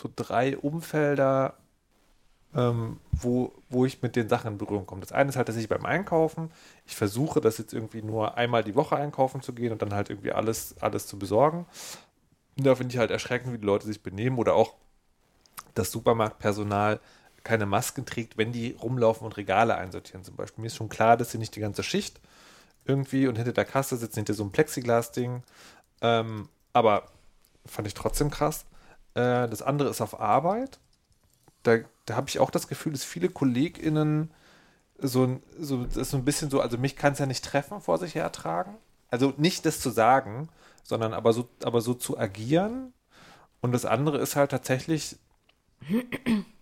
so 0.00 0.10
drei 0.14 0.56
Umfelder, 0.56 1.54
ähm, 2.54 2.98
wo, 3.12 3.52
wo 3.68 3.84
ich 3.84 4.02
mit 4.02 4.16
den 4.16 4.28
Sachen 4.28 4.52
in 4.52 4.58
Berührung 4.58 4.86
komme. 4.86 5.02
Das 5.02 5.12
eine 5.12 5.30
ist 5.30 5.36
halt, 5.36 5.48
dass 5.48 5.56
ich 5.56 5.68
beim 5.68 5.84
Einkaufen, 5.84 6.50
ich 6.86 6.96
versuche 6.96 7.40
das 7.40 7.58
jetzt 7.58 7.72
irgendwie 7.72 8.02
nur 8.02 8.36
einmal 8.36 8.64
die 8.64 8.74
Woche 8.74 8.96
einkaufen 8.96 9.42
zu 9.42 9.52
gehen 9.52 9.72
und 9.72 9.82
dann 9.82 9.94
halt 9.94 10.10
irgendwie 10.10 10.32
alles, 10.32 10.74
alles 10.80 11.06
zu 11.06 11.18
besorgen. 11.18 11.66
Und 12.56 12.66
da 12.66 12.74
finde 12.74 12.92
ich 12.92 12.98
halt 12.98 13.10
erschreckend, 13.10 13.52
wie 13.52 13.58
die 13.58 13.66
Leute 13.66 13.86
sich 13.86 14.02
benehmen 14.02 14.38
oder 14.38 14.54
auch 14.54 14.74
das 15.74 15.92
Supermarktpersonal 15.92 17.00
keine 17.44 17.66
Masken 17.66 18.04
trägt, 18.04 18.36
wenn 18.36 18.52
die 18.52 18.76
rumlaufen 18.82 19.24
und 19.24 19.36
Regale 19.36 19.76
einsortieren 19.76 20.24
zum 20.24 20.36
Beispiel. 20.36 20.62
Mir 20.62 20.66
ist 20.66 20.76
schon 20.76 20.88
klar, 20.88 21.16
dass 21.16 21.30
sie 21.30 21.38
nicht 21.38 21.56
die 21.56 21.60
ganze 21.60 21.82
Schicht 21.82 22.20
irgendwie 22.84 23.28
und 23.28 23.36
hinter 23.36 23.52
der 23.52 23.64
Kasse 23.64 23.96
sitzen 23.96 24.16
hinter 24.16 24.34
so 24.34 24.42
einem 24.42 24.52
Plexiglas-Ding. 24.52 25.42
Ähm, 26.02 26.48
aber 26.72 27.04
fand 27.64 27.86
ich 27.86 27.94
trotzdem 27.94 28.30
krass. 28.30 28.66
Äh, 29.14 29.48
das 29.48 29.62
andere 29.62 29.88
ist 29.88 30.00
auf 30.00 30.20
Arbeit. 30.20 30.78
Da, 31.62 31.78
da 32.06 32.16
habe 32.16 32.28
ich 32.28 32.38
auch 32.38 32.50
das 32.50 32.68
Gefühl, 32.68 32.92
dass 32.92 33.04
viele 33.04 33.28
KollegInnen 33.28 34.30
so, 34.98 35.40
so, 35.58 35.84
das 35.84 35.96
ist 35.96 36.10
so 36.10 36.16
ein 36.16 36.24
bisschen 36.24 36.50
so, 36.50 36.60
also 36.60 36.78
mich 36.78 36.96
kann 36.96 37.12
es 37.14 37.18
ja 37.18 37.26
nicht 37.26 37.44
treffen, 37.44 37.80
vor 37.80 37.98
sich 37.98 38.14
hertragen. 38.14 38.76
Also 39.08 39.32
nicht 39.36 39.66
das 39.66 39.80
zu 39.80 39.90
sagen, 39.90 40.48
sondern 40.82 41.14
aber 41.14 41.32
so, 41.32 41.48
aber 41.64 41.80
so 41.80 41.94
zu 41.94 42.18
agieren. 42.18 42.92
Und 43.60 43.72
das 43.72 43.84
andere 43.84 44.18
ist 44.18 44.36
halt 44.36 44.50
tatsächlich 44.50 45.16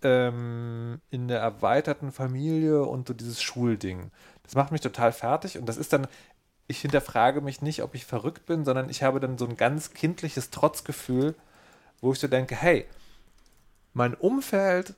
ähm, 0.03 1.01
in 1.09 1.27
der 1.27 1.39
erweiterten 1.39 2.11
Familie 2.11 2.83
und 2.83 3.07
so 3.07 3.13
dieses 3.13 3.41
Schulding. 3.41 4.11
Das 4.43 4.55
macht 4.55 4.71
mich 4.71 4.81
total 4.81 5.11
fertig 5.11 5.57
und 5.57 5.67
das 5.67 5.77
ist 5.77 5.93
dann, 5.93 6.07
ich 6.67 6.81
hinterfrage 6.81 7.41
mich 7.41 7.61
nicht, 7.61 7.83
ob 7.83 7.95
ich 7.95 8.05
verrückt 8.05 8.45
bin, 8.45 8.65
sondern 8.65 8.89
ich 8.89 9.03
habe 9.03 9.19
dann 9.19 9.37
so 9.37 9.45
ein 9.45 9.57
ganz 9.57 9.93
kindliches 9.93 10.49
Trotzgefühl, 10.49 11.35
wo 12.01 12.13
ich 12.13 12.19
so 12.19 12.27
denke, 12.27 12.55
hey, 12.55 12.87
mein 13.93 14.13
Umfeld 14.13 14.95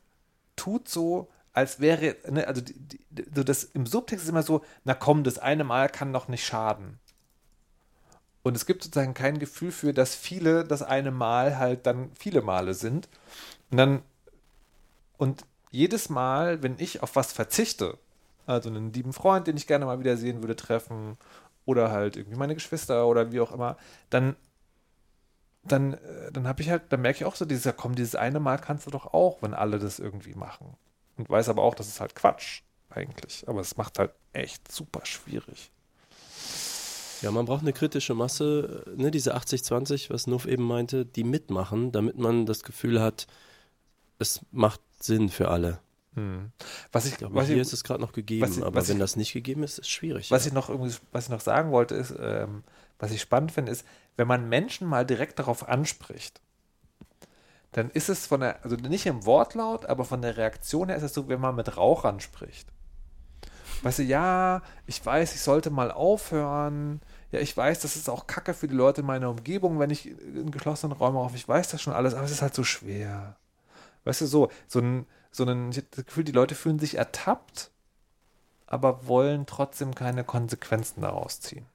tut 0.55 0.87
so, 0.87 1.29
als 1.53 1.79
wäre, 1.79 2.15
ne, 2.29 2.47
also 2.47 2.61
die, 2.61 2.73
die, 3.09 3.25
so 3.33 3.43
das 3.43 3.63
im 3.63 3.85
Subtext 3.85 4.23
ist 4.25 4.29
immer 4.29 4.43
so, 4.43 4.63
na 4.83 4.93
komm, 4.93 5.23
das 5.23 5.37
eine 5.37 5.63
Mal 5.63 5.89
kann 5.89 6.13
doch 6.13 6.27
nicht 6.27 6.45
schaden. 6.45 6.99
Und 8.43 8.55
es 8.55 8.65
gibt 8.65 8.83
sozusagen 8.83 9.13
kein 9.13 9.37
Gefühl 9.37 9.71
für, 9.71 9.93
dass 9.93 10.15
viele 10.15 10.63
das 10.63 10.81
eine 10.81 11.11
Mal 11.11 11.57
halt 11.57 11.85
dann 11.85 12.11
viele 12.17 12.41
Male 12.41 12.73
sind. 12.73 13.07
Und 13.69 13.77
dann, 13.77 14.01
und 15.17 15.45
jedes 15.69 16.09
Mal, 16.09 16.63
wenn 16.63 16.75
ich 16.79 17.03
auf 17.03 17.15
was 17.15 17.31
verzichte, 17.33 17.97
also 18.47 18.69
einen 18.69 18.91
lieben 18.93 19.13
Freund, 19.13 19.47
den 19.47 19.57
ich 19.57 19.67
gerne 19.67 19.85
mal 19.85 19.99
wieder 19.99 20.17
sehen 20.17 20.41
würde, 20.41 20.55
treffen, 20.55 21.17
oder 21.65 21.91
halt 21.91 22.15
irgendwie 22.17 22.37
meine 22.37 22.55
Geschwister 22.55 23.07
oder 23.07 23.31
wie 23.31 23.39
auch 23.39 23.51
immer, 23.51 23.77
dann, 24.09 24.35
dann, 25.63 25.93
äh, 25.93 26.31
dann 26.31 26.47
habe 26.47 26.61
ich 26.61 26.69
halt, 26.69 26.83
dann 26.89 27.01
merke 27.01 27.17
ich 27.19 27.25
auch 27.25 27.35
so, 27.35 27.45
dieser, 27.45 27.73
komm, 27.73 27.95
dieses 27.95 28.15
eine 28.15 28.39
Mal 28.39 28.57
kannst 28.57 28.85
du 28.87 28.91
doch 28.91 29.13
auch, 29.13 29.41
wenn 29.41 29.53
alle 29.53 29.79
das 29.79 29.99
irgendwie 29.99 30.33
machen. 30.33 30.75
Und 31.17 31.29
weiß 31.29 31.49
aber 31.49 31.61
auch, 31.61 31.75
das 31.75 31.87
ist 31.87 31.99
halt 32.01 32.15
Quatsch, 32.15 32.61
eigentlich. 32.89 33.47
Aber 33.47 33.61
es 33.61 33.77
macht 33.77 33.99
halt 33.99 34.11
echt 34.33 34.71
super 34.71 35.05
schwierig. 35.05 35.71
Ja, 37.21 37.29
man 37.29 37.45
braucht 37.45 37.61
eine 37.61 37.73
kritische 37.73 38.15
Masse, 38.15 38.83
äh, 38.87 39.01
ne, 39.01 39.11
diese 39.11 39.35
80-20, 39.35 40.09
was 40.09 40.25
Nuff 40.25 40.47
eben 40.47 40.63
meinte, 40.63 41.05
die 41.05 41.23
mitmachen, 41.23 41.91
damit 41.91 42.17
man 42.17 42.45
das 42.47 42.63
Gefühl 42.63 42.99
hat, 42.99 43.27
es 44.17 44.41
macht 44.51 44.81
Sinn 44.99 45.29
für 45.29 45.49
alle. 45.49 45.79
Was 46.91 47.05
ich, 47.05 47.13
Ich 47.13 47.17
glaube, 47.19 47.35
was 47.35 47.47
hier 47.47 47.55
ich, 47.55 47.61
ist 47.61 47.71
es 47.71 47.85
gerade 47.85 48.01
noch 48.01 48.11
gegeben, 48.11 48.51
ich- 48.51 48.61
aber 48.63 48.85
wenn 48.85 48.95
ich- 48.97 48.99
das 49.01 49.15
nicht 49.15 49.31
gegeben 49.31 49.63
ist, 49.63 49.73
ist 49.73 49.85
es 49.85 49.89
schwierig. 49.89 50.29
Was 50.29 50.43
ja. 50.43 50.49
ich 50.49 50.53
noch 50.53 50.69
irgendwie, 50.69 50.93
was 51.13 51.25
ich 51.25 51.29
noch 51.29 51.39
sagen 51.39 51.71
wollte, 51.71 51.95
ist, 51.95 52.13
ähm, 52.19 52.63
was 52.99 53.11
ich 53.11 53.21
spannend 53.21 53.51
finde, 53.53 53.71
ist, 53.71 53.85
wenn 54.17 54.27
man 54.27 54.49
Menschen 54.49 54.87
mal 54.87 55.05
direkt 55.05 55.39
darauf 55.39 55.67
anspricht, 55.67 56.41
dann 57.71 57.89
ist 57.89 58.09
es 58.09 58.27
von 58.27 58.41
der, 58.41 58.63
also 58.63 58.75
nicht 58.75 59.05
im 59.05 59.25
Wortlaut, 59.25 59.85
aber 59.85 60.03
von 60.03 60.21
der 60.21 60.37
Reaktion 60.37 60.89
her 60.89 60.97
ist 60.97 61.03
es 61.03 61.13
so, 61.13 61.29
wenn 61.29 61.39
man 61.39 61.55
mit 61.55 61.77
Rauchern 61.77 62.19
spricht. 62.19 62.67
Weißt 63.83 63.99
du, 63.99 64.03
ja, 64.03 64.61
ich 64.85 65.03
weiß, 65.03 65.33
ich 65.33 65.41
sollte 65.41 65.71
mal 65.71 65.91
aufhören. 65.91 67.01
Ja, 67.31 67.39
ich 67.39 67.55
weiß, 67.55 67.79
das 67.79 67.95
ist 67.95 68.09
auch 68.09 68.27
Kacke 68.27 68.53
für 68.53 68.67
die 68.67 68.75
Leute 68.75 69.01
in 69.01 69.07
meiner 69.07 69.29
Umgebung, 69.29 69.79
wenn 69.79 69.89
ich 69.89 70.07
in 70.07 70.51
geschlossenen 70.51 70.95
Räumen 70.95 71.17
rauche. 71.17 71.35
Ich 71.35 71.47
weiß 71.47 71.69
das 71.69 71.81
schon 71.81 71.93
alles, 71.93 72.13
aber 72.13 72.25
es 72.25 72.31
ist 72.31 72.41
halt 72.43 72.53
so 72.53 72.63
schwer. 72.63 73.37
Weißt 74.03 74.21
du, 74.21 74.27
so, 74.27 74.51
so 74.67 74.79
ein, 74.79 75.07
so 75.31 75.45
ein, 75.45 75.71
ich 75.71 75.77
habe 75.77 75.87
das 75.91 76.05
Gefühl, 76.05 76.23
die 76.23 76.31
Leute 76.31 76.53
fühlen 76.53 76.77
sich 76.77 76.95
ertappt, 76.95 77.71
aber 78.67 79.07
wollen 79.07 79.45
trotzdem 79.45 79.95
keine 79.95 80.23
Konsequenzen 80.23 81.01
daraus 81.01 81.39
ziehen. 81.39 81.65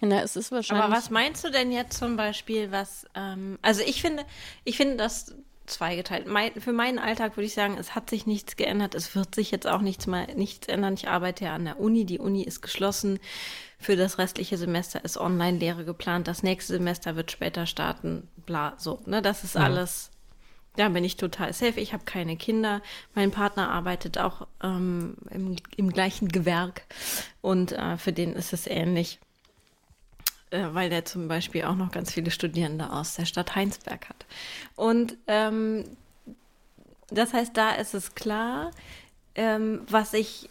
Na, 0.00 0.22
es 0.22 0.36
ist 0.36 0.52
wahrscheinlich. 0.52 0.84
Aber 0.84 0.94
was 0.94 1.10
meinst 1.10 1.44
du 1.44 1.50
denn 1.50 1.72
jetzt 1.72 1.98
zum 1.98 2.16
Beispiel, 2.16 2.70
was, 2.70 3.06
ähm, 3.14 3.58
also 3.62 3.82
ich 3.82 4.02
finde, 4.02 4.24
ich 4.64 4.76
finde 4.76 4.96
das 4.96 5.34
zweigeteilt. 5.66 6.26
Mein, 6.26 6.52
für 6.60 6.72
meinen 6.72 6.98
Alltag 6.98 7.36
würde 7.36 7.46
ich 7.46 7.54
sagen, 7.54 7.76
es 7.78 7.94
hat 7.94 8.08
sich 8.10 8.26
nichts 8.26 8.56
geändert. 8.56 8.94
Es 8.94 9.14
wird 9.14 9.34
sich 9.34 9.50
jetzt 9.50 9.66
auch 9.66 9.80
nichts 9.80 10.06
mal 10.06 10.26
nichts 10.34 10.68
ändern. 10.68 10.94
Ich 10.94 11.08
arbeite 11.08 11.46
ja 11.46 11.54
an 11.54 11.64
der 11.64 11.80
Uni. 11.80 12.04
Die 12.04 12.18
Uni 12.18 12.42
ist 12.42 12.62
geschlossen. 12.62 13.18
Für 13.78 13.96
das 13.96 14.18
restliche 14.18 14.56
Semester 14.56 15.04
ist 15.04 15.18
Online-Lehre 15.18 15.84
geplant. 15.84 16.28
Das 16.28 16.42
nächste 16.42 16.74
Semester 16.74 17.16
wird 17.16 17.30
später 17.30 17.66
starten. 17.66 18.28
Bla, 18.46 18.74
so. 18.78 19.00
Ne, 19.06 19.22
das 19.22 19.44
ist 19.44 19.54
Ja. 19.54 19.62
alles. 19.62 20.10
Da 20.76 20.90
bin 20.90 21.04
ich 21.04 21.16
total 21.16 21.52
safe. 21.54 21.80
Ich 21.80 21.92
habe 21.94 22.04
keine 22.04 22.36
Kinder. 22.36 22.82
Mein 23.14 23.30
Partner 23.30 23.70
arbeitet 23.70 24.18
auch 24.18 24.46
ähm, 24.62 25.16
im, 25.30 25.56
im 25.76 25.90
gleichen 25.90 26.28
Gewerk 26.28 26.82
und 27.40 27.72
äh, 27.72 27.96
für 27.96 28.12
den 28.12 28.34
ist 28.34 28.52
es 28.52 28.66
ähnlich 28.66 29.18
äh, 29.22 29.25
weil 30.50 30.90
der 30.90 31.04
zum 31.04 31.28
Beispiel 31.28 31.64
auch 31.64 31.74
noch 31.74 31.90
ganz 31.90 32.12
viele 32.12 32.30
Studierende 32.30 32.92
aus 32.92 33.14
der 33.14 33.26
Stadt 33.26 33.54
Heinsberg 33.54 34.08
hat. 34.08 34.26
Und 34.74 35.16
ähm, 35.26 35.84
das 37.08 37.32
heißt, 37.32 37.56
da 37.56 37.72
ist 37.72 37.94
es 37.94 38.14
klar, 38.14 38.70
ähm, 39.34 39.82
was 39.88 40.12
ich 40.14 40.48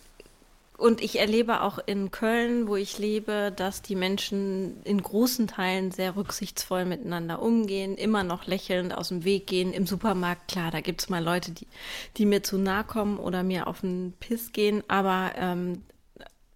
und 0.77 1.01
ich 1.01 1.19
erlebe 1.19 1.61
auch 1.61 1.79
in 1.85 2.11
Köln, 2.11 2.67
wo 2.67 2.75
ich 2.75 2.97
lebe, 2.97 3.53
dass 3.55 3.81
die 3.81 3.95
Menschen 3.95 4.83
in 4.83 5.01
großen 5.01 5.47
Teilen 5.47 5.91
sehr 5.91 6.17
rücksichtsvoll 6.17 6.83
miteinander 6.83 7.41
umgehen, 7.41 7.95
immer 7.95 8.23
noch 8.23 8.45
lächelnd 8.45 8.93
aus 8.93 9.07
dem 9.07 9.23
Weg 9.23 9.47
gehen. 9.47 9.71
Im 9.71 9.87
Supermarkt, 9.87 10.49
klar, 10.49 10.71
da 10.71 10.81
gibt 10.81 11.01
es 11.01 11.09
mal 11.09 11.23
Leute, 11.23 11.51
die, 11.51 11.67
die 12.17 12.25
mir 12.25 12.43
zu 12.43 12.57
nahe 12.57 12.83
kommen 12.83 13.17
oder 13.19 13.43
mir 13.43 13.67
auf 13.67 13.81
den 13.81 14.13
Piss 14.19 14.51
gehen, 14.51 14.83
aber 14.89 15.31
ähm, 15.37 15.83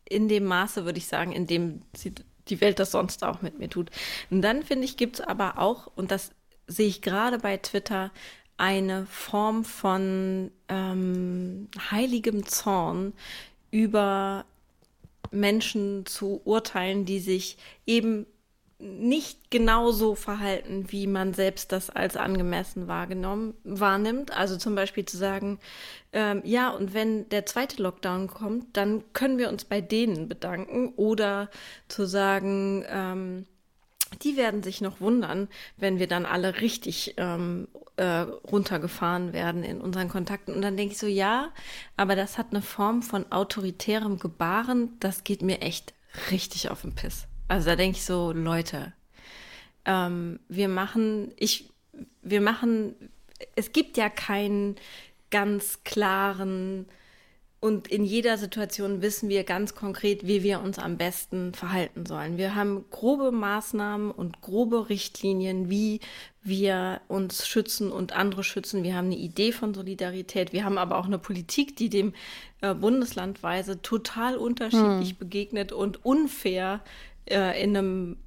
in 0.04 0.28
dem 0.28 0.44
Maße, 0.46 0.84
würde 0.84 0.98
ich 0.98 1.08
sagen, 1.08 1.32
in 1.32 1.48
dem 1.48 1.84
sie 1.96 2.14
die 2.50 2.62
Welt 2.62 2.80
das 2.80 2.91
sonst 2.91 3.24
auch 3.24 3.41
mit 3.41 3.60
mir 3.60 3.70
tut. 3.70 3.89
Und 4.30 4.41
dann 4.41 4.64
finde 4.64 4.86
ich, 4.86 4.97
gibt 4.97 5.20
es 5.20 5.22
aber 5.22 5.58
auch, 5.58 5.88
und 5.95 6.12
das 6.12 6.32
sehe 6.68 6.88
ich 6.88 7.02
gerade 7.02 7.39
bei 7.39 7.58
Twitter, 7.58 8.12
eine 8.58 9.06
Form 9.06 9.64
von 9.64 10.52
ähm, 10.68 11.70
heiligem 11.91 12.45
Zorn 12.45 13.14
über 13.72 14.45
Menschen 15.32 16.06
zu 16.06 16.41
urteilen, 16.43 17.06
die 17.06 17.20
sich 17.20 17.58
eben 17.86 18.26
nicht 18.80 19.52
genauso 19.52 20.16
verhalten, 20.16 20.86
wie 20.90 21.06
man 21.06 21.34
selbst 21.34 21.74
das 21.74 21.90
als 21.90 22.16
angemessen 22.16 22.88
wahrgenommen 22.88 23.54
wahrnimmt. 23.66 24.36
Also 24.36 24.56
zum 24.58 24.74
Beispiel 24.74 25.06
zu 25.06 25.18
sagen, 25.18 25.60
ähm, 26.14 26.42
ja, 26.46 26.70
und 26.70 26.94
wenn 26.94 27.28
der 27.30 27.46
zweite 27.46 27.84
Lockdown 27.84 28.28
kommt, 28.28 28.78
dann 28.78 29.04
können 29.12 29.38
wir 29.38 29.50
uns 29.50 29.66
bei 29.66 29.82
denen 29.82 30.30
bedanken. 30.30 30.94
Oder 30.96 31.50
zu 31.90 32.06
sagen, 32.06 32.86
ähm, 32.90 33.46
die 34.24 34.38
werden 34.38 34.64
sich 34.64 34.80
noch 34.80 35.02
wundern, 35.02 35.50
wenn 35.78 36.00
wir 36.00 36.08
dann 36.08 36.26
alle 36.26 36.62
richtig 36.62 37.16
ähm, 37.18 37.68
äh, 37.98 38.22
runtergefahren 38.52 39.34
werden 39.34 39.64
in 39.64 39.82
unseren 39.82 40.08
Kontakten. 40.08 40.54
Und 40.56 40.62
dann 40.62 40.78
denke 40.78 40.94
ich 40.94 41.00
so, 41.00 41.08
ja, 41.08 41.52
aber 41.98 42.16
das 42.16 42.38
hat 42.38 42.48
eine 42.52 42.62
Form 42.62 43.02
von 43.02 43.32
autoritärem 43.32 44.20
Gebaren, 44.20 44.98
das 45.00 45.26
geht 45.26 45.42
mir 45.42 45.62
echt 45.62 45.94
richtig 46.32 46.70
auf 46.70 46.82
den 46.82 46.96
Piss. 46.96 47.29
Also 47.50 47.70
da 47.72 47.76
denke 47.76 47.97
ich 47.97 48.06
so, 48.06 48.32
Leute, 48.32 48.93
ähm, 49.86 50.39
wir 50.47 50.70
machen, 50.70 51.34
ich, 51.36 51.70
wir 52.22 52.41
machen, 52.41 52.95
es 53.56 53.74
gibt 53.74 53.97
ja 53.97 54.08
keinen 54.10 54.76
ganz 55.32 55.84
klaren 55.84 56.86
und 57.62 57.89
in 57.89 58.06
jeder 58.06 58.38
Situation 58.38 59.02
wissen 59.02 59.28
wir 59.28 59.43
ganz 59.43 59.76
konkret, 59.76 60.26
wie 60.26 60.43
wir 60.43 60.62
uns 60.62 60.80
am 60.80 60.95
besten 60.95 61.54
verhalten 61.54 62.06
sollen. 62.06 62.38
Wir 62.38 62.56
haben 62.56 62.86
grobe 62.89 63.32
Maßnahmen 63.32 64.12
und 64.12 64.39
grobe 64.41 64.88
Richtlinien, 64.88 65.70
wie 65.70 66.00
wir 66.41 67.02
uns 67.10 67.45
schützen 67.47 67.91
und 67.91 68.14
andere 68.14 68.45
schützen. 68.45 68.84
Wir 68.84 68.95
haben 68.95 69.08
eine 69.08 69.18
Idee 69.18 69.52
von 69.52 69.74
Solidarität. 69.74 70.54
Wir 70.54 70.64
haben 70.64 70.78
aber 70.78 70.97
auch 70.97 71.06
eine 71.06 71.20
Politik, 71.20 71.76
die 71.76 71.89
dem 71.89 72.14
äh, 72.62 72.74
bundeslandweise 72.74 73.82
total 73.82 74.38
unterschiedlich 74.38 75.18
begegnet 75.18 75.74
und 75.74 76.06
unfair 76.06 76.80
äh, 77.30 77.62
in 77.62 77.76
einem 77.76 78.18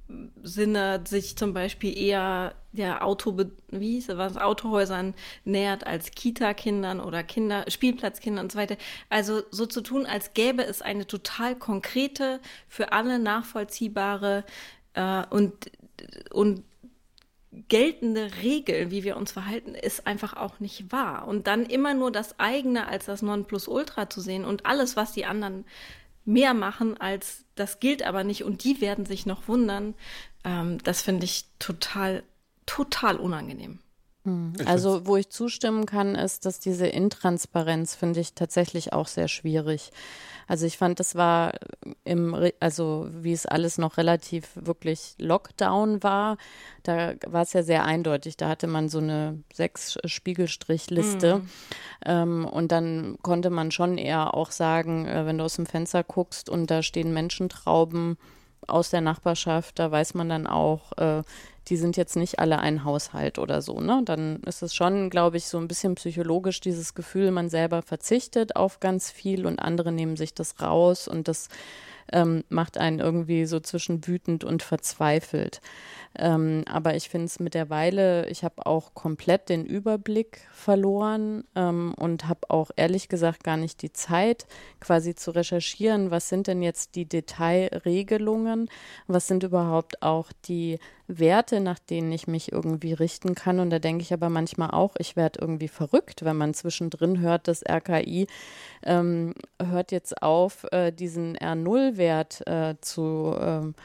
Sinne 0.43 1.01
sich 1.07 1.37
zum 1.37 1.53
Beispiel 1.53 1.97
eher 1.97 2.55
der 2.71 3.05
Auto, 3.05 3.37
wie 3.69 3.93
hieß 3.93 4.09
was, 4.09 4.37
Autohäusern 4.37 5.13
nähert 5.45 5.85
als 5.85 6.11
Kita-Kindern 6.11 6.99
oder 6.99 7.23
Kinder, 7.23 7.65
Spielplatzkindern 7.67 8.45
und 8.45 8.51
so 8.51 8.57
weiter. 8.57 8.77
Also 9.09 9.43
so 9.51 9.65
zu 9.65 9.81
tun, 9.81 10.05
als 10.05 10.33
gäbe 10.33 10.63
es 10.63 10.81
eine 10.81 11.05
total 11.05 11.55
konkrete, 11.55 12.39
für 12.67 12.91
alle 12.91 13.19
nachvollziehbare 13.19 14.43
äh, 14.93 15.23
und, 15.29 15.71
und 16.31 16.63
geltende 17.69 18.31
Regel, 18.41 18.89
wie 18.89 19.03
wir 19.03 19.17
uns 19.17 19.31
verhalten, 19.31 19.75
ist 19.75 20.07
einfach 20.07 20.35
auch 20.35 20.59
nicht 20.59 20.91
wahr. 20.91 21.27
Und 21.27 21.47
dann 21.47 21.65
immer 21.65 21.93
nur 21.93 22.11
das 22.11 22.39
eigene 22.39 22.87
als 22.87 23.05
das 23.05 23.21
Nonplusultra 23.21 24.09
zu 24.09 24.21
sehen 24.21 24.45
und 24.45 24.65
alles, 24.65 24.95
was 24.95 25.13
die 25.13 25.25
anderen 25.25 25.65
mehr 26.25 26.53
machen 26.53 26.97
als 26.99 27.45
das 27.55 27.79
gilt 27.79 28.03
aber 28.03 28.23
nicht 28.23 28.43
und 28.43 28.63
die 28.63 28.81
werden 28.81 29.05
sich 29.05 29.25
noch 29.25 29.47
wundern, 29.47 29.93
ähm, 30.43 30.77
das 30.83 31.01
finde 31.01 31.25
ich 31.25 31.45
total, 31.59 32.23
total 32.65 33.17
unangenehm. 33.17 33.79
Also, 34.65 35.05
wo 35.05 35.17
ich 35.17 35.29
zustimmen 35.29 35.85
kann, 35.85 36.15
ist, 36.15 36.45
dass 36.45 36.59
diese 36.59 36.87
Intransparenz 36.87 37.95
finde 37.95 38.21
ich 38.21 38.33
tatsächlich 38.33 38.93
auch 38.93 39.07
sehr 39.07 39.27
schwierig. 39.27 39.91
Also 40.47 40.65
ich 40.65 40.77
fand, 40.77 40.99
das 40.99 41.15
war 41.15 41.53
im, 42.03 42.35
also 42.59 43.07
wie 43.11 43.33
es 43.33 43.45
alles 43.45 43.77
noch 43.77 43.97
relativ 43.97 44.49
wirklich 44.55 45.15
Lockdown 45.17 46.03
war, 46.03 46.37
da 46.83 47.13
war 47.25 47.43
es 47.43 47.53
ja 47.53 47.63
sehr 47.63 47.85
eindeutig. 47.85 48.37
Da 48.37 48.49
hatte 48.49 48.67
man 48.67 48.89
so 48.89 48.99
eine 48.99 49.39
sechs 49.53 49.97
Spiegelstrichliste 50.05 51.41
ähm, 52.05 52.45
und 52.45 52.71
dann 52.71 53.17
konnte 53.21 53.49
man 53.49 53.71
schon 53.71 53.97
eher 53.97 54.33
auch 54.33 54.51
sagen, 54.51 55.05
äh, 55.05 55.25
wenn 55.25 55.37
du 55.37 55.45
aus 55.45 55.55
dem 55.55 55.65
Fenster 55.65 56.03
guckst 56.03 56.49
und 56.49 56.69
da 56.69 56.83
stehen 56.83 57.13
Menschentrauben 57.13 58.17
aus 58.67 58.89
der 58.89 59.01
Nachbarschaft, 59.01 59.79
da 59.79 59.91
weiß 59.91 60.13
man 60.13 60.29
dann 60.29 60.47
auch, 60.47 60.97
äh, 60.97 61.23
die 61.69 61.77
sind 61.77 61.95
jetzt 61.95 62.15
nicht 62.15 62.39
alle 62.39 62.59
ein 62.59 62.83
Haushalt 62.83 63.39
oder 63.39 63.61
so, 63.61 63.79
ne? 63.79 64.01
Dann 64.03 64.41
ist 64.43 64.61
es 64.61 64.75
schon, 64.75 65.09
glaube 65.09 65.37
ich, 65.37 65.45
so 65.45 65.57
ein 65.57 65.67
bisschen 65.67 65.95
psychologisch 65.95 66.59
dieses 66.59 66.93
Gefühl, 66.93 67.31
man 67.31 67.49
selber 67.49 67.81
verzichtet 67.81 68.55
auf 68.55 68.79
ganz 68.79 69.09
viel 69.09 69.45
und 69.45 69.59
andere 69.59 69.91
nehmen 69.91 70.17
sich 70.17 70.33
das 70.33 70.61
raus 70.61 71.07
und 71.07 71.27
das 71.27 71.47
ähm, 72.11 72.43
macht 72.49 72.77
einen 72.77 72.99
irgendwie 72.99 73.45
so 73.45 73.59
zwischen 73.59 74.05
wütend 74.05 74.43
und 74.43 74.61
verzweifelt. 74.61 75.61
Ähm, 76.17 76.63
aber 76.67 76.95
ich 76.95 77.09
finde 77.09 77.25
es 77.25 77.39
mit 77.39 77.55
der 77.55 77.69
Weile, 77.69 78.29
ich 78.29 78.43
habe 78.43 78.65
auch 78.67 78.93
komplett 78.93 79.49
den 79.49 79.65
Überblick 79.65 80.47
verloren 80.51 81.43
ähm, 81.55 81.93
und 81.97 82.27
habe 82.27 82.49
auch 82.49 82.69
ehrlich 82.75 83.09
gesagt 83.09 83.43
gar 83.43 83.57
nicht 83.57 83.81
die 83.81 83.91
Zeit, 83.91 84.45
quasi 84.79 85.15
zu 85.15 85.31
recherchieren, 85.31 86.11
was 86.11 86.29
sind 86.29 86.45
denn 86.47 86.61
jetzt 86.61 86.95
die 86.95 87.05
Detailregelungen, 87.05 88.69
was 89.07 89.27
sind 89.27 89.43
überhaupt 89.43 90.03
auch 90.03 90.31
die 90.45 90.77
Werte, 91.07 91.59
nach 91.59 91.79
denen 91.79 92.11
ich 92.11 92.27
mich 92.27 92.51
irgendwie 92.51 92.93
richten 92.93 93.33
kann. 93.33 93.59
Und 93.59 93.71
da 93.71 93.79
denke 93.79 94.03
ich 94.03 94.13
aber 94.13 94.29
manchmal 94.29 94.69
auch, 94.69 94.95
ich 94.99 95.15
werde 95.15 95.39
irgendwie 95.41 95.67
verrückt, 95.67 96.23
wenn 96.23 96.37
man 96.37 96.53
zwischendrin 96.53 97.19
hört, 97.19 97.47
das 97.47 97.63
RKI 97.67 98.27
ähm, 98.83 99.33
hört 99.61 99.91
jetzt 99.91 100.21
auf, 100.21 100.65
äh, 100.71 100.91
diesen 100.91 101.35
R0-Wert 101.37 102.47
äh, 102.47 102.75
zu 102.81 103.35
ähm, 103.39 103.75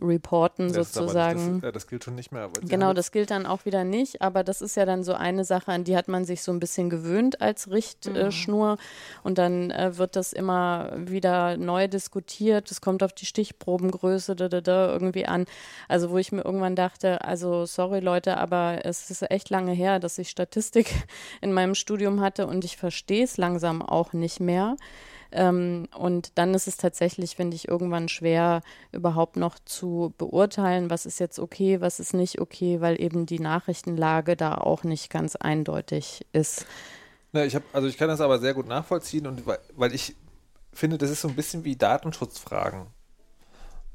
reporten 0.00 0.72
Das 0.72 0.92
sozusagen. 0.92 1.54
Nicht, 1.54 1.64
das, 1.64 1.68
äh, 1.68 1.72
das 1.72 1.86
gilt 1.86 2.04
schon 2.04 2.14
nicht 2.14 2.32
mehr. 2.32 2.50
Genau, 2.62 2.92
das 2.92 3.10
gilt 3.10 3.30
dann 3.30 3.46
auch 3.46 3.64
wieder 3.64 3.84
nicht, 3.84 4.22
aber 4.22 4.44
das 4.44 4.60
ist 4.60 4.76
ja 4.76 4.84
dann 4.84 5.02
so 5.02 5.14
eine 5.14 5.44
Sache, 5.44 5.72
an 5.72 5.84
die 5.84 5.96
hat 5.96 6.08
man 6.08 6.24
sich 6.24 6.42
so 6.42 6.52
ein 6.52 6.60
bisschen 6.60 6.90
gewöhnt 6.90 7.40
als 7.40 7.70
Richtschnur 7.70 8.78
und 9.22 9.38
dann 9.38 9.70
äh, 9.70 9.96
wird 9.96 10.16
das 10.16 10.32
immer 10.32 10.92
wieder 10.96 11.56
neu 11.56 11.88
diskutiert, 11.88 12.70
es 12.70 12.80
kommt 12.80 13.02
auf 13.02 13.12
die 13.12 13.26
Stichprobengröße 13.26 14.36
da, 14.36 14.48
da, 14.48 14.60
da, 14.60 14.92
irgendwie 14.92 15.26
an. 15.26 15.46
Also 15.88 16.10
wo 16.10 16.18
ich 16.18 16.32
mir 16.32 16.44
irgendwann 16.44 16.76
dachte, 16.76 17.24
also 17.24 17.66
sorry 17.66 18.00
Leute, 18.00 18.36
aber 18.36 18.84
es 18.84 19.10
ist 19.10 19.28
echt 19.30 19.50
lange 19.50 19.72
her, 19.72 19.98
dass 19.98 20.18
ich 20.18 20.30
Statistik 20.30 20.94
in 21.40 21.52
meinem 21.52 21.74
Studium 21.74 22.20
hatte 22.20 22.46
und 22.46 22.64
ich 22.64 22.76
verstehe 22.76 23.24
es 23.24 23.36
langsam 23.36 23.82
auch 23.82 24.12
nicht 24.12 24.40
mehr. 24.40 24.76
Ähm, 25.30 25.88
und 25.96 26.32
dann 26.36 26.54
ist 26.54 26.68
es 26.68 26.76
tatsächlich, 26.76 27.36
finde 27.36 27.54
ich, 27.54 27.68
irgendwann 27.68 28.08
schwer, 28.08 28.62
überhaupt 28.92 29.36
noch 29.36 29.58
zu 29.64 30.14
beurteilen, 30.16 30.90
was 30.90 31.06
ist 31.06 31.20
jetzt 31.20 31.38
okay, 31.38 31.80
was 31.80 32.00
ist 32.00 32.14
nicht 32.14 32.40
okay, 32.40 32.80
weil 32.80 33.00
eben 33.00 33.26
die 33.26 33.40
Nachrichtenlage 33.40 34.36
da 34.36 34.54
auch 34.54 34.84
nicht 34.84 35.10
ganz 35.10 35.36
eindeutig 35.36 36.26
ist. 36.32 36.66
Ja, 37.32 37.44
ich 37.44 37.54
hab, 37.54 37.62
also 37.72 37.88
ich 37.88 37.98
kann 37.98 38.08
das 38.08 38.20
aber 38.20 38.38
sehr 38.38 38.54
gut 38.54 38.66
nachvollziehen 38.66 39.26
und 39.26 39.46
weil, 39.46 39.58
weil 39.76 39.94
ich 39.94 40.16
finde, 40.72 40.96
das 40.96 41.10
ist 41.10 41.20
so 41.20 41.28
ein 41.28 41.36
bisschen 41.36 41.64
wie 41.64 41.76
Datenschutzfragen. 41.76 42.86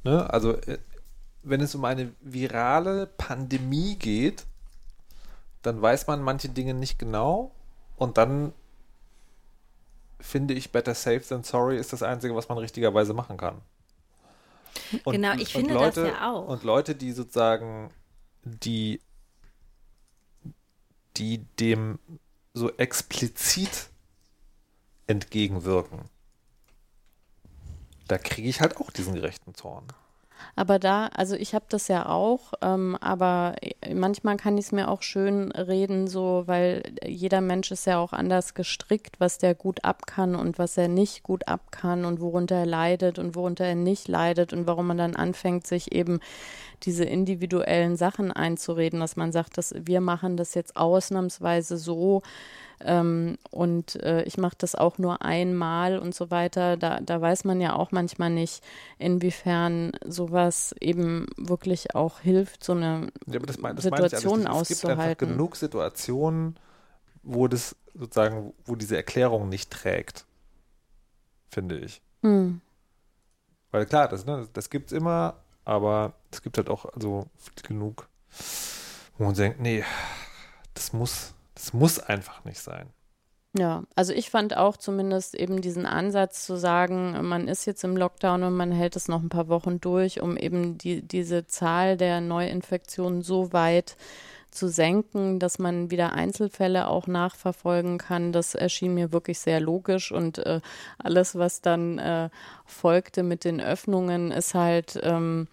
Ne? 0.04 0.30
Also 0.30 0.54
äh, 0.54 0.78
wenn 1.42 1.62
es 1.62 1.74
um 1.74 1.84
eine 1.86 2.14
virale 2.22 3.08
Pandemie 3.08 3.96
geht, 3.96 4.46
dann 5.62 5.82
weiß 5.82 6.08
man 6.08 6.22
manche 6.22 6.50
Dinge 6.50 6.74
nicht 6.74 7.00
genau 7.00 7.52
und 7.96 8.18
dann 8.18 8.54
finde 10.24 10.54
ich 10.54 10.72
Better 10.72 10.96
Safe 10.96 11.22
than 11.22 11.44
Sorry 11.44 11.78
ist 11.78 11.94
das 11.94 12.02
Einzige, 12.02 12.36
was 12.36 12.48
man 12.50 12.58
richtigerweise 12.58 13.14
machen 13.14 13.38
kann. 13.38 13.62
Und, 15.04 15.14
genau, 15.14 15.34
ich 15.36 15.52
finde 15.52 15.74
Leute, 15.74 16.02
das 16.02 16.10
ja 16.12 16.32
auch. 16.32 16.48
Und 16.48 16.64
Leute, 16.64 16.96
die 16.96 17.12
sozusagen, 17.12 17.92
die, 18.44 19.02
die 21.18 21.40
dem 21.60 22.00
so 22.54 22.72
explizit 22.78 23.90
entgegenwirken, 25.08 26.10
da 28.08 28.18
kriege 28.18 28.48
ich 28.48 28.62
halt 28.62 28.78
auch 28.78 28.92
diesen 28.92 29.16
gerechten 29.16 29.54
Zorn. 29.54 29.86
Aber 30.56 30.80
da, 30.80 31.08
also 31.08 31.36
ich 31.36 31.56
habe 31.56 31.66
das 31.70 31.88
ja 31.88 32.08
auch, 32.08 32.54
ähm, 32.62 32.98
aber 33.02 33.56
manchmal 33.94 34.38
kann 34.38 34.58
ich 34.58 34.66
es 34.66 34.72
mir 34.72 34.90
auch 34.90 35.02
schön 35.02 35.52
reden, 35.52 36.08
so, 36.08 36.44
weil 36.46 36.84
jeder 37.06 37.42
Mensch 37.42 37.72
ist 37.72 37.86
ja 37.86 38.00
auch 38.00 38.14
anders 38.14 38.54
gestrickt, 38.54 39.20
was 39.20 39.38
der 39.38 39.56
gut 39.56 39.84
ab 39.84 40.06
kann 40.06 40.36
und 40.36 40.60
was 40.60 40.78
er 40.78 40.88
nicht 40.88 41.24
gut 41.24 41.48
ab 41.48 41.72
kann 41.72 42.06
und 42.06 42.20
worunter 42.20 42.56
er 42.56 42.66
leidet 42.66 43.20
und 43.20 43.36
worunter 43.36 43.66
er 43.66 43.76
nicht 43.76 44.08
leidet 44.08 44.54
und 44.54 44.68
warum 44.68 44.88
man 44.88 44.98
dann 44.98 45.16
anfängt, 45.16 45.66
sich 45.66 45.92
eben 45.92 46.20
diese 46.84 47.06
individuellen 47.06 47.96
Sachen 47.96 48.32
einzureden, 48.32 49.00
dass 49.00 49.16
man 49.16 49.32
sagt, 49.32 49.58
dass 49.58 49.74
wir 49.78 50.02
machen 50.02 50.38
das 50.38 50.54
jetzt 50.54 50.76
ausnahmsweise 50.76 51.78
so, 51.78 52.22
ähm, 52.86 53.38
und 53.52 54.02
äh, 54.04 54.24
ich 54.24 54.38
mache 54.38 54.56
das 54.58 54.76
auch 54.76 54.98
nur 54.98 55.22
einmal 55.22 55.98
und 56.00 56.14
so 56.14 56.32
weiter. 56.32 56.78
Da, 56.78 57.00
da 57.00 57.22
weiß 57.22 57.44
man 57.46 57.62
ja 57.62 57.76
auch 57.76 57.92
manchmal 57.92 58.30
nicht, 58.30 58.64
inwiefern 58.98 59.92
sowas 60.06 60.76
eben 60.80 61.28
wirklich 61.38 61.96
auch 61.96 62.20
hilft, 62.20 62.64
so 62.64 62.74
eine 62.74 63.12
ja, 63.28 63.40
das 63.40 63.58
mein, 63.58 63.76
das 63.76 63.84
Situation 63.84 64.48
also, 64.48 64.62
es, 64.62 64.70
es 64.72 64.82
gibt 64.82 64.92
einfach 64.92 65.18
genug 65.18 65.56
Situationen, 65.56 66.58
wo 67.24 67.48
das 67.48 67.76
sozusagen, 67.94 68.54
wo 68.66 68.76
diese 68.76 68.96
Erklärung 68.96 69.50
nicht 69.50 69.72
trägt, 69.72 70.26
finde 71.50 71.80
ich. 71.80 72.02
Hm. 72.22 72.62
Weil 73.72 73.86
klar, 73.86 74.08
das, 74.08 74.26
ne, 74.26 74.48
das 74.54 74.70
gibt 74.70 74.92
es 74.92 74.98
immer, 74.98 75.36
aber 75.66 76.14
es 76.32 76.42
gibt 76.42 76.58
halt 76.58 76.70
auch 76.70 76.86
also 76.94 77.28
genug, 77.64 78.08
wo 79.18 79.26
man 79.26 79.34
denkt, 79.34 79.60
nee, 79.60 79.84
das 80.74 80.94
muss, 80.94 81.34
das 81.64 81.72
muss 81.72 81.98
einfach 81.98 82.44
nicht 82.44 82.60
sein. 82.60 82.90
Ja, 83.58 83.84
also 83.96 84.12
ich 84.12 84.30
fand 84.30 84.58
auch 84.58 84.76
zumindest 84.76 85.34
eben 85.34 85.62
diesen 85.62 85.86
Ansatz 85.86 86.46
zu 86.46 86.58
sagen, 86.58 87.26
man 87.26 87.48
ist 87.48 87.66
jetzt 87.66 87.86
im 87.86 87.96
Lockdown 87.96 88.44
und 88.44 88.58
man 88.58 88.72
hält 88.72 88.98
es 88.98 89.08
noch 89.08 89.22
ein 89.22 89.30
paar 89.30 89.48
Wochen 89.48 89.80
durch, 89.80 90.22
um 90.22 90.36
eben 90.36 90.78
die, 90.78 91.04
diese 91.04 91.46
Zahl 91.46 91.96
der 91.96 92.20
Neuinfektionen 92.20 93.22
so 93.22 93.54
weit 93.54 93.96
zu 94.52 94.68
senken, 94.68 95.40
dass 95.40 95.58
man 95.58 95.90
wieder 95.90 96.12
Einzelfälle 96.12 96.88
auch 96.88 97.08
nachverfolgen 97.08 97.98
kann. 97.98 98.34
Das 98.34 98.56
erschien 98.56 98.94
mir 98.94 99.14
wirklich 99.14 99.40
sehr 99.40 99.62
logisch 99.62 100.12
und 100.12 100.40
äh, 100.40 100.60
alles, 100.98 101.36
was 101.36 101.62
dann 101.62 101.98
äh, 102.00 102.30
folgte 102.66 103.24
mit 103.24 103.46
den 103.46 103.62
Öffnungen, 103.62 104.32
ist 104.32 104.54
halt 104.54 105.00
ähm, 105.02 105.48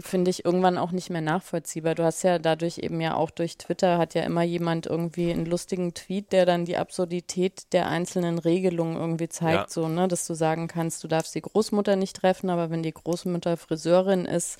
finde 0.00 0.30
ich 0.30 0.44
irgendwann 0.44 0.78
auch 0.78 0.92
nicht 0.92 1.10
mehr 1.10 1.20
nachvollziehbar. 1.20 1.94
Du 1.94 2.04
hast 2.04 2.22
ja 2.22 2.38
dadurch 2.38 2.78
eben 2.78 3.00
ja 3.00 3.14
auch 3.14 3.30
durch 3.30 3.58
Twitter 3.58 3.98
hat 3.98 4.14
ja 4.14 4.22
immer 4.22 4.42
jemand 4.42 4.86
irgendwie 4.86 5.30
einen 5.30 5.46
lustigen 5.46 5.94
Tweet, 5.94 6.32
der 6.32 6.46
dann 6.46 6.64
die 6.64 6.76
Absurdität 6.76 7.72
der 7.72 7.88
einzelnen 7.88 8.38
Regelungen 8.38 8.96
irgendwie 8.96 9.28
zeigt, 9.28 9.58
ja. 9.58 9.66
so, 9.68 9.88
ne, 9.88 10.08
dass 10.08 10.26
du 10.26 10.34
sagen 10.34 10.68
kannst, 10.68 11.02
du 11.04 11.08
darfst 11.08 11.34
die 11.34 11.42
Großmutter 11.42 11.96
nicht 11.96 12.16
treffen, 12.16 12.50
aber 12.50 12.70
wenn 12.70 12.82
die 12.82 12.92
Großmutter 12.92 13.56
Friseurin 13.56 14.24
ist, 14.24 14.58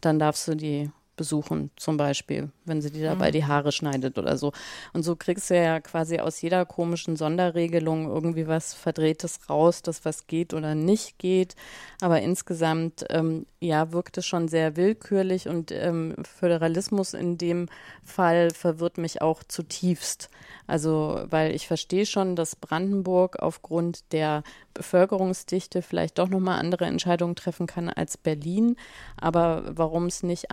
dann 0.00 0.18
darfst 0.18 0.46
du 0.48 0.54
die 0.54 0.90
besuchen, 1.16 1.70
zum 1.76 1.96
Beispiel, 1.96 2.50
wenn 2.64 2.82
sie 2.82 2.90
dir 2.90 3.04
dabei 3.04 3.28
mhm. 3.28 3.32
die 3.32 3.44
Haare 3.44 3.72
schneidet 3.72 4.18
oder 4.18 4.36
so. 4.36 4.52
Und 4.92 5.02
so 5.02 5.16
kriegst 5.16 5.50
du 5.50 5.56
ja 5.56 5.80
quasi 5.80 6.18
aus 6.18 6.40
jeder 6.40 6.64
komischen 6.66 7.16
Sonderregelung 7.16 8.08
irgendwie 8.08 8.46
was 8.46 8.74
Verdrehtes 8.74 9.48
raus, 9.48 9.82
das 9.82 10.04
was 10.04 10.26
geht 10.26 10.54
oder 10.54 10.74
nicht 10.74 11.18
geht. 11.18 11.54
Aber 12.00 12.20
insgesamt, 12.20 13.04
ähm, 13.10 13.46
ja, 13.60 13.92
wirkt 13.92 14.18
es 14.18 14.26
schon 14.26 14.48
sehr 14.48 14.76
willkürlich 14.76 15.48
und 15.48 15.72
ähm, 15.72 16.14
Föderalismus 16.22 17.14
in 17.14 17.38
dem 17.38 17.68
Fall 18.02 18.50
verwirrt 18.50 18.98
mich 18.98 19.22
auch 19.22 19.42
zutiefst. 19.44 20.30
Also, 20.66 21.24
weil 21.28 21.54
ich 21.54 21.66
verstehe 21.66 22.06
schon, 22.06 22.36
dass 22.36 22.56
Brandenburg 22.56 23.38
aufgrund 23.40 24.12
der 24.12 24.42
Bevölkerungsdichte 24.72 25.82
vielleicht 25.82 26.18
doch 26.18 26.28
nochmal 26.28 26.58
andere 26.58 26.86
Entscheidungen 26.86 27.36
treffen 27.36 27.66
kann 27.66 27.88
als 27.88 28.16
Berlin. 28.16 28.76
Aber 29.16 29.64
warum 29.76 30.06
es 30.06 30.22
nicht 30.22 30.50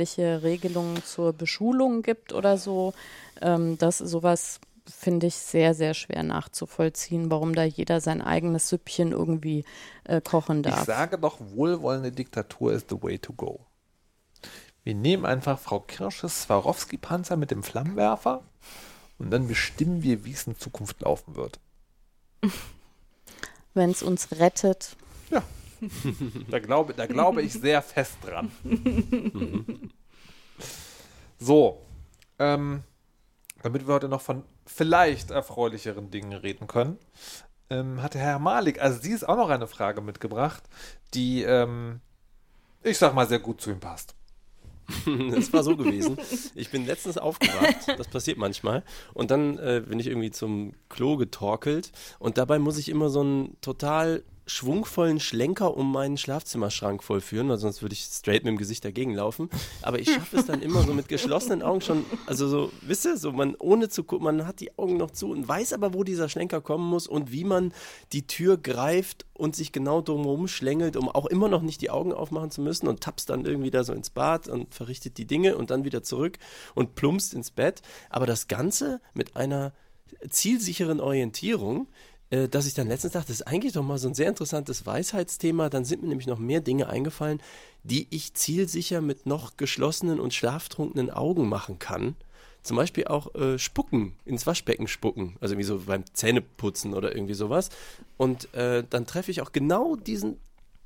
einheitliche 0.00 0.42
Regelungen 0.42 1.02
zur 1.04 1.32
Beschulung 1.32 2.02
gibt 2.02 2.32
oder 2.32 2.56
so, 2.56 2.94
ähm, 3.40 3.76
das 3.78 3.98
sowas 3.98 4.60
finde 4.86 5.26
ich 5.26 5.36
sehr, 5.36 5.74
sehr 5.74 5.94
schwer 5.94 6.22
nachzuvollziehen, 6.22 7.30
warum 7.30 7.54
da 7.54 7.62
jeder 7.62 8.00
sein 8.00 8.22
eigenes 8.22 8.68
Süppchen 8.68 9.12
irgendwie 9.12 9.64
äh, 10.04 10.20
kochen 10.20 10.62
darf. 10.62 10.80
Ich 10.80 10.86
sage 10.86 11.18
doch, 11.18 11.38
wohlwollende 11.54 12.10
Diktatur 12.10 12.72
ist 12.72 12.90
the 12.90 13.00
way 13.00 13.18
to 13.18 13.32
go. 13.32 13.66
Wir 14.82 14.94
nehmen 14.94 15.26
einfach 15.26 15.58
Frau 15.58 15.80
Kirsches 15.80 16.42
Swarovski-Panzer 16.42 17.36
mit 17.36 17.50
dem 17.50 17.62
Flammenwerfer 17.62 18.42
und 19.18 19.30
dann 19.30 19.46
bestimmen 19.46 20.02
wir, 20.02 20.24
wie 20.24 20.32
es 20.32 20.46
in 20.46 20.56
Zukunft 20.56 21.02
laufen 21.02 21.36
wird. 21.36 21.60
Wenn 23.74 23.90
es 23.90 24.02
uns 24.02 24.32
rettet. 24.32 24.96
Ja. 25.30 25.42
da, 26.50 26.58
glaube, 26.58 26.94
da 26.94 27.06
glaube 27.06 27.42
ich 27.42 27.52
sehr 27.52 27.82
fest 27.82 28.16
dran. 28.22 28.50
so. 31.40 31.84
Ähm, 32.38 32.84
damit 33.62 33.86
wir 33.86 33.94
heute 33.94 34.08
noch 34.08 34.20
von 34.20 34.44
vielleicht 34.64 35.30
erfreulicheren 35.30 36.10
Dingen 36.10 36.32
reden 36.32 36.66
können, 36.66 36.98
ähm, 37.68 38.02
hatte 38.02 38.18
Herr 38.18 38.38
Malik, 38.38 38.80
also 38.80 39.00
sie 39.00 39.12
ist 39.12 39.28
auch 39.28 39.36
noch 39.36 39.50
eine 39.50 39.66
Frage 39.66 40.00
mitgebracht, 40.00 40.62
die, 41.14 41.42
ähm, 41.42 42.00
ich 42.82 42.98
sag 42.98 43.14
mal, 43.14 43.26
sehr 43.26 43.38
gut 43.38 43.60
zu 43.60 43.70
ihm 43.70 43.80
passt. 43.80 44.14
Es 45.36 45.52
war 45.52 45.62
so 45.62 45.76
gewesen. 45.76 46.18
Ich 46.56 46.70
bin 46.70 46.84
letztens 46.84 47.16
aufgewacht, 47.16 47.96
das 47.96 48.08
passiert 48.08 48.38
manchmal, 48.38 48.82
und 49.14 49.30
dann 49.30 49.56
äh, 49.58 49.82
bin 49.86 50.00
ich 50.00 50.08
irgendwie 50.08 50.32
zum 50.32 50.72
Klo 50.88 51.16
getorkelt 51.16 51.92
und 52.18 52.38
dabei 52.38 52.58
muss 52.58 52.78
ich 52.78 52.88
immer 52.88 53.08
so 53.08 53.20
einen 53.20 53.60
total 53.60 54.24
schwungvollen 54.50 55.20
Schlenker 55.20 55.76
um 55.76 55.92
meinen 55.92 56.16
Schlafzimmerschrank 56.16 57.04
vollführen, 57.04 57.48
weil 57.48 57.58
sonst 57.58 57.82
würde 57.82 57.92
ich 57.92 58.02
straight 58.02 58.42
mit 58.44 58.52
dem 58.52 58.58
Gesicht 58.58 58.84
dagegen 58.84 59.14
laufen. 59.14 59.48
Aber 59.80 60.00
ich 60.00 60.12
schaffe 60.12 60.38
es 60.38 60.46
dann 60.46 60.60
immer 60.60 60.82
so 60.82 60.92
mit 60.92 61.08
geschlossenen 61.08 61.62
Augen 61.62 61.80
schon, 61.80 62.04
also 62.26 62.48
so, 62.48 62.72
wisst 62.82 63.04
ihr, 63.04 63.16
so 63.16 63.30
man 63.30 63.54
ohne 63.54 63.88
zu 63.88 64.02
gucken, 64.02 64.24
man 64.24 64.46
hat 64.46 64.58
die 64.60 64.76
Augen 64.76 64.96
noch 64.96 65.12
zu 65.12 65.30
und 65.30 65.46
weiß 65.46 65.72
aber, 65.72 65.94
wo 65.94 66.02
dieser 66.02 66.28
Schlenker 66.28 66.60
kommen 66.60 66.88
muss 66.88 67.06
und 67.06 67.30
wie 67.30 67.44
man 67.44 67.72
die 68.12 68.26
Tür 68.26 68.56
greift 68.56 69.24
und 69.34 69.54
sich 69.54 69.70
genau 69.70 70.02
drumherum 70.02 70.48
schlängelt, 70.48 70.96
um 70.96 71.08
auch 71.08 71.26
immer 71.26 71.48
noch 71.48 71.62
nicht 71.62 71.80
die 71.80 71.90
Augen 71.90 72.12
aufmachen 72.12 72.50
zu 72.50 72.60
müssen 72.60 72.88
und 72.88 73.00
tappst 73.00 73.30
dann 73.30 73.44
irgendwie 73.44 73.70
da 73.70 73.84
so 73.84 73.92
ins 73.92 74.10
Bad 74.10 74.48
und 74.48 74.74
verrichtet 74.74 75.16
die 75.16 75.26
Dinge 75.26 75.56
und 75.56 75.70
dann 75.70 75.84
wieder 75.84 76.02
zurück 76.02 76.38
und 76.74 76.96
plumpst 76.96 77.34
ins 77.34 77.52
Bett. 77.52 77.82
Aber 78.10 78.26
das 78.26 78.48
Ganze 78.48 79.00
mit 79.14 79.36
einer 79.36 79.72
zielsicheren 80.28 81.00
Orientierung, 81.00 81.86
äh, 82.30 82.48
dass 82.48 82.66
ich 82.66 82.74
dann 82.74 82.88
letztens 82.88 83.12
dachte, 83.12 83.28
das 83.28 83.40
ist 83.40 83.46
eigentlich 83.46 83.72
doch 83.72 83.82
mal 83.82 83.98
so 83.98 84.08
ein 84.08 84.14
sehr 84.14 84.28
interessantes 84.28 84.86
Weisheitsthema. 84.86 85.68
Dann 85.68 85.84
sind 85.84 86.02
mir 86.02 86.08
nämlich 86.08 86.26
noch 86.26 86.38
mehr 86.38 86.60
Dinge 86.60 86.88
eingefallen, 86.88 87.42
die 87.82 88.06
ich 88.10 88.34
zielsicher 88.34 89.00
mit 89.00 89.26
noch 89.26 89.56
geschlossenen 89.56 90.20
und 90.20 90.32
schlaftrunkenen 90.32 91.10
Augen 91.10 91.48
machen 91.48 91.78
kann. 91.78 92.16
Zum 92.62 92.76
Beispiel 92.76 93.06
auch 93.06 93.34
äh, 93.34 93.58
spucken, 93.58 94.16
ins 94.24 94.46
Waschbecken 94.46 94.86
spucken, 94.86 95.36
also 95.40 95.56
wie 95.56 95.62
so 95.62 95.80
beim 95.86 96.04
Zähneputzen 96.12 96.94
oder 96.94 97.14
irgendwie 97.14 97.34
sowas. 97.34 97.70
Und 98.16 98.52
äh, 98.54 98.84
dann 98.88 99.06
treffe 99.06 99.30
ich 99.30 99.40
auch 99.40 99.52
genau 99.52 99.96
diesen 99.96 100.38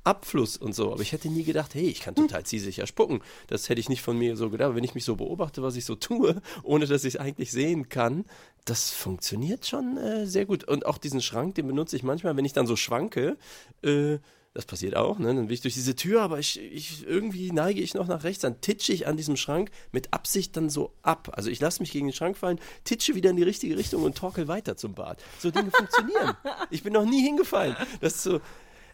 Abfluss 0.05 0.55
und 0.55 0.73
so. 0.73 0.91
Aber 0.93 1.01
ich 1.01 1.11
hätte 1.11 1.29
nie 1.29 1.43
gedacht, 1.43 1.75
hey, 1.75 1.87
ich 1.87 2.01
kann 2.01 2.15
total 2.15 2.45
zielsicher 2.45 2.87
spucken. 2.87 3.21
Das 3.47 3.67
hätte 3.69 3.81
ich 3.81 3.89
nicht 3.89 4.01
von 4.01 4.17
mir 4.17 4.37
so 4.37 4.49
gedacht. 4.49 4.67
Aber 4.67 4.75
wenn 4.75 4.83
ich 4.83 4.95
mich 4.95 5.03
so 5.03 5.15
beobachte, 5.15 5.61
was 5.63 5.75
ich 5.75 5.85
so 5.85 5.95
tue, 5.95 6.41
ohne 6.63 6.85
dass 6.85 7.03
ich 7.03 7.15
es 7.15 7.19
eigentlich 7.19 7.51
sehen 7.51 7.89
kann, 7.89 8.25
das 8.65 8.91
funktioniert 8.91 9.65
schon 9.65 9.97
äh, 9.97 10.25
sehr 10.25 10.45
gut. 10.45 10.63
Und 10.63 10.85
auch 10.85 10.97
diesen 10.97 11.21
Schrank, 11.21 11.55
den 11.55 11.67
benutze 11.67 11.95
ich 11.95 12.03
manchmal, 12.03 12.37
wenn 12.37 12.45
ich 12.45 12.53
dann 12.53 12.67
so 12.67 12.75
schwanke, 12.75 13.37
äh, 13.83 14.17
Das 14.53 14.65
passiert 14.65 14.95
auch, 14.95 15.19
ne? 15.19 15.27
Dann 15.35 15.49
will 15.49 15.53
ich 15.53 15.59
durch 15.61 15.73
diese 15.73 15.97
Tür, 15.97 16.21
aber 16.21 16.39
ich, 16.39 16.57
ich 16.61 17.05
irgendwie 17.05 17.51
neige 17.51 17.81
ich 17.81 17.93
noch 17.93 18.07
nach 18.07 18.23
rechts, 18.23 18.41
dann 18.41 18.61
titsche 18.61 18.93
ich 18.93 19.05
an 19.05 19.17
diesem 19.17 19.35
Schrank 19.35 19.69
mit 19.91 20.13
Absicht 20.13 20.55
dann 20.55 20.69
so 20.69 20.93
ab. 21.01 21.29
Also 21.33 21.49
ich 21.49 21.59
lasse 21.59 21.81
mich 21.83 21.91
gegen 21.91 22.07
den 22.07 22.13
Schrank 22.13 22.37
fallen, 22.37 22.57
titsche 22.85 23.15
wieder 23.15 23.31
in 23.31 23.35
die 23.35 23.43
richtige 23.43 23.75
Richtung 23.77 24.03
und 24.03 24.15
torkel 24.15 24.47
weiter 24.47 24.77
zum 24.77 24.93
Bad. 24.93 25.21
So 25.39 25.51
Dinge 25.51 25.71
funktionieren. 25.71 26.37
Ich 26.71 26.83
bin 26.83 26.93
noch 26.93 27.05
nie 27.05 27.21
hingefallen. 27.21 27.75
Das 27.99 28.15
ist 28.15 28.23
so, 28.23 28.39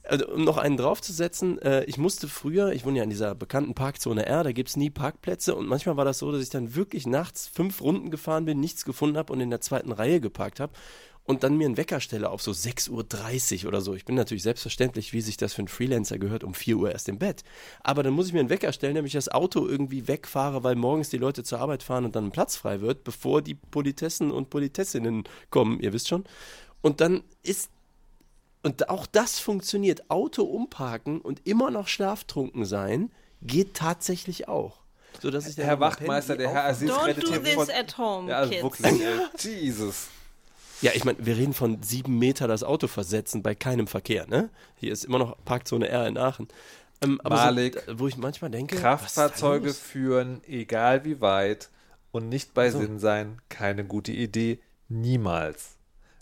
also, 0.04 0.28
um 0.28 0.44
noch 0.44 0.58
einen 0.58 0.78
draufzusetzen, 0.78 1.60
äh, 1.62 1.84
ich 1.86 1.98
musste 1.98 2.28
früher, 2.28 2.72
ich 2.74 2.86
wohne 2.86 2.98
ja 2.98 3.04
in 3.04 3.10
dieser 3.10 3.36
bekannten 3.36 3.76
Parkzone 3.76 4.26
R, 4.26 4.44
da 4.44 4.52
gibt 4.52 4.70
es 4.70 4.78
nie 4.78 4.90
Parkplätze 4.90 5.56
und 5.56 5.68
manchmal 5.68 5.98
war 5.98 6.06
das 6.06 6.20
so, 6.20 6.32
dass 6.32 6.42
ich 6.42 6.50
dann 6.50 6.76
wirklich 6.76 7.06
nachts 7.06 7.48
fünf 7.48 7.82
Runden 7.82 8.10
gefahren 8.10 8.46
bin, 8.46 8.60
nichts 8.60 8.86
gefunden 8.86 9.18
habe 9.18 9.32
und 9.32 9.40
in 9.42 9.50
der 9.50 9.62
zweiten 9.62 9.92
Reihe 9.92 10.20
geparkt 10.20 10.60
habe 10.60 10.74
und 11.24 11.44
dann 11.44 11.56
mir 11.56 11.66
einen 11.66 11.78
Wecker 11.78 12.00
stelle 12.00 12.30
auf 12.30 12.42
so 12.42 12.52
6.30 12.52 13.62
Uhr 13.64 13.68
oder 13.68 13.82
so. 13.82 13.94
Ich 13.94 14.06
bin 14.06 14.16
natürlich 14.16 14.44
selbstverständlich, 14.44 15.14
wie 15.14 15.22
sich 15.22 15.38
das 15.38 15.54
für 15.54 15.60
einen 15.60 15.68
Freelancer 15.68 16.18
gehört, 16.18 16.44
um 16.44 16.54
4 16.54 16.78
Uhr 16.78 16.92
erst 16.92 17.10
im 17.10 17.20
Bett. 17.20 17.44
Aber 17.82 18.04
dann 18.04 18.14
muss 18.14 18.28
ich 18.28 18.34
mir 18.34 18.40
einen 18.40 18.50
Wecker 18.50 18.74
stellen, 18.74 18.96
damit 18.96 19.10
ich 19.10 19.14
das 19.14 19.30
Auto 19.30 19.68
irgendwie 19.68 20.08
wegfahre, 20.08 20.64
weil 20.64 20.76
morgens 20.76 21.10
die 21.10 21.18
Leute 21.18 21.44
zur 21.44 21.60
Arbeit 21.60 21.84
fahren 21.84 22.06
und 22.06 22.16
dann 22.16 22.26
ein 22.26 22.32
Platz 22.32 22.56
frei 22.56 22.82
wird, 22.82 23.04
bevor 23.04 23.42
die 23.42 23.56
Politessen 23.56 24.32
und 24.32 24.50
Politessinnen 24.50 25.24
kommen, 25.50 25.80
ihr 25.80 25.94
wisst 25.94 26.08
schon. 26.08 26.24
Und 26.82 27.02
dann 27.02 27.24
ist 27.44 27.70
und 28.64 28.90
auch 28.90 29.06
das 29.06 29.40
funktioniert. 29.40 30.10
Auto 30.10 30.44
umparken 30.44 31.22
und 31.22 31.48
immer 31.48 31.72
noch 31.72 31.88
schlaftrunken 31.88 32.66
sein, 32.66 33.12
geht 33.42 33.74
tatsächlich 33.74 34.48
auch. 34.48 34.82
So, 35.22 35.30
dass 35.30 35.48
ich 35.48 35.56
dann 35.56 35.66
Herr 35.66 35.80
Wachtmeister, 35.80 36.38
der 36.38 36.50
Herr 36.50 36.66
Aziz 36.66 36.90
Don't 36.90 37.14
do 37.20 37.38
this 37.40 37.54
von, 37.54 37.70
at 37.70 37.98
home, 37.98 38.30
ja, 38.30 38.38
also 38.40 38.70
kids. 38.70 38.84
wirklich. 38.84 39.44
Jesus. 39.62 40.08
Ja, 40.82 40.92
ich 40.96 41.06
meine, 41.06 41.24
wir 41.24 41.38
reden 41.38 41.54
von 41.54 41.84
sieben 41.84 42.18
Meter 42.18 42.48
das 42.48 42.64
Auto 42.64 42.88
versetzen 42.88 43.44
bei 43.44 43.54
keinem 43.54 43.88
Verkehr, 43.88 44.26
ne? 44.28 44.50
Hier 44.78 44.92
ist 44.92 45.06
immer 45.06 45.20
noch 45.20 45.38
Parkzone 45.46 45.88
R 45.88 46.08
in 46.08 46.18
Aachen. 46.18 46.48
Ähm, 47.04 47.22
aber 47.24 47.36
Malik, 47.36 47.84
so, 47.86 48.00
wo 48.00 48.08
ich 48.08 48.18
manchmal 48.18 48.50
denke, 48.50 48.78
Kraftfahrzeuge 48.78 49.74
führen, 49.74 50.42
egal 50.48 51.04
wie 51.06 51.22
weit, 51.22 51.70
und 52.12 52.30
nicht 52.30 52.54
bei 52.54 52.72
So. 52.72 52.80
Sinn 52.80 53.00
sein, 53.00 53.40
keine 53.50 53.86
gute 53.86 54.12
Idee. 54.12 54.60
Niemals. 54.90 55.78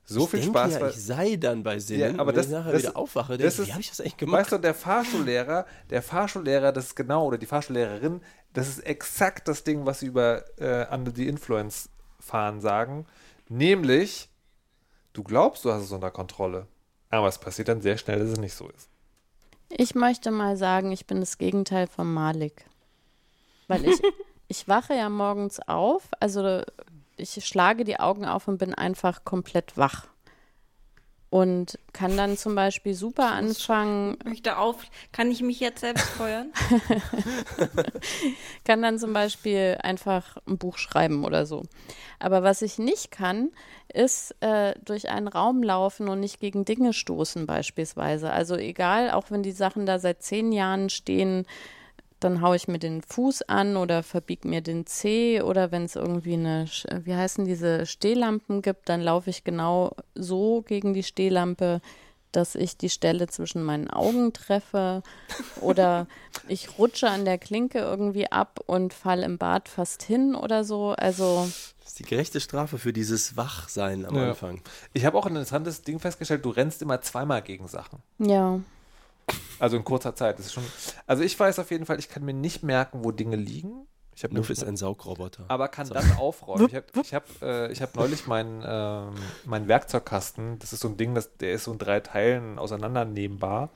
So 0.09 0.23
ich 0.23 0.29
viel 0.29 0.39
denke 0.41 0.57
Spaß. 0.59 0.73
Ja, 0.79 0.87
ich 0.89 0.95
sei 1.05 1.35
dann 1.35 1.63
bei 1.63 1.79
Sinnen, 1.79 2.15
Ja, 2.15 2.19
aber 2.21 2.29
und 2.29 2.37
das- 2.37 2.47
wenn 2.49 2.53
ich 2.53 2.59
nachher 2.59 2.71
das- 2.73 2.81
wieder 2.83 2.97
aufwache, 2.97 3.37
das 3.37 3.37
denke 3.37 3.47
ich, 3.53 3.59
ist- 3.59 3.67
wie 3.67 3.71
habe 3.73 3.81
ich 3.81 3.89
das 3.89 4.01
eigentlich 4.01 4.17
gemacht? 4.17 4.41
Weißt 4.41 4.51
du, 4.53 4.57
der 4.57 4.73
Fahrschullehrer, 4.73 5.65
der 5.89 6.01
Fahrschullehrer, 6.01 6.71
das 6.71 6.85
ist 6.87 6.95
genau, 6.95 7.25
oder 7.27 7.37
die 7.37 7.45
Fahrschullehrerin, 7.45 8.21
das 8.53 8.67
ist 8.67 8.79
exakt 8.79 9.47
das 9.47 9.63
Ding, 9.63 9.85
was 9.85 9.99
sie 9.99 10.07
über 10.07 10.43
äh, 10.59 10.87
Under 10.93 11.11
the 11.15 11.27
Influence 11.27 11.89
fahren 12.19 12.59
sagen. 12.61 13.05
Nämlich, 13.49 14.29
du 15.13 15.23
glaubst, 15.23 15.65
du 15.65 15.71
hast 15.71 15.83
es 15.83 15.91
unter 15.91 16.11
Kontrolle. 16.11 16.67
Aber 17.11 17.27
es 17.27 17.39
passiert 17.39 17.67
dann 17.69 17.81
sehr 17.81 17.97
schnell, 17.97 18.19
dass 18.19 18.29
es 18.29 18.39
nicht 18.39 18.53
so 18.53 18.67
ist. 18.69 18.87
Ich 19.69 19.95
möchte 19.95 20.29
mal 20.31 20.57
sagen, 20.57 20.91
ich 20.91 21.07
bin 21.07 21.19
das 21.19 21.37
Gegenteil 21.37 21.87
von 21.87 22.11
Malik. 22.13 22.65
Weil 23.67 23.85
ich, 23.85 23.99
ich 24.47 24.67
wache 24.67 24.93
ja 24.95 25.09
morgens 25.09 25.59
auf, 25.67 26.03
also 26.19 26.61
ich 27.19 27.45
schlage 27.45 27.83
die 27.83 27.99
Augen 27.99 28.25
auf 28.25 28.47
und 28.47 28.57
bin 28.57 28.73
einfach 28.73 29.23
komplett 29.23 29.77
wach. 29.77 30.07
Und 31.31 31.77
kann 31.93 32.17
dann 32.17 32.37
zum 32.37 32.55
Beispiel 32.55 32.95
super 32.95 33.33
anfangen, 33.33 34.17
Möchte 34.25 34.57
auf, 34.57 34.77
kann 35.11 35.29
ich 35.29 35.43
mich 35.43 35.59
jetzt 35.59 35.81
selbst 35.81 36.09
feuern? 36.09 36.51
kann 38.65 38.81
dann 38.81 38.97
zum 38.97 39.13
Beispiel 39.13 39.77
einfach 39.83 40.37
ein 40.47 40.57
Buch 40.57 40.79
schreiben 40.79 41.23
oder 41.23 41.45
so. 41.45 41.65
Aber 42.17 42.41
was 42.41 42.63
ich 42.63 42.79
nicht 42.79 43.11
kann, 43.11 43.51
ist 43.93 44.35
äh, 44.41 44.73
durch 44.83 45.09
einen 45.09 45.27
Raum 45.27 45.61
laufen 45.61 46.09
und 46.09 46.19
nicht 46.19 46.39
gegen 46.39 46.65
Dinge 46.65 46.93
stoßen 46.93 47.45
beispielsweise. 47.45 48.31
Also 48.31 48.55
egal, 48.55 49.11
auch 49.11 49.29
wenn 49.29 49.43
die 49.43 49.51
Sachen 49.51 49.85
da 49.85 49.99
seit 49.99 50.23
zehn 50.23 50.51
Jahren 50.51 50.89
stehen, 50.89 51.45
dann 52.19 52.41
haue 52.41 52.55
ich 52.55 52.67
mir 52.67 52.79
den 52.79 53.01
Fuß 53.01 53.43
an 53.43 53.77
oder 53.77 54.03
verbieg 54.03 54.45
mir 54.45 54.61
den 54.61 54.85
Zeh 54.85 55.41
oder 55.41 55.71
wenn 55.71 55.85
es 55.85 55.95
irgendwie 55.95 56.33
eine, 56.33 56.65
Sch- 56.65 57.05
wie 57.05 57.15
heißen 57.15 57.45
diese 57.45 57.85
Stehlampen 57.85 58.61
gibt, 58.61 58.89
dann 58.89 59.01
laufe 59.01 59.29
ich 59.29 59.43
genau 59.43 59.95
so 60.15 60.61
gegen 60.61 60.93
die 60.93 61.03
Stehlampe, 61.03 61.81
dass 62.31 62.53
ich 62.55 62.77
die 62.77 62.89
Stelle 62.89 63.27
zwischen 63.27 63.63
meinen 63.63 63.89
Augen 63.89 64.33
treffe 64.33 65.01
oder 65.61 66.07
ich 66.47 66.77
rutsche 66.77 67.09
an 67.09 67.25
der 67.25 67.37
Klinke 67.37 67.79
irgendwie 67.79 68.31
ab 68.31 68.59
und 68.65 68.93
fall 68.93 69.23
im 69.23 69.37
Bad 69.37 69.67
fast 69.69 70.03
hin 70.03 70.35
oder 70.35 70.63
so. 70.63 70.91
Also 70.91 71.47
Das 71.79 71.89
ist 71.89 71.99
die 71.99 72.03
gerechte 72.03 72.39
Strafe 72.39 72.77
für 72.77 72.93
dieses 72.93 73.35
Wachsein 73.37 74.05
am 74.05 74.15
Ja. 74.15 74.29
Anfang. 74.29 74.61
Ich 74.93 75.05
habe 75.05 75.17
auch 75.17 75.25
ein 75.25 75.31
interessantes 75.35 75.81
Ding 75.81 75.99
festgestellt, 75.99 76.45
du 76.45 76.49
rennst 76.51 76.81
immer 76.81 77.01
zweimal 77.01 77.41
gegen 77.41 77.67
Sachen. 77.67 77.99
ja, 78.19 78.59
Also 79.59 79.77
in 79.77 79.83
kurzer 79.83 80.15
Zeit. 80.15 80.39
Das 80.39 80.47
ist 80.47 80.53
schon, 80.53 80.63
also 81.05 81.23
ich 81.23 81.39
weiß 81.39 81.59
auf 81.59 81.71
jeden 81.71 81.85
Fall, 81.85 81.99
ich 81.99 82.09
kann 82.09 82.23
mir 82.23 82.33
nicht 82.33 82.63
merken, 82.63 83.03
wo 83.03 83.11
Dinge 83.11 83.35
liegen. 83.35 83.87
Ich 84.15 84.23
habe 84.25 84.35
Nuff 84.35 84.49
ist 84.49 84.65
ein 84.65 84.75
Saugroboter. 84.75 85.45
aber 85.47 85.69
kann 85.69 85.87
dann 85.87 86.17
aufräumen. 86.17 86.67
Ich 86.67 86.75
habe 86.75 86.85
ich 87.01 87.13
hab, 87.13 87.41
äh, 87.41 87.71
ich 87.71 87.81
hab 87.81 87.95
neulich 87.95 88.27
meinen 88.27 88.61
ähm, 88.65 89.13
meinen 89.45 89.69
Werkzeugkasten, 89.69 90.59
das 90.59 90.73
ist 90.73 90.81
so 90.81 90.89
ein 90.89 90.97
Ding, 90.97 91.15
das, 91.15 91.37
der 91.37 91.53
ist 91.53 91.63
so 91.63 91.71
in 91.71 91.77
drei 91.77 92.01
Teilen 92.01 92.59
auseinandernehmbar. 92.59 93.69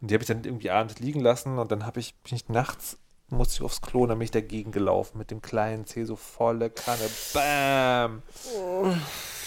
Und 0.00 0.10
die 0.10 0.14
habe 0.14 0.22
ich 0.22 0.28
dann 0.28 0.42
irgendwie 0.42 0.70
abends 0.70 0.98
liegen 0.98 1.20
lassen 1.20 1.60
und 1.60 1.70
dann 1.70 1.86
habe 1.86 2.00
ich, 2.00 2.16
bin 2.16 2.34
ich 2.34 2.48
nachts, 2.48 2.98
musste 3.28 3.54
ich 3.54 3.62
aufs 3.62 3.80
Klo 3.80 4.02
und 4.02 4.08
dann 4.08 4.18
bin 4.18 4.24
ich 4.24 4.32
dagegen 4.32 4.72
gelaufen 4.72 5.18
mit 5.18 5.30
dem 5.30 5.40
kleinen 5.40 5.86
Zeh 5.86 6.04
so 6.04 6.16
volle 6.16 6.68
Kanne. 6.68 7.08
Bam! 7.32 8.22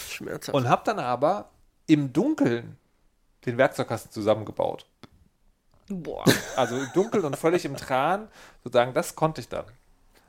Schmerzhaft. 0.08 0.56
Und 0.56 0.70
habe 0.70 0.84
dann 0.86 1.00
aber 1.00 1.50
im 1.86 2.14
Dunkeln 2.14 2.78
den 3.46 3.58
Werkzeugkasten 3.58 4.12
zusammengebaut. 4.12 4.86
Boah. 5.90 6.24
Also 6.56 6.78
im 6.78 6.88
Dunkeln 6.94 7.26
und 7.26 7.36
völlig 7.36 7.66
im 7.66 7.76
Tran, 7.76 8.28
sozusagen, 8.64 8.94
das 8.94 9.16
konnte 9.16 9.42
ich 9.42 9.50
dann. 9.50 9.66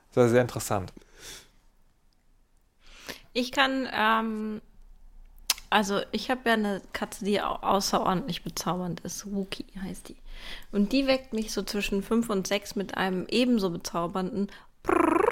Das 0.09 0.17
war 0.17 0.29
sehr 0.29 0.41
interessant. 0.41 0.91
Ich 3.33 3.51
kann, 3.51 3.87
ähm, 3.93 4.61
also 5.69 6.01
ich 6.11 6.29
habe 6.29 6.41
ja 6.45 6.53
eine 6.53 6.81
Katze, 6.91 7.23
die 7.23 7.41
au 7.41 7.55
außerordentlich 7.61 8.43
bezaubernd 8.43 8.99
ist. 9.01 9.31
Wookie 9.31 9.65
heißt 9.81 10.09
die. 10.09 10.17
Und 10.71 10.91
die 10.91 11.07
weckt 11.07 11.31
mich 11.33 11.53
so 11.53 11.61
zwischen 11.61 12.03
fünf 12.03 12.29
und 12.29 12.47
sechs 12.47 12.75
mit 12.75 12.97
einem 12.97 13.25
ebenso 13.29 13.69
bezaubernden 13.69 14.51
Prrrt. 14.83 15.30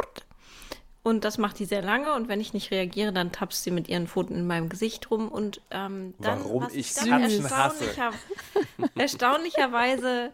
Und 1.02 1.24
das 1.24 1.38
macht 1.38 1.60
die 1.60 1.66
sehr 1.66 1.82
lange 1.82 2.14
und 2.14 2.28
wenn 2.28 2.42
ich 2.42 2.54
nicht 2.54 2.72
reagiere, 2.72 3.14
dann 3.14 3.32
tapst 3.32 3.64
sie 3.64 3.72
mit 3.72 3.88
ihren 3.88 4.08
Pfoten 4.08 4.36
in 4.36 4.46
meinem 4.46 4.68
Gesicht 4.68 5.10
rum 5.10 5.30
und 5.30 5.62
ähm, 5.72 6.14
dann, 6.20 6.44
Warum 6.44 6.64
was 6.64 6.74
ich 6.74 6.94
dann 6.94 7.24
erstaunlicher, 7.24 8.12
erstaunlicherweise 8.96 10.32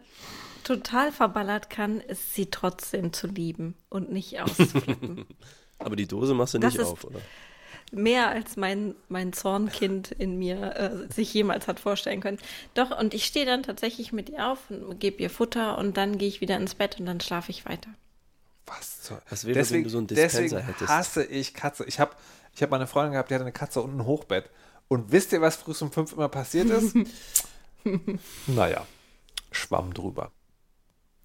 total 0.64 1.12
verballert 1.12 1.70
kann, 1.70 2.02
ist 2.02 2.34
sie 2.34 2.48
trotzdem 2.48 3.14
zu 3.14 3.28
lieben 3.28 3.76
und 3.90 4.12
nicht 4.12 4.42
auszuflippen. 4.42 5.26
Aber 5.80 5.96
die 5.96 6.08
Dose 6.08 6.34
machst 6.34 6.56
du 6.56 6.60
Das 6.60 6.74
nicht 6.74 6.84
auf, 6.84 7.04
oder? 7.04 7.20
mehr 7.92 8.30
als 8.30 8.58
mein, 8.58 8.96
mein 9.10 9.34
Zornkind 9.34 10.12
in 10.12 10.38
mir 10.40 10.76
äh, 10.76 11.14
sich 11.14 11.34
jemals 11.34 11.68
hat 11.68 11.80
vorstellen 11.80 12.22
können. 12.22 12.40
Doch, 12.74 12.98
und 12.98 13.14
ich 13.14 13.26
stehe 13.26 13.46
dann 13.46 13.64
tatsächlich 13.64 14.12
mit 14.12 14.30
ihr 14.30 14.52
auf 14.52 14.70
und 14.70 15.00
gebe 15.00 15.22
ihr 15.22 15.30
Futter 15.30 15.78
und 15.78 15.98
dann 15.98 16.18
gehe 16.18 16.28
ich 16.28 16.42
wieder 16.42 16.58
ins 16.58 16.76
Bett 16.76 17.00
und 17.00 17.06
dann 17.06 17.22
schlafe 17.22 17.52
ich 17.52 17.66
weiter. 17.66 17.90
Was 18.68 19.02
zur 19.04 19.22
Was 19.30 19.46
wäre, 19.46 19.70
wenn 19.70 19.84
du 19.84 19.90
so 19.90 19.98
einen 20.00 20.08
Dispenser 20.08 20.42
deswegen 20.42 20.66
hättest? 20.66 20.90
hasse 20.90 21.24
ich 21.24 21.54
Katze. 21.54 21.86
Ich 21.86 22.00
habe 22.00 22.16
ich 22.54 22.64
hab 22.64 22.70
mal 22.72 22.78
eine 22.78 22.88
Freundin 22.88 23.14
gehabt, 23.14 23.30
die 23.30 23.36
hatte 23.36 23.44
eine 23.44 23.52
Katze 23.52 23.82
und 23.82 23.96
ein 23.98 24.06
Hochbett. 24.06 24.50
Und 24.88 25.12
wisst 25.12 25.32
ihr, 25.34 25.42
was 25.42 25.56
früh 25.56 25.74
um 25.82 25.92
fünf 25.92 26.14
immer 26.14 26.30
passiert 26.30 26.70
ist? 26.70 26.96
naja, 28.48 28.86
schwamm 29.52 29.94
drüber. 29.94 30.32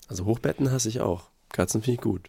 Also 0.09 0.25
Hochbetten 0.25 0.71
hasse 0.71 0.89
ich 0.89 1.01
auch. 1.01 1.29
Katzen 1.53 1.83
finde 1.83 1.95
ich 1.97 2.01
gut. 2.01 2.29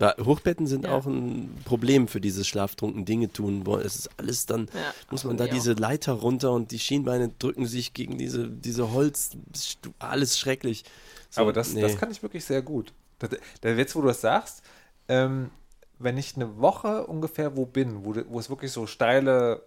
Ja, 0.00 0.14
Hochbetten 0.24 0.66
sind 0.68 0.84
Ja. 0.84 0.92
auch 0.92 1.06
ein 1.06 1.56
Problem 1.64 2.06
für 2.06 2.20
dieses 2.20 2.46
schlaftrunken 2.46 3.04
Dinge 3.04 3.32
tun. 3.32 3.64
Boah, 3.64 3.80
es 3.80 3.96
ist 3.96 4.10
alles 4.16 4.46
dann, 4.46 4.68
Ja, 4.72 4.94
muss 5.10 5.24
man 5.24 5.32
finde 5.36 5.48
da 5.48 5.54
diese 5.54 5.72
Leiter 5.72 6.12
runter 6.12 6.52
und 6.52 6.70
die 6.70 6.78
Schienbeine 6.78 7.30
drücken 7.38 7.66
sich 7.66 7.94
gegen 7.94 8.16
diese, 8.16 8.48
diese 8.48 8.92
Holz, 8.92 9.30
alles 9.98 10.38
schrecklich. 10.38 10.84
So, 11.30 11.40
Aber 11.40 11.52
das, 11.52 11.72
nee. 11.72 11.80
das 11.80 11.96
kann 11.96 12.12
ich 12.12 12.22
wirklich 12.22 12.44
sehr 12.44 12.62
gut. 12.62 12.92
Das, 13.18 13.30
der 13.62 13.76
Witz, 13.76 13.94
wo 13.96 14.00
du 14.00 14.08
das 14.08 14.20
sagst, 14.20 14.62
ähm, 15.08 15.50
wenn 15.98 16.16
ich 16.16 16.36
eine 16.36 16.58
Woche 16.60 17.06
ungefähr 17.06 17.56
wo 17.56 17.66
bin, 17.66 18.04
wo, 18.04 18.14
wo 18.28 18.38
es 18.38 18.50
wirklich 18.50 18.70
so 18.70 18.86
steile, 18.86 19.62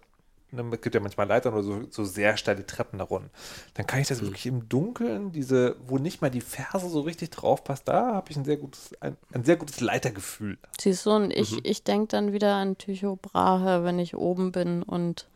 ne, 0.52 0.64
es 0.72 0.82
gibt 0.82 0.96
ja 0.96 1.02
manchmal 1.02 1.28
Leitern 1.28 1.54
oder 1.54 1.64
so, 1.64 1.84
so 1.90 2.06
sehr 2.06 2.38
steile 2.38 2.66
Treppen 2.66 3.00
da 3.00 3.06
runter, 3.06 3.30
dann 3.74 3.86
kann 3.86 4.00
ich 4.00 4.08
das 4.08 4.22
wirklich 4.22 4.46
im 4.46 4.70
Dunkeln, 4.70 5.32
diese, 5.34 5.76
wo 5.86 5.98
nicht 5.98 6.22
mal 6.22 6.30
die 6.32 6.40
Ferse 6.42 6.88
so 6.88 7.02
richtig 7.02 7.32
drauf 7.32 7.64
passt, 7.66 7.88
da 7.90 8.14
habe 8.16 8.32
ich 8.32 8.38
ein 8.38 8.46
sehr 8.46 8.58
gutes, 8.58 8.92
ein, 9.02 9.18
ein 9.34 9.44
sehr 9.44 9.58
gutes 9.58 9.82
Leitergefühl. 9.82 10.58
siehst 10.80 11.06
du, 11.06 11.12
und 11.12 11.32
ich, 11.32 11.52
Mhm. 11.52 11.60
ich 11.64 11.84
denke 11.84 12.08
dann 12.08 12.32
wieder 12.32 12.56
an 12.56 12.78
Tycho 12.78 13.18
Brahe, 13.22 13.84
wenn 13.84 14.00
ich 14.00 14.16
oben 14.16 14.52
bin 14.54 14.84
und 14.84 15.28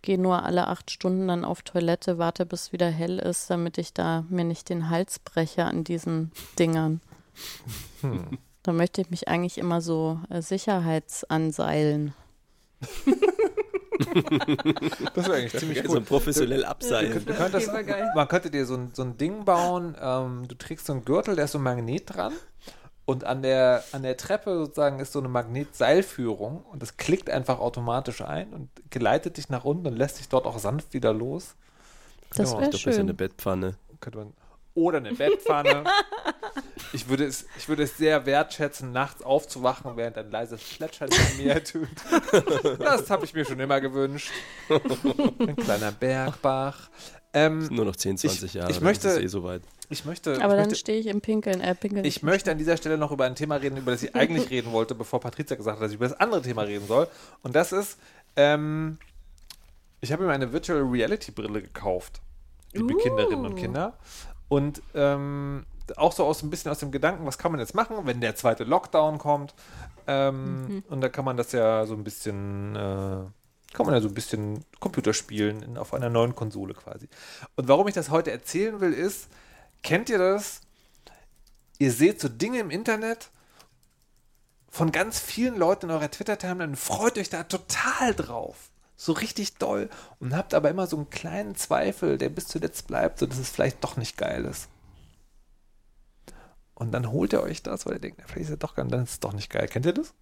gehe 0.00 0.18
nur 0.18 0.44
alle 0.44 0.68
acht 0.68 0.90
Stunden 0.90 1.28
dann 1.28 1.44
auf 1.44 1.62
Toilette, 1.62 2.18
warte, 2.18 2.46
bis 2.46 2.72
wieder 2.72 2.88
hell 2.88 3.18
ist, 3.18 3.50
damit 3.50 3.76
ich 3.78 3.92
da 3.92 4.24
mir 4.30 4.44
nicht 4.44 4.68
den 4.68 4.88
Hals 4.88 5.18
breche 5.18 5.64
an 5.64 5.84
diesen 5.84 6.30
Dingern. 6.58 7.00
Hm. 8.00 8.38
Da 8.62 8.72
möchte 8.72 9.00
ich 9.00 9.10
mich 9.10 9.28
eigentlich 9.28 9.58
immer 9.58 9.80
so 9.80 10.20
äh, 10.30 10.42
sicherheitsanseilen. 10.42 12.14
das 15.14 15.26
wäre 15.26 15.34
eigentlich 15.38 15.56
ziemlich 15.58 15.82
So 15.82 15.90
cool. 15.90 15.96
ein 15.98 16.04
professionell 16.04 16.64
abseilen. 16.64 17.24
Du 17.24 17.34
könntest, 17.34 17.72
war 17.72 17.82
geil. 17.82 18.10
man 18.14 18.28
könnte 18.28 18.50
dir 18.50 18.66
so 18.66 18.74
ein, 18.74 18.90
so 18.94 19.02
ein 19.02 19.16
Ding 19.16 19.44
bauen, 19.44 19.96
ähm, 20.00 20.46
du 20.48 20.54
trägst 20.54 20.86
so 20.86 20.92
einen 20.92 21.04
Gürtel, 21.04 21.36
da 21.36 21.44
ist 21.44 21.52
so 21.52 21.58
ein 21.58 21.62
Magnet 21.64 22.14
dran 22.14 22.32
und 23.04 23.24
an 23.24 23.42
der, 23.42 23.82
an 23.92 24.02
der 24.02 24.16
Treppe 24.16 24.54
sozusagen 24.56 25.00
ist 25.00 25.12
so 25.12 25.18
eine 25.18 25.28
Magnetseilführung 25.28 26.62
und 26.62 26.82
das 26.82 26.96
klickt 26.96 27.30
einfach 27.30 27.58
automatisch 27.58 28.20
ein 28.22 28.52
und 28.52 28.68
geleitet 28.90 29.36
dich 29.38 29.48
nach 29.48 29.64
unten 29.64 29.86
und 29.86 29.96
lässt 29.96 30.18
dich 30.18 30.28
dort 30.28 30.46
auch 30.46 30.58
sanft 30.58 30.92
wieder 30.94 31.12
los. 31.12 31.54
Das 32.30 32.50
Ja, 32.52 32.58
wäre 32.58 32.64
Ich 32.64 32.70
glaube, 32.70 32.72
das 32.72 32.80
ist 32.80 32.86
eine 33.00 33.08
schön. 33.08 33.16
Bettpfanne. 33.16 33.76
Könnte 34.00 34.18
man, 34.18 34.32
oder 34.78 34.98
eine 34.98 35.12
Bettpfanne. 35.14 35.84
Ich 36.94 37.06
würde, 37.10 37.26
es, 37.26 37.44
ich 37.58 37.68
würde 37.68 37.82
es 37.82 37.98
sehr 37.98 38.24
wertschätzen, 38.24 38.92
nachts 38.92 39.20
aufzuwachen, 39.22 39.94
während 39.98 40.16
ein 40.16 40.30
leises 40.30 40.62
Plätschern 40.62 41.10
in 41.32 41.44
mir 41.44 41.52
ertönt. 41.56 41.90
Das 42.78 43.10
habe 43.10 43.26
ich 43.26 43.34
mir 43.34 43.44
schon 43.44 43.60
immer 43.60 43.78
gewünscht. 43.82 44.30
Ein 44.70 45.54
kleiner 45.56 45.92
Bergbach. 45.92 46.88
Ähm, 47.34 47.68
Nur 47.70 47.84
noch 47.84 47.94
10, 47.94 48.16
20 48.16 48.42
Ich- 48.44 48.54
Jahre. 48.54 48.70
ich 48.70 48.80
möchte- 48.80 49.08
ist 49.08 49.16
es 49.18 49.22
eh 49.22 49.26
soweit. 49.26 49.60
ich 49.90 50.06
möchte, 50.06 50.30
Aber 50.36 50.38
ich 50.38 50.48
dann 50.48 50.56
möchte 50.60 50.76
stehe 50.76 50.98
ich 50.98 51.06
im 51.08 51.20
Pinkeln. 51.20 51.60
Äh, 51.60 51.74
Pinkeln. 51.74 52.06
Ich 52.06 52.22
möchte 52.22 52.50
an 52.50 52.56
dieser 52.56 52.78
Stelle 52.78 52.96
noch 52.96 53.12
über 53.12 53.26
ein 53.26 53.34
Thema 53.34 53.56
reden, 53.56 53.76
über 53.76 53.90
das 53.90 54.02
ich 54.02 54.14
eigentlich 54.14 54.48
reden 54.50 54.72
wollte, 54.72 54.94
bevor 54.94 55.20
Patricia 55.20 55.56
gesagt 55.56 55.76
hat, 55.76 55.82
dass 55.84 55.90
ich 55.90 55.96
über 55.96 56.08
das 56.08 56.18
andere 56.18 56.40
Thema 56.40 56.62
reden 56.62 56.86
soll. 56.86 57.06
Und 57.42 57.54
das 57.54 57.72
ist, 57.72 57.98
ähm, 58.34 58.96
ich 60.00 60.10
habe 60.10 60.24
mir 60.24 60.32
eine 60.32 60.54
Virtual 60.54 60.80
Reality 60.80 61.32
Brille 61.32 61.60
gekauft, 61.60 62.22
liebe 62.72 62.94
Uh. 62.94 62.98
Kinderinnen 62.98 63.44
und 63.44 63.56
Kinder. 63.56 63.98
Und 64.48 64.82
ähm, 64.94 65.66
auch 65.96 66.12
so 66.12 66.24
aus 66.24 66.42
ein 66.42 66.50
bisschen 66.50 66.70
aus 66.70 66.78
dem 66.78 66.90
Gedanken, 66.90 67.26
was 67.26 67.38
kann 67.38 67.52
man 67.52 67.60
jetzt 67.60 67.74
machen, 67.74 67.96
wenn 68.04 68.20
der 68.20 68.36
zweite 68.36 68.64
Lockdown 68.64 69.18
kommt. 69.18 69.54
Ähm, 70.06 70.82
Und 70.88 71.00
da 71.00 71.08
kann 71.08 71.24
man 71.24 71.36
das 71.36 71.52
ja 71.52 71.86
so 71.86 71.94
ein 71.94 72.04
bisschen, 72.04 72.74
äh, 72.76 73.24
kann 73.74 73.86
man 73.86 73.94
ja 73.94 74.00
so 74.00 74.08
ein 74.08 74.14
bisschen 74.14 74.64
Computer 74.80 75.12
spielen 75.12 75.62
in, 75.62 75.78
auf 75.78 75.94
einer 75.94 76.10
neuen 76.10 76.34
Konsole 76.34 76.74
quasi. 76.74 77.08
Und 77.56 77.68
warum 77.68 77.88
ich 77.88 77.94
das 77.94 78.10
heute 78.10 78.30
erzählen 78.30 78.80
will, 78.80 78.92
ist, 78.92 79.28
kennt 79.82 80.08
ihr 80.08 80.18
das? 80.18 80.60
Ihr 81.78 81.92
seht 81.92 82.20
so 82.20 82.28
Dinge 82.28 82.58
im 82.58 82.70
Internet 82.70 83.30
von 84.70 84.92
ganz 84.92 85.18
vielen 85.18 85.56
Leuten 85.56 85.86
in 85.86 85.92
eurer 85.92 86.10
Twitter-Timeline 86.10 86.70
und 86.72 86.76
freut 86.76 87.18
euch 87.18 87.30
da 87.30 87.44
total 87.44 88.14
drauf. 88.14 88.70
So 89.00 89.12
richtig 89.12 89.54
doll. 89.58 89.88
Und 90.18 90.36
habt 90.36 90.54
aber 90.54 90.68
immer 90.70 90.88
so 90.88 90.96
einen 90.96 91.08
kleinen 91.08 91.54
Zweifel, 91.54 92.18
der 92.18 92.30
bis 92.30 92.48
zuletzt 92.48 92.88
bleibt, 92.88 93.20
so 93.20 93.26
dass 93.26 93.38
es 93.38 93.48
vielleicht 93.48 93.82
doch 93.84 93.96
nicht 93.96 94.18
geil 94.18 94.44
ist. 94.44 94.68
Und 96.74 96.90
dann 96.92 97.10
holt 97.10 97.32
ihr 97.32 97.42
euch 97.42 97.62
das, 97.62 97.86
weil 97.86 97.94
ihr 97.94 98.00
denkt, 98.00 98.18
na, 98.20 98.24
vielleicht 98.26 98.48
ist 98.48 98.54
es 98.54 98.58
doch 98.58 98.74
geil, 98.74 98.86
und 98.86 98.92
dann 98.92 99.04
ist 99.04 99.10
es 99.10 99.20
doch 99.20 99.32
nicht 99.32 99.50
geil. 99.50 99.68
Kennt 99.68 99.86
ihr 99.86 99.94
das? 99.94 100.12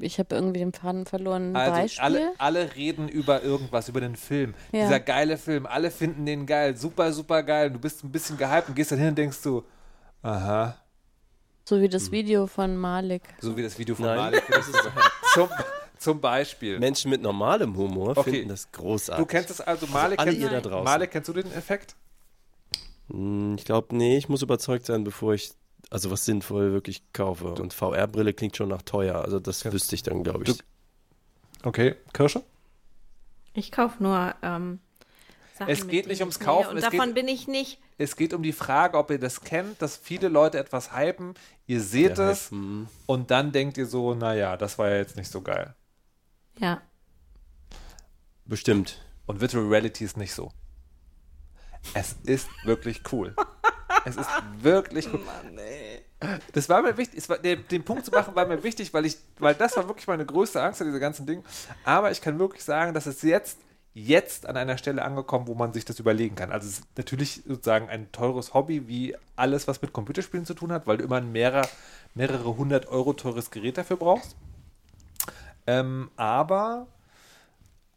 Ich 0.00 0.18
habe 0.20 0.36
irgendwie 0.36 0.60
den 0.60 0.72
Faden 0.72 1.06
verloren. 1.06 1.56
Ein 1.56 1.56
Also 1.56 1.80
Beispiel? 1.80 2.04
alle, 2.04 2.32
alle 2.38 2.76
reden 2.76 3.08
über 3.08 3.42
irgendwas, 3.42 3.88
über 3.88 4.00
den 4.00 4.14
Film. 4.14 4.54
Ja. 4.70 4.82
Dieser 4.84 5.00
geile 5.00 5.38
Film, 5.38 5.66
alle 5.66 5.90
finden 5.90 6.24
den 6.24 6.46
geil, 6.46 6.76
super, 6.76 7.12
super 7.12 7.42
geil. 7.42 7.66
Und 7.66 7.72
du 7.74 7.78
bist 7.80 8.04
ein 8.04 8.12
bisschen 8.12 8.36
gehypt 8.38 8.68
und 8.68 8.76
gehst 8.76 8.92
dann 8.92 9.00
hin 9.00 9.08
und 9.08 9.18
denkst 9.18 9.42
du, 9.42 9.64
aha, 10.22 10.76
so 11.64 11.80
wie 11.80 11.88
das 11.88 12.10
Video 12.10 12.46
von 12.46 12.76
Malik. 12.76 13.22
so 13.40 13.56
wie 13.56 13.62
das 13.62 13.78
Video 13.78 13.94
von 13.94 14.06
Nein, 14.06 14.16
Malik. 14.16 14.42
zum, 15.34 15.48
zum 16.00 16.20
Beispiel. 16.20 16.78
Menschen 16.80 17.10
mit 17.10 17.22
normalem 17.22 17.76
Humor 17.76 18.16
Okay. 18.16 18.30
finden 18.32 18.48
das 18.48 18.72
großartig. 18.72 19.22
Du 19.24 19.26
kennst 19.26 19.50
es 19.50 19.60
also, 19.60 19.86
Malik, 19.86 20.18
alle 20.18 20.30
kennst, 20.32 20.42
ihr 20.42 20.50
da 20.50 20.60
draußen. 20.60 20.84
Malik, 20.84 21.10
kennst 21.12 21.28
du 21.28 21.32
den 21.34 21.52
Effekt? 21.52 21.94
Hm, 23.10 23.56
Ich 23.58 23.64
glaube, 23.64 23.94
nee, 23.96 24.16
ich 24.16 24.28
muss 24.28 24.42
überzeugt 24.42 24.86
sein, 24.86 25.04
bevor 25.04 25.34
ich 25.34 25.52
also 25.90 26.10
was 26.10 26.24
sinnvoll 26.24 26.72
wirklich 26.72 27.02
kaufe. 27.12 27.48
Und 27.54 27.74
VR-Brille 27.74 28.32
klingt 28.32 28.56
schon 28.56 28.68
nach 28.68 28.82
teuer. 28.82 29.16
Also 29.22 29.40
das 29.40 29.62
Ja. 29.64 29.72
wüsste 29.72 29.94
ich 29.94 30.02
dann, 30.02 30.22
glaube 30.24 30.44
ich. 30.44 30.56
Du- 30.56 30.64
Okay, 31.62 31.96
Kirsche? 32.14 32.42
Ich 33.52 33.70
kaufe 33.72 34.02
nur 34.02 34.34
ähm, 34.42 34.78
Sachen, 35.58 35.70
Es 35.70 35.86
geht 35.88 36.06
nicht 36.06 36.16
ich 36.16 36.20
ums. 36.22 36.38
Kaufen, 36.38 36.70
Und 36.70 36.76
es 36.78 36.84
davon 36.84 37.06
geht- 37.06 37.14
bin 37.16 37.28
ich 37.28 37.48
nicht. 37.48 37.78
Es 37.98 38.16
geht 38.16 38.32
um 38.32 38.42
die 38.42 38.52
Frage, 38.52 38.96
ob 38.96 39.10
ihr 39.10 39.18
das 39.18 39.42
kennt, 39.42 39.82
dass 39.82 39.96
viele 39.96 40.28
Leute 40.28 40.58
etwas 40.58 40.96
hypen, 40.96 41.34
ihr 41.66 41.82
seht 41.82 42.16
Der 42.16 42.30
es 42.30 42.50
Hype, 42.50 42.86
und 43.06 43.30
dann 43.30 43.52
denkt 43.52 43.76
ihr 43.76 43.84
so, 43.86 44.14
naja, 44.14 44.56
das 44.56 44.78
war 44.78 44.88
ja 44.88 44.96
jetzt 44.96 45.16
nicht 45.16 45.30
so 45.30 45.42
geil. 45.42 45.74
Ja. 46.60 46.82
Bestimmt. 48.44 49.02
Und 49.26 49.40
Virtual 49.40 49.66
Reality 49.66 50.04
ist 50.04 50.16
nicht 50.16 50.34
so. 50.34 50.52
Es 51.94 52.16
ist 52.24 52.48
wirklich 52.64 53.02
cool. 53.12 53.34
Es 54.04 54.16
ist 54.16 54.28
wirklich 54.60 55.08
cool. 55.12 55.20
Das 56.52 56.68
war 56.68 56.82
mir 56.82 56.96
wichtig, 56.98 57.18
es 57.18 57.28
war, 57.28 57.38
den, 57.38 57.66
den 57.68 57.82
Punkt 57.82 58.04
zu 58.04 58.10
machen 58.10 58.34
war 58.34 58.46
mir 58.46 58.62
wichtig, 58.62 58.92
weil 58.92 59.06
ich, 59.06 59.16
weil 59.38 59.54
das 59.54 59.76
war 59.76 59.88
wirklich 59.88 60.06
meine 60.06 60.26
größte 60.26 60.62
Angst 60.62 60.82
an 60.82 60.88
diese 60.88 61.00
ganzen 61.00 61.24
Dinge. 61.26 61.42
Aber 61.84 62.10
ich 62.10 62.20
kann 62.20 62.38
wirklich 62.38 62.62
sagen, 62.62 62.92
dass 62.92 63.06
es 63.06 63.22
jetzt, 63.22 63.58
jetzt 63.94 64.44
an 64.44 64.58
einer 64.58 64.76
Stelle 64.76 65.02
angekommen, 65.02 65.46
wo 65.46 65.54
man 65.54 65.72
sich 65.72 65.86
das 65.86 65.98
überlegen 65.98 66.34
kann. 66.34 66.52
Also 66.52 66.68
es 66.68 66.80
ist 66.80 66.98
natürlich 66.98 67.42
sozusagen 67.46 67.88
ein 67.88 68.12
teures 68.12 68.52
Hobby, 68.52 68.86
wie 68.86 69.16
alles, 69.36 69.66
was 69.66 69.80
mit 69.80 69.94
Computerspielen 69.94 70.44
zu 70.44 70.54
tun 70.54 70.72
hat, 70.72 70.86
weil 70.86 70.98
du 70.98 71.04
immer 71.04 71.16
ein 71.16 71.32
mehrere, 71.32 71.66
mehrere 72.14 72.56
hundert 72.56 72.88
Euro 72.88 73.14
teures 73.14 73.50
Gerät 73.50 73.78
dafür 73.78 73.96
brauchst. 73.96 74.36
Ähm, 75.66 76.10
aber 76.16 76.86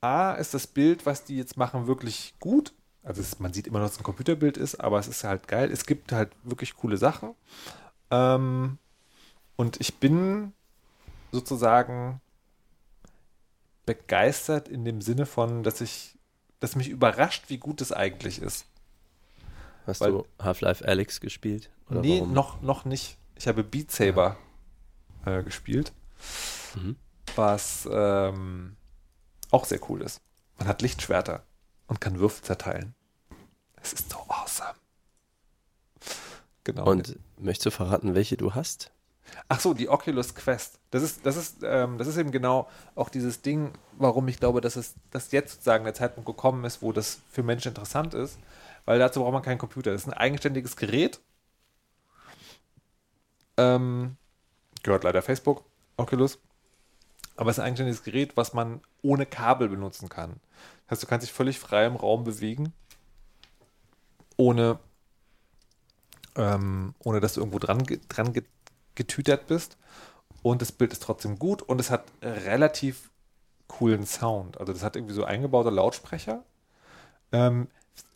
A 0.01 0.34
ist 0.34 0.53
das 0.53 0.68
Bild, 0.68 1.05
was 1.05 1.24
die 1.24 1.38
jetzt 1.38 1.57
machen, 1.57 1.88
wirklich 1.88 2.34
gut. 2.39 2.74
Also 3.03 3.22
es, 3.22 3.39
man 3.39 3.53
sieht 3.53 3.68
immer 3.68 3.80
noch, 3.80 3.86
dass 3.86 3.93
es 3.93 3.99
ein 3.99 4.03
Computerbild 4.03 4.57
ist, 4.57 4.76
aber 4.76 4.99
es 4.99 5.07
ist 5.07 5.24
halt 5.24 5.47
geil. 5.47 5.72
Es 5.72 5.86
gibt 5.86 6.11
halt 6.11 6.32
wirklich 6.43 6.76
coole 6.76 6.97
Sachen. 6.97 7.36
Ähm, 8.11 8.78
und 9.55 9.80
ich 9.82 9.95
bin 9.99 10.53
sozusagen 11.32 12.22
begeistert 13.86 14.68
in 14.70 14.86
dem 14.86 15.01
Sinne 15.01 15.26
von, 15.26 15.64
dass 15.64 15.82
ich, 15.82 16.18
dass 16.59 16.76
mich 16.76 16.89
überrascht, 16.89 17.45
wie 17.49 17.57
gut 17.57 17.82
es 17.82 17.91
eigentlich 17.91 18.41
ist. 18.41 18.66
Hast 19.86 20.01
Weil- 20.01 20.11
du 20.11 20.26
Half-Life 20.41 20.88
Alex 20.88 21.20
gespielt? 21.20 21.70
Oder 21.89 21.99
nee, 22.01 22.20
warum? 22.20 22.34
noch, 22.34 22.61
noch 22.61 22.86
nicht. 22.86 23.18
Ich 23.36 23.47
habe 23.47 23.64
Beat 23.64 23.91
Saber 23.91 24.38
äh, 25.26 25.43
gespielt, 25.43 25.91
Mhm. 26.76 26.95
Was 27.36 27.88
ähm, 27.92 28.76
auch 29.52 29.66
sehr 29.66 29.80
cool 29.90 30.02
ist. 30.02 30.22
Man 30.58 30.68
hat 30.68 30.82
Lichtschwerter 30.82 31.44
und 31.88 32.02
kann 32.02 32.20
Würfel 32.20 32.44
zerteilen. 32.44 32.96
Es 33.82 33.94
ist 33.94 34.10
so 34.10 34.18
awesome. 34.28 34.76
Genau. 36.64 36.86
Und 36.86 37.18
möchtest 37.38 37.66
du 37.66 37.72
verraten, 37.72 38.16
welche 38.16 38.38
du 38.38 38.56
hast? 38.56 38.92
Ach 39.50 39.60
so, 39.60 39.74
die 39.74 39.90
Oculus 39.90 40.36
Quest. 40.36 40.80
Das 40.92 41.04
ist, 41.04 41.26
das 41.26 41.36
ist, 41.36 41.58
ähm, 41.64 41.98
das 41.98 42.08
ist 42.08 42.18
eben 42.18 42.32
genau 42.32 42.70
auch 42.96 43.10
dieses 43.10 43.42
Ding, 43.42 43.74
warum 43.98 44.28
ich 44.28 44.40
glaube, 44.40 44.62
dass 44.62 44.76
es, 44.76 44.96
dass 45.12 45.32
jetzt 45.32 45.54
sozusagen 45.54 45.84
der 45.84 45.94
Zeitpunkt 45.94 46.28
gekommen 46.28 46.64
ist, 46.66 46.82
wo 46.82 46.92
das 46.92 47.20
für 47.30 47.44
Menschen 47.44 47.70
interessant 47.70 48.14
ist, 48.14 48.38
weil 48.86 49.00
dazu 49.00 49.22
braucht 49.22 49.34
man 49.34 49.42
keinen 49.42 49.58
Computer. 49.58 49.92
Das 49.92 50.02
ist 50.02 50.08
ein 50.08 50.14
eigenständiges 50.14 50.76
Gerät. 50.76 51.20
Ähm, 53.58 54.18
gehört 54.84 55.04
leider 55.04 55.22
Facebook, 55.22 55.64
Oculus. 55.98 56.40
Aber 57.36 57.50
es 57.50 57.58
ist 57.58 57.62
ein 57.62 57.68
eigenständiges 57.68 58.04
Gerät, 58.04 58.38
was 58.38 58.54
man 58.54 58.82
ohne 59.02 59.26
Kabel 59.26 59.70
benutzen 59.70 60.10
kann. 60.10 60.40
Das 60.88 60.98
heißt, 60.98 61.04
du 61.04 61.08
kannst 61.08 61.26
dich 61.28 61.34
völlig 61.34 61.60
frei 61.60 61.86
im 61.86 61.96
Raum 61.96 62.24
bewegen, 62.24 62.74
ohne, 64.38 64.80
ähm, 66.36 66.94
ohne 67.00 67.20
dass 67.20 67.34
du 67.34 67.42
irgendwo 67.42 67.60
dran, 67.60 67.84
dran 68.10 68.34
ge- 68.34 68.44
getütert 68.96 69.48
bist. 69.48 69.78
Und 70.42 70.62
das 70.62 70.72
Bild 70.72 70.92
ist 70.92 71.04
trotzdem 71.04 71.40
gut 71.40 71.62
und 71.62 71.80
es 71.80 71.90
hat 71.90 72.04
relativ 72.22 73.10
coolen 73.68 74.06
Sound. 74.06 74.60
Also 74.60 74.74
das 74.74 74.84
hat 74.84 74.96
irgendwie 74.96 75.14
so 75.16 75.24
eingebaute 75.24 75.70
Lautsprecher. 75.70 76.44
Ähm, 77.32 77.68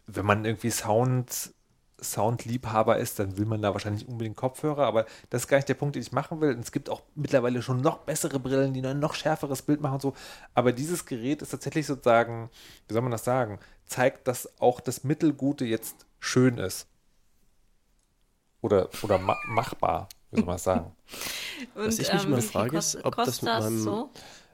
wenn 0.08 0.26
man 0.26 0.46
irgendwie 0.46 0.72
Sound, 0.72 1.54
Soundliebhaber 2.00 2.98
ist, 2.98 3.18
dann 3.20 3.38
will 3.38 3.46
man 3.46 3.62
da 3.62 3.74
wahrscheinlich 3.74 4.08
unbedingt 4.08 4.36
Kopfhörer, 4.38 4.86
aber 4.86 5.06
das 5.30 5.44
ist 5.44 5.48
gar 5.48 5.58
nicht 5.58 5.68
der 5.70 5.74
Punkt, 5.74 5.96
den 5.96 6.02
ich 6.04 6.12
machen 6.12 6.40
will. 6.42 6.54
Und 6.54 6.60
es 6.60 6.72
gibt 6.72 6.90
auch 6.90 7.02
mittlerweile 7.16 7.62
schon 7.62 7.82
noch 7.82 8.00
bessere 8.00 8.40
Brillen, 8.40 8.74
die 8.74 8.86
ein 8.86 9.00
noch 9.00 9.16
schärferes 9.16 9.62
Bild 9.64 9.82
machen 9.82 9.96
und 9.96 10.02
so. 10.02 10.14
Aber 10.54 10.72
dieses 10.74 11.06
Gerät 11.06 11.42
ist 11.42 11.50
tatsächlich 11.50 11.88
sozusagen, 11.88 12.50
wie 12.88 12.94
soll 12.94 13.02
man 13.02 13.12
das 13.12 13.24
sagen, 13.24 13.60
zeigt, 13.86 14.28
dass 14.28 14.50
auch 14.60 14.80
das 14.80 15.04
Mittelgute 15.04 15.66
jetzt 15.66 16.06
schön 16.20 16.58
ist. 16.60 16.88
Oder, 18.62 18.90
oder 19.04 19.18
ma 19.18 19.36
machbar, 19.48 20.10
wie 20.32 20.38
soll 20.38 20.46
man 20.46 20.56
das 20.56 20.64
sagen. 20.64 20.96
Und, 21.76 21.88
Was 21.88 22.00
ich 22.00 22.14
mich 22.14 22.24
immer 22.26 22.38
wie 22.38 22.42
viel 22.42 22.52
frage, 22.52 22.78
ist, 22.78 23.04
ob 23.04 23.16
das 23.16 23.42
mit 23.42 23.52
meinem- 23.52 23.80
so? 23.80 24.10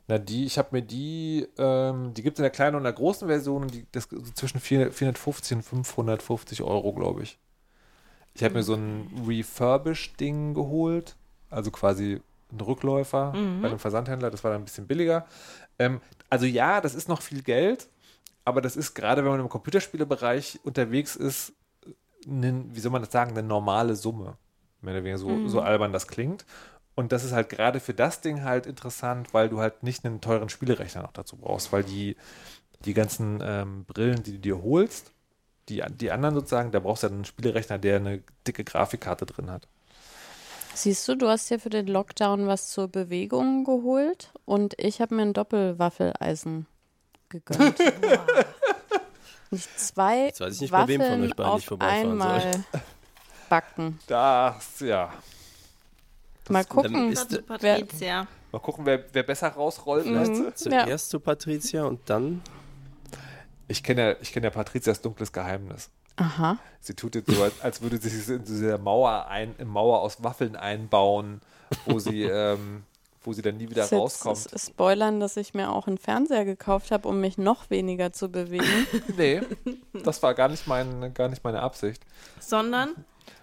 Na, 0.08 0.18
die, 0.18 0.46
ich 0.46 0.58
habe 0.58 0.70
mir 0.72 0.82
die, 0.82 1.48
ähm, 1.58 2.14
die 2.14 2.24
gibt 2.24 2.38
es 2.38 2.40
in 2.40 2.44
der 2.44 2.52
kleinen 2.52 2.76
und 2.76 2.84
der 2.84 2.94
großen 2.94 3.28
Version, 3.28 3.68
die, 3.68 3.86
das 3.92 4.10
zwischen 4.34 4.60
4, 4.60 4.92
450 4.92 5.58
und 5.58 5.64
550 5.64 6.62
Euro, 6.62 6.94
glaube 6.94 7.24
ich. 7.24 7.40
Ich 8.34 8.44
habe 8.44 8.56
mir 8.56 8.64
so 8.64 8.74
ein 8.74 9.26
Refurbish-Ding 9.28 10.54
geholt, 10.54 11.16
also 11.50 11.72
quasi 11.72 12.20
ein 12.52 12.60
Rückläufer 12.60 13.32
bei 13.62 13.68
einem 13.70 13.80
Versandhändler, 13.80 14.30
das 14.30 14.44
war 14.44 14.52
dann 14.52 14.62
ein 14.62 14.66
bisschen 14.66 14.88
billiger. 14.88 15.26
Ähm, 15.80 16.02
also 16.30 16.46
ja, 16.46 16.82
das 16.82 16.96
ist 16.96 17.08
noch 17.08 17.22
viel 17.22 17.42
Geld, 17.44 17.88
aber 18.44 18.60
das 18.62 18.76
ist 18.76 18.94
gerade, 18.96 19.24
wenn 19.24 19.32
man 19.32 19.40
im 19.40 19.50
Computerspielebereich 19.50 20.60
unterwegs 20.64 21.16
ist, 21.16 21.54
nen, 22.26 22.70
wie 22.76 22.80
soll 22.80 22.92
man 22.92 23.02
das 23.02 23.12
sagen, 23.12 23.32
eine 23.32 23.48
normale 23.48 23.96
Summe. 23.96 24.38
Mehr 24.82 24.96
oder 24.96 25.04
weniger 25.04 25.18
so, 25.18 25.48
so 25.48 25.62
albern 25.62 25.94
das 25.94 26.08
klingt. 26.08 26.46
Und 26.96 27.12
das 27.12 27.24
ist 27.24 27.32
halt 27.32 27.50
gerade 27.50 27.80
für 27.80 27.94
das 27.94 28.22
Ding 28.22 28.44
halt 28.44 28.66
interessant, 28.66 29.34
weil 29.34 29.50
du 29.50 29.60
halt 29.60 29.84
nicht 29.84 30.06
einen 30.06 30.22
teuren 30.22 30.50
Spielerechner 30.50 31.02
noch 31.02 31.14
dazu 31.14 31.38
brauchst, 31.38 31.72
weil 31.72 31.84
die, 31.84 32.16
die 32.86 32.94
ganzen 32.94 33.40
ähm, 33.44 33.86
Brillen, 33.86 34.22
die 34.24 34.34
du 34.34 34.40
dir 34.40 34.62
holst, 34.62 35.12
die, 35.70 35.84
die 35.90 36.12
anderen 36.12 36.36
sozusagen, 36.36 36.72
da 36.72 36.80
brauchst 36.80 37.04
du 37.04 37.08
einen 37.08 37.26
Spielerechner, 37.26 37.80
der 37.80 37.98
eine 37.98 38.22
dicke 38.46 38.64
Grafikkarte 38.64 39.26
drin 39.26 39.50
hat. 39.50 39.68
Siehst 40.76 41.08
du, 41.08 41.16
du 41.16 41.28
hast 41.30 41.50
dir 41.50 41.60
für 41.60 41.70
den 41.70 41.88
Lockdown 41.88 42.48
was 42.48 42.70
zur 42.70 42.88
Bewegung 42.88 43.64
geholt 43.64 44.32
und 44.46 44.74
ich 44.78 45.02
habe 45.02 45.16
mir 45.16 45.22
ein 45.22 45.34
Doppelwaffeleisen 45.34 46.66
gegönnt. 47.30 47.80
Nicht 49.52 49.80
zwei 49.80 50.26
Jetzt 50.26 50.40
weiß 50.40 50.56
ich 50.56 50.62
nicht, 50.62 50.72
bei 50.72 50.88
wem 50.88 51.00
von 51.00 51.10
Waffeln 51.10 51.24
euch 51.26 51.36
beiden 51.36 51.52
ich 51.52 51.56
auf 51.56 51.64
vorbeifahren 51.66 52.12
einmal 52.12 52.66
backen. 53.50 54.00
Das, 54.08 54.80
ja. 54.80 55.14
Mal 56.50 56.66
gucken. 56.66 57.12
ist 57.12 57.32
Zu 57.32 57.44
wer- 57.60 57.76
Patricia. 57.80 58.28
Mal 58.52 58.60
gucken, 58.60 58.86
wer, 58.86 59.04
wer 59.14 59.24
besser 59.24 59.48
rausrollt. 59.50 60.06
Mhm. 60.06 60.52
zuerst 60.56 61.10
zu 61.10 61.20
Patricia 61.20 61.86
und 61.86 62.02
dann 62.10 62.42
Ich 63.68 63.82
kenne 63.84 64.10
ja, 64.12 64.16
ich 64.22 64.32
kenn 64.32 64.44
ja 64.44 64.50
Patrizias 64.50 65.02
dunkles 65.02 65.32
Geheimnis. 65.32 65.90
Aha. 66.18 66.60
Sie 66.80 66.94
tut 66.94 67.16
jetzt 67.16 67.32
so, 67.32 67.42
als, 67.42 67.60
als 67.62 67.82
würde 67.82 67.98
sie 67.98 68.10
sich 68.10 68.36
in 68.36 68.44
diese 68.44 68.78
Mauer, 68.78 69.28
ein, 69.30 69.56
in 69.58 69.68
Mauer 69.68 70.02
aus 70.02 70.22
Waffeln 70.24 70.56
einbauen, 70.56 71.42
wo 71.88 71.98
sie, 71.98 72.22
ähm, 72.32 72.84
wo 73.24 73.34
sie 73.34 73.42
dann 73.42 73.58
nie 73.58 73.64
wieder 73.70 73.82
Das 73.82 73.86
ist 73.86 73.92
jetzt 73.94 74.00
rauskommt. 74.26 74.54
s- 74.54 74.68
Spoilern, 74.68 75.20
dass 75.20 75.38
ich 75.38 75.56
mir 75.56 75.72
auch 75.72 75.88
einen 75.88 75.98
Fernseher 75.98 76.46
gekauft 76.46 76.92
habe, 76.92 77.08
um 77.08 77.20
mich 77.20 77.40
noch 77.40 77.72
weniger 77.72 78.12
zu 78.14 78.30
bewegen. 78.30 78.86
Nee, 79.18 79.42
das 80.04 80.22
war 80.22 80.36
gar 80.36 80.50
nicht, 80.50 80.68
mein, 80.68 81.14
gar 81.16 81.30
nicht 81.30 81.44
meine 81.44 81.62
Absicht. 81.62 82.04
Sondern 82.40 82.92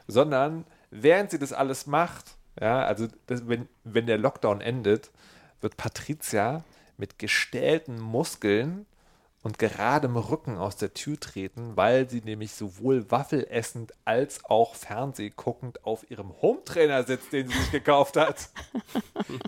Sondern 0.06 0.64
während 0.92 1.32
sie 1.32 1.40
das 1.40 1.52
alles 1.52 1.86
macht, 1.88 2.36
ja, 2.60 2.82
also 2.84 3.08
das, 3.26 3.48
wenn, 3.48 3.68
wenn 3.84 4.06
der 4.06 4.18
Lockdown 4.18 4.60
endet, 4.60 5.10
wird 5.60 5.76
Patricia 5.76 6.64
mit 6.96 7.18
gestählten 7.18 7.98
Muskeln 7.98 8.86
und 9.42 9.58
geradem 9.58 10.16
Rücken 10.16 10.58
aus 10.58 10.76
der 10.76 10.92
Tür 10.92 11.18
treten, 11.18 11.74
weil 11.74 12.10
sie 12.10 12.20
nämlich 12.20 12.52
sowohl 12.52 13.10
Waffelessend 13.10 13.92
als 14.04 14.44
auch 14.44 14.74
Fernsehguckend 14.74 15.84
auf 15.86 16.10
ihrem 16.10 16.34
Hometrainer 16.42 17.04
sitzt, 17.04 17.32
den 17.32 17.48
sie 17.48 17.58
sich 17.58 17.70
gekauft 17.70 18.18
hat. 18.18 18.50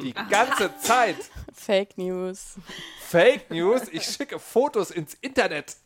Die 0.03 0.15
ganze 0.15 0.75
Zeit. 0.79 1.17
Fake 1.53 1.99
News. 1.99 2.57
Fake 3.01 3.51
News, 3.51 3.83
ich 3.93 4.05
schicke 4.05 4.39
Fotos 4.39 4.91
ins 4.91 5.13
Internet. 5.21 5.77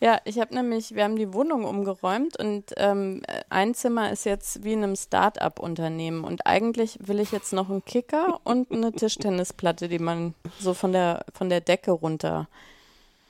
Ja, 0.00 0.20
ich 0.24 0.38
habe 0.38 0.54
nämlich, 0.54 0.94
wir 0.94 1.02
haben 1.02 1.16
die 1.16 1.32
Wohnung 1.32 1.64
umgeräumt 1.64 2.38
und 2.38 2.72
ähm, 2.76 3.22
ein 3.50 3.74
Zimmer 3.74 4.12
ist 4.12 4.24
jetzt 4.24 4.62
wie 4.62 4.74
in 4.74 4.84
einem 4.84 4.94
Start-up-Unternehmen 4.94 6.22
und 6.22 6.46
eigentlich 6.46 6.98
will 7.00 7.18
ich 7.18 7.32
jetzt 7.32 7.52
noch 7.52 7.68
einen 7.68 7.84
Kicker 7.84 8.40
und 8.44 8.70
eine 8.70 8.92
Tischtennisplatte, 8.92 9.88
die 9.88 9.98
man 9.98 10.34
so 10.60 10.74
von 10.74 10.92
der 10.92 11.24
von 11.34 11.48
der 11.48 11.60
Decke 11.60 11.90
runter 11.90 12.46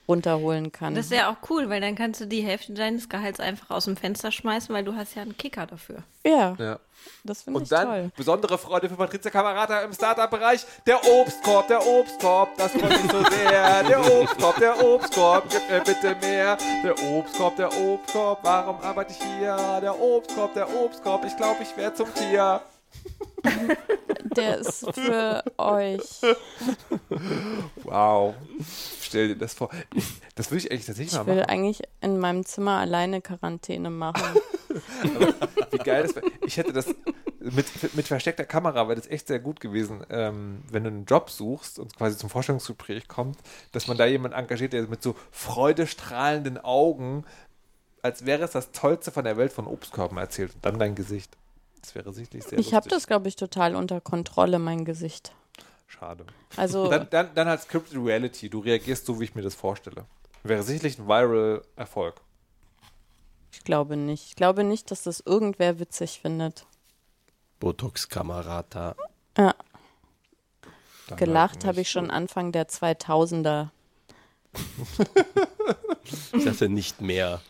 runterholen 0.08 0.72
kann. 0.72 0.94
das 0.94 1.06
ist 1.06 1.12
ja 1.12 1.30
auch 1.30 1.36
cool, 1.50 1.68
weil 1.68 1.80
dann 1.82 1.94
kannst 1.94 2.20
du 2.20 2.26
die 2.26 2.40
Hälfte 2.40 2.72
deines 2.72 3.08
Gehalts 3.08 3.40
einfach 3.40 3.70
aus 3.70 3.84
dem 3.84 3.96
Fenster 3.96 4.32
schmeißen, 4.32 4.74
weil 4.74 4.82
du 4.84 4.94
hast 4.96 5.14
ja 5.14 5.22
einen 5.22 5.36
Kicker 5.36 5.66
dafür. 5.66 6.02
ja, 6.24 6.56
Ja. 6.58 6.78
das 7.24 7.42
finde 7.42 7.58
ich 7.58 7.62
Und 7.64 7.72
dann 7.72 7.86
toll. 7.88 8.10
besondere 8.16 8.56
Freude 8.58 8.88
für 8.88 8.96
Patricia 8.96 9.30
Kamerata 9.30 9.80
im 9.82 9.92
Startup-Bereich. 9.92 10.64
Der 10.86 10.98
Obstkorb, 11.06 11.68
der 11.68 11.86
Obstkorb, 11.86 12.56
das 12.56 12.72
freut 12.72 13.02
mich 13.02 13.12
so 13.12 13.22
sehr. 13.24 13.82
Der 13.84 14.00
Obstkorb, 14.20 14.56
der 14.58 14.82
Obstkorb, 14.84 15.44
gib 15.50 15.70
mir 15.70 15.80
bitte 15.80 16.16
mehr. 16.26 16.56
Der 16.82 16.94
Obstkorb, 17.02 17.56
der 17.56 17.68
Obstkorb, 17.78 18.38
warum 18.42 18.80
arbeite 18.80 19.12
ich 19.12 19.18
hier? 19.38 19.56
Der 19.82 20.00
Obstkorb, 20.00 20.54
der 20.54 20.68
Obstkorb, 20.74 21.24
ich 21.26 21.36
glaube, 21.36 21.62
ich 21.62 21.76
werde 21.76 21.94
zum 21.96 22.12
Tier. 22.14 22.62
Der 24.36 24.58
ist 24.58 24.84
für 24.92 25.42
euch. 25.56 26.20
Wow. 27.84 28.34
Stell 29.00 29.28
dir 29.28 29.36
das 29.36 29.54
vor. 29.54 29.70
Ich, 29.94 30.04
das 30.34 30.50
würde 30.50 30.58
ich 30.58 30.70
eigentlich 30.70 30.86
tatsächlich 30.86 31.12
Ich 31.12 31.18
mal 31.18 31.26
will 31.26 31.36
machen. 31.36 31.50
eigentlich 31.50 31.82
in 32.00 32.18
meinem 32.18 32.44
Zimmer 32.44 32.78
alleine 32.78 33.20
Quarantäne 33.20 33.90
machen. 33.90 34.22
Wie 35.70 35.78
geil 35.78 36.02
das 36.02 36.14
wäre. 36.16 36.26
Ich 36.46 36.56
hätte 36.56 36.72
das 36.72 36.86
mit, 37.40 37.94
mit 37.94 38.06
versteckter 38.06 38.44
Kamera 38.44 38.88
wäre 38.88 38.96
das 39.00 39.08
echt 39.08 39.28
sehr 39.28 39.38
gut 39.38 39.60
gewesen, 39.60 40.04
ähm, 40.10 40.62
wenn 40.70 40.84
du 40.84 40.90
einen 40.90 41.04
Job 41.04 41.30
suchst 41.30 41.78
und 41.78 41.96
quasi 41.96 42.16
zum 42.16 42.30
Forschungsgespräch 42.30 43.08
kommt, 43.08 43.38
dass 43.72 43.86
man 43.86 43.96
da 43.96 44.06
jemanden 44.06 44.36
engagiert, 44.36 44.72
der 44.72 44.82
mit 44.88 45.02
so 45.02 45.14
freudestrahlenden 45.30 46.58
Augen, 46.58 47.24
als 48.02 48.26
wäre 48.26 48.44
es 48.44 48.50
das 48.52 48.72
Tollste 48.72 49.10
von 49.10 49.24
der 49.24 49.36
Welt 49.36 49.52
von 49.52 49.66
Obstkörben 49.66 50.18
erzählt 50.18 50.54
und 50.54 50.64
dann 50.64 50.78
dein 50.78 50.94
Gesicht. 50.94 51.36
Das 51.80 51.94
wäre 51.94 52.12
sicherlich 52.12 52.44
sehr 52.44 52.58
Ich 52.58 52.74
habe 52.74 52.88
das, 52.88 53.06
glaube 53.06 53.28
ich, 53.28 53.36
total 53.36 53.74
unter 53.76 54.00
Kontrolle, 54.00 54.58
mein 54.58 54.84
Gesicht. 54.84 55.32
Schade. 55.86 56.26
Also, 56.56 56.88
Dann, 56.88 57.08
dann, 57.10 57.34
dann 57.34 57.48
als 57.48 57.62
Scripted 57.62 57.96
Reality, 57.98 58.50
du 58.50 58.60
reagierst 58.60 59.06
so, 59.06 59.18
wie 59.20 59.24
ich 59.24 59.34
mir 59.34 59.42
das 59.42 59.54
vorstelle. 59.54 60.04
Wäre 60.42 60.62
sicherlich 60.62 60.98
ein 60.98 61.08
Viral-Erfolg. 61.08 62.20
ich 63.52 63.64
glaube 63.64 63.96
nicht. 63.96 64.26
Ich 64.28 64.36
glaube 64.36 64.64
nicht, 64.64 64.90
dass 64.90 65.02
das 65.02 65.20
irgendwer 65.20 65.78
witzig 65.78 66.20
findet. 66.20 66.66
Botox-Kamerata. 67.60 68.94
Ja, 69.36 69.54
Dann 71.08 71.18
gelacht 71.18 71.64
habe 71.64 71.80
ich 71.80 71.90
schon 71.90 72.10
Anfang 72.10 72.52
der 72.52 72.68
2000er. 72.68 73.68
Ich 76.32 76.44
dachte 76.44 76.68
nicht 76.70 77.02
mehr. 77.02 77.42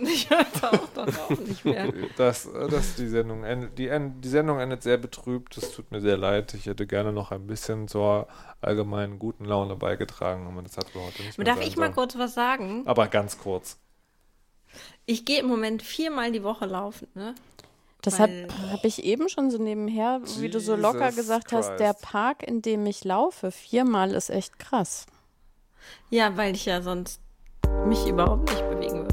Ich 0.00 0.28
hörte 0.30 0.72
auch 0.72 0.88
doch 0.94 1.18
auch 1.18 1.30
nicht 1.38 1.64
mehr. 1.64 1.92
Das, 2.16 2.48
das 2.70 2.94
die 2.96 3.08
Sendung 3.08 3.44
endet, 3.44 3.78
die, 3.78 3.88
end- 3.88 4.24
die 4.24 4.28
Sendung 4.28 4.58
endet 4.60 4.82
sehr 4.82 4.96
betrübt. 4.98 5.56
Es 5.56 5.72
tut 5.72 5.90
mir 5.90 6.00
sehr 6.00 6.16
leid. 6.16 6.54
Ich 6.54 6.66
hätte 6.66 6.86
gerne 6.86 7.12
noch 7.12 7.30
ein 7.30 7.46
bisschen 7.46 7.88
zur 7.88 8.28
allgemeinen 8.60 9.18
guten 9.18 9.44
Laune 9.44 9.76
beigetragen, 9.76 10.46
aber 10.46 10.62
das 10.62 10.76
hat 10.76 10.94
wir 10.94 11.02
heute 11.02 11.22
nicht 11.22 11.38
mehr 11.38 11.44
Darf 11.46 11.58
sein 11.58 11.66
ich 11.66 11.76
mal 11.76 11.86
sollen. 11.86 11.94
kurz 11.94 12.18
was 12.18 12.34
sagen? 12.34 12.82
Aber 12.86 13.08
ganz 13.08 13.38
kurz. 13.38 13.78
Ich 15.06 15.24
gehe 15.24 15.40
im 15.40 15.46
Moment 15.46 15.82
viermal 15.82 16.32
die 16.32 16.42
Woche 16.42 16.66
laufen, 16.66 17.08
ne? 17.14 17.34
Das 18.04 18.18
habe 18.18 18.48
hab 18.72 18.84
ich 18.84 19.04
eben 19.04 19.28
schon 19.28 19.50
so 19.52 19.58
nebenher, 19.58 20.20
wie 20.38 20.48
du 20.50 20.58
so 20.58 20.74
locker 20.74 21.04
Jesus 21.04 21.16
gesagt 21.16 21.52
hast, 21.52 21.76
der 21.76 21.92
Christ. 21.94 22.04
Park, 22.04 22.42
in 22.42 22.60
dem 22.60 22.84
ich 22.86 23.04
laufe, 23.04 23.52
viermal 23.52 24.10
ist 24.12 24.28
echt 24.28 24.58
krass. 24.58 25.06
Ja, 26.10 26.36
weil 26.36 26.54
ich 26.56 26.64
ja 26.64 26.82
sonst 26.82 27.20
mich 27.86 28.04
überhaupt 28.08 28.50
nicht 28.50 28.68
bewegen 28.70 29.02
würde. 29.04 29.11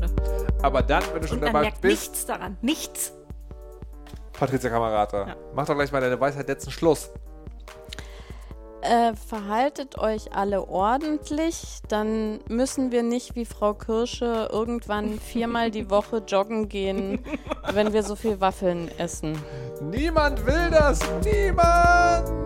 Aber 0.61 0.81
dann, 0.81 1.03
wenn 1.13 1.21
du 1.21 1.27
schon 1.27 1.41
dabei 1.41 1.61
merkt 1.61 1.81
bist, 1.81 2.09
nichts 2.11 2.25
daran. 2.25 2.57
Nichts. 2.61 3.13
Patricia 4.33 4.69
Kamerata, 4.69 5.27
Ja. 5.27 5.35
mach 5.53 5.65
doch 5.65 5.75
gleich 5.75 5.91
mal 5.91 6.01
deine 6.01 6.19
Weisheit 6.19 6.47
letzten 6.47 6.71
Schluss. 6.71 7.09
Äh, 8.81 9.13
verhaltet 9.13 9.97
euch 9.97 10.33
alle 10.33 10.69
ordentlich, 10.69 11.79
dann 11.89 12.39
müssen 12.47 12.93
wir 12.93 13.03
nicht 13.03 13.35
wie 13.35 13.43
Frau 13.43 13.73
Kirsche 13.73 14.47
irgendwann 14.53 15.19
viermal 15.19 15.69
die 15.69 15.89
Woche 15.89 16.23
joggen 16.25 16.69
gehen, 16.69 17.25
wenn 17.73 17.91
wir 17.91 18.03
so 18.03 18.15
viel 18.15 18.39
Waffeln 18.39 18.89
essen. 18.97 19.37
Niemand 19.81 20.45
will 20.45 20.69
das. 20.71 20.99
Niemand. 21.25 22.38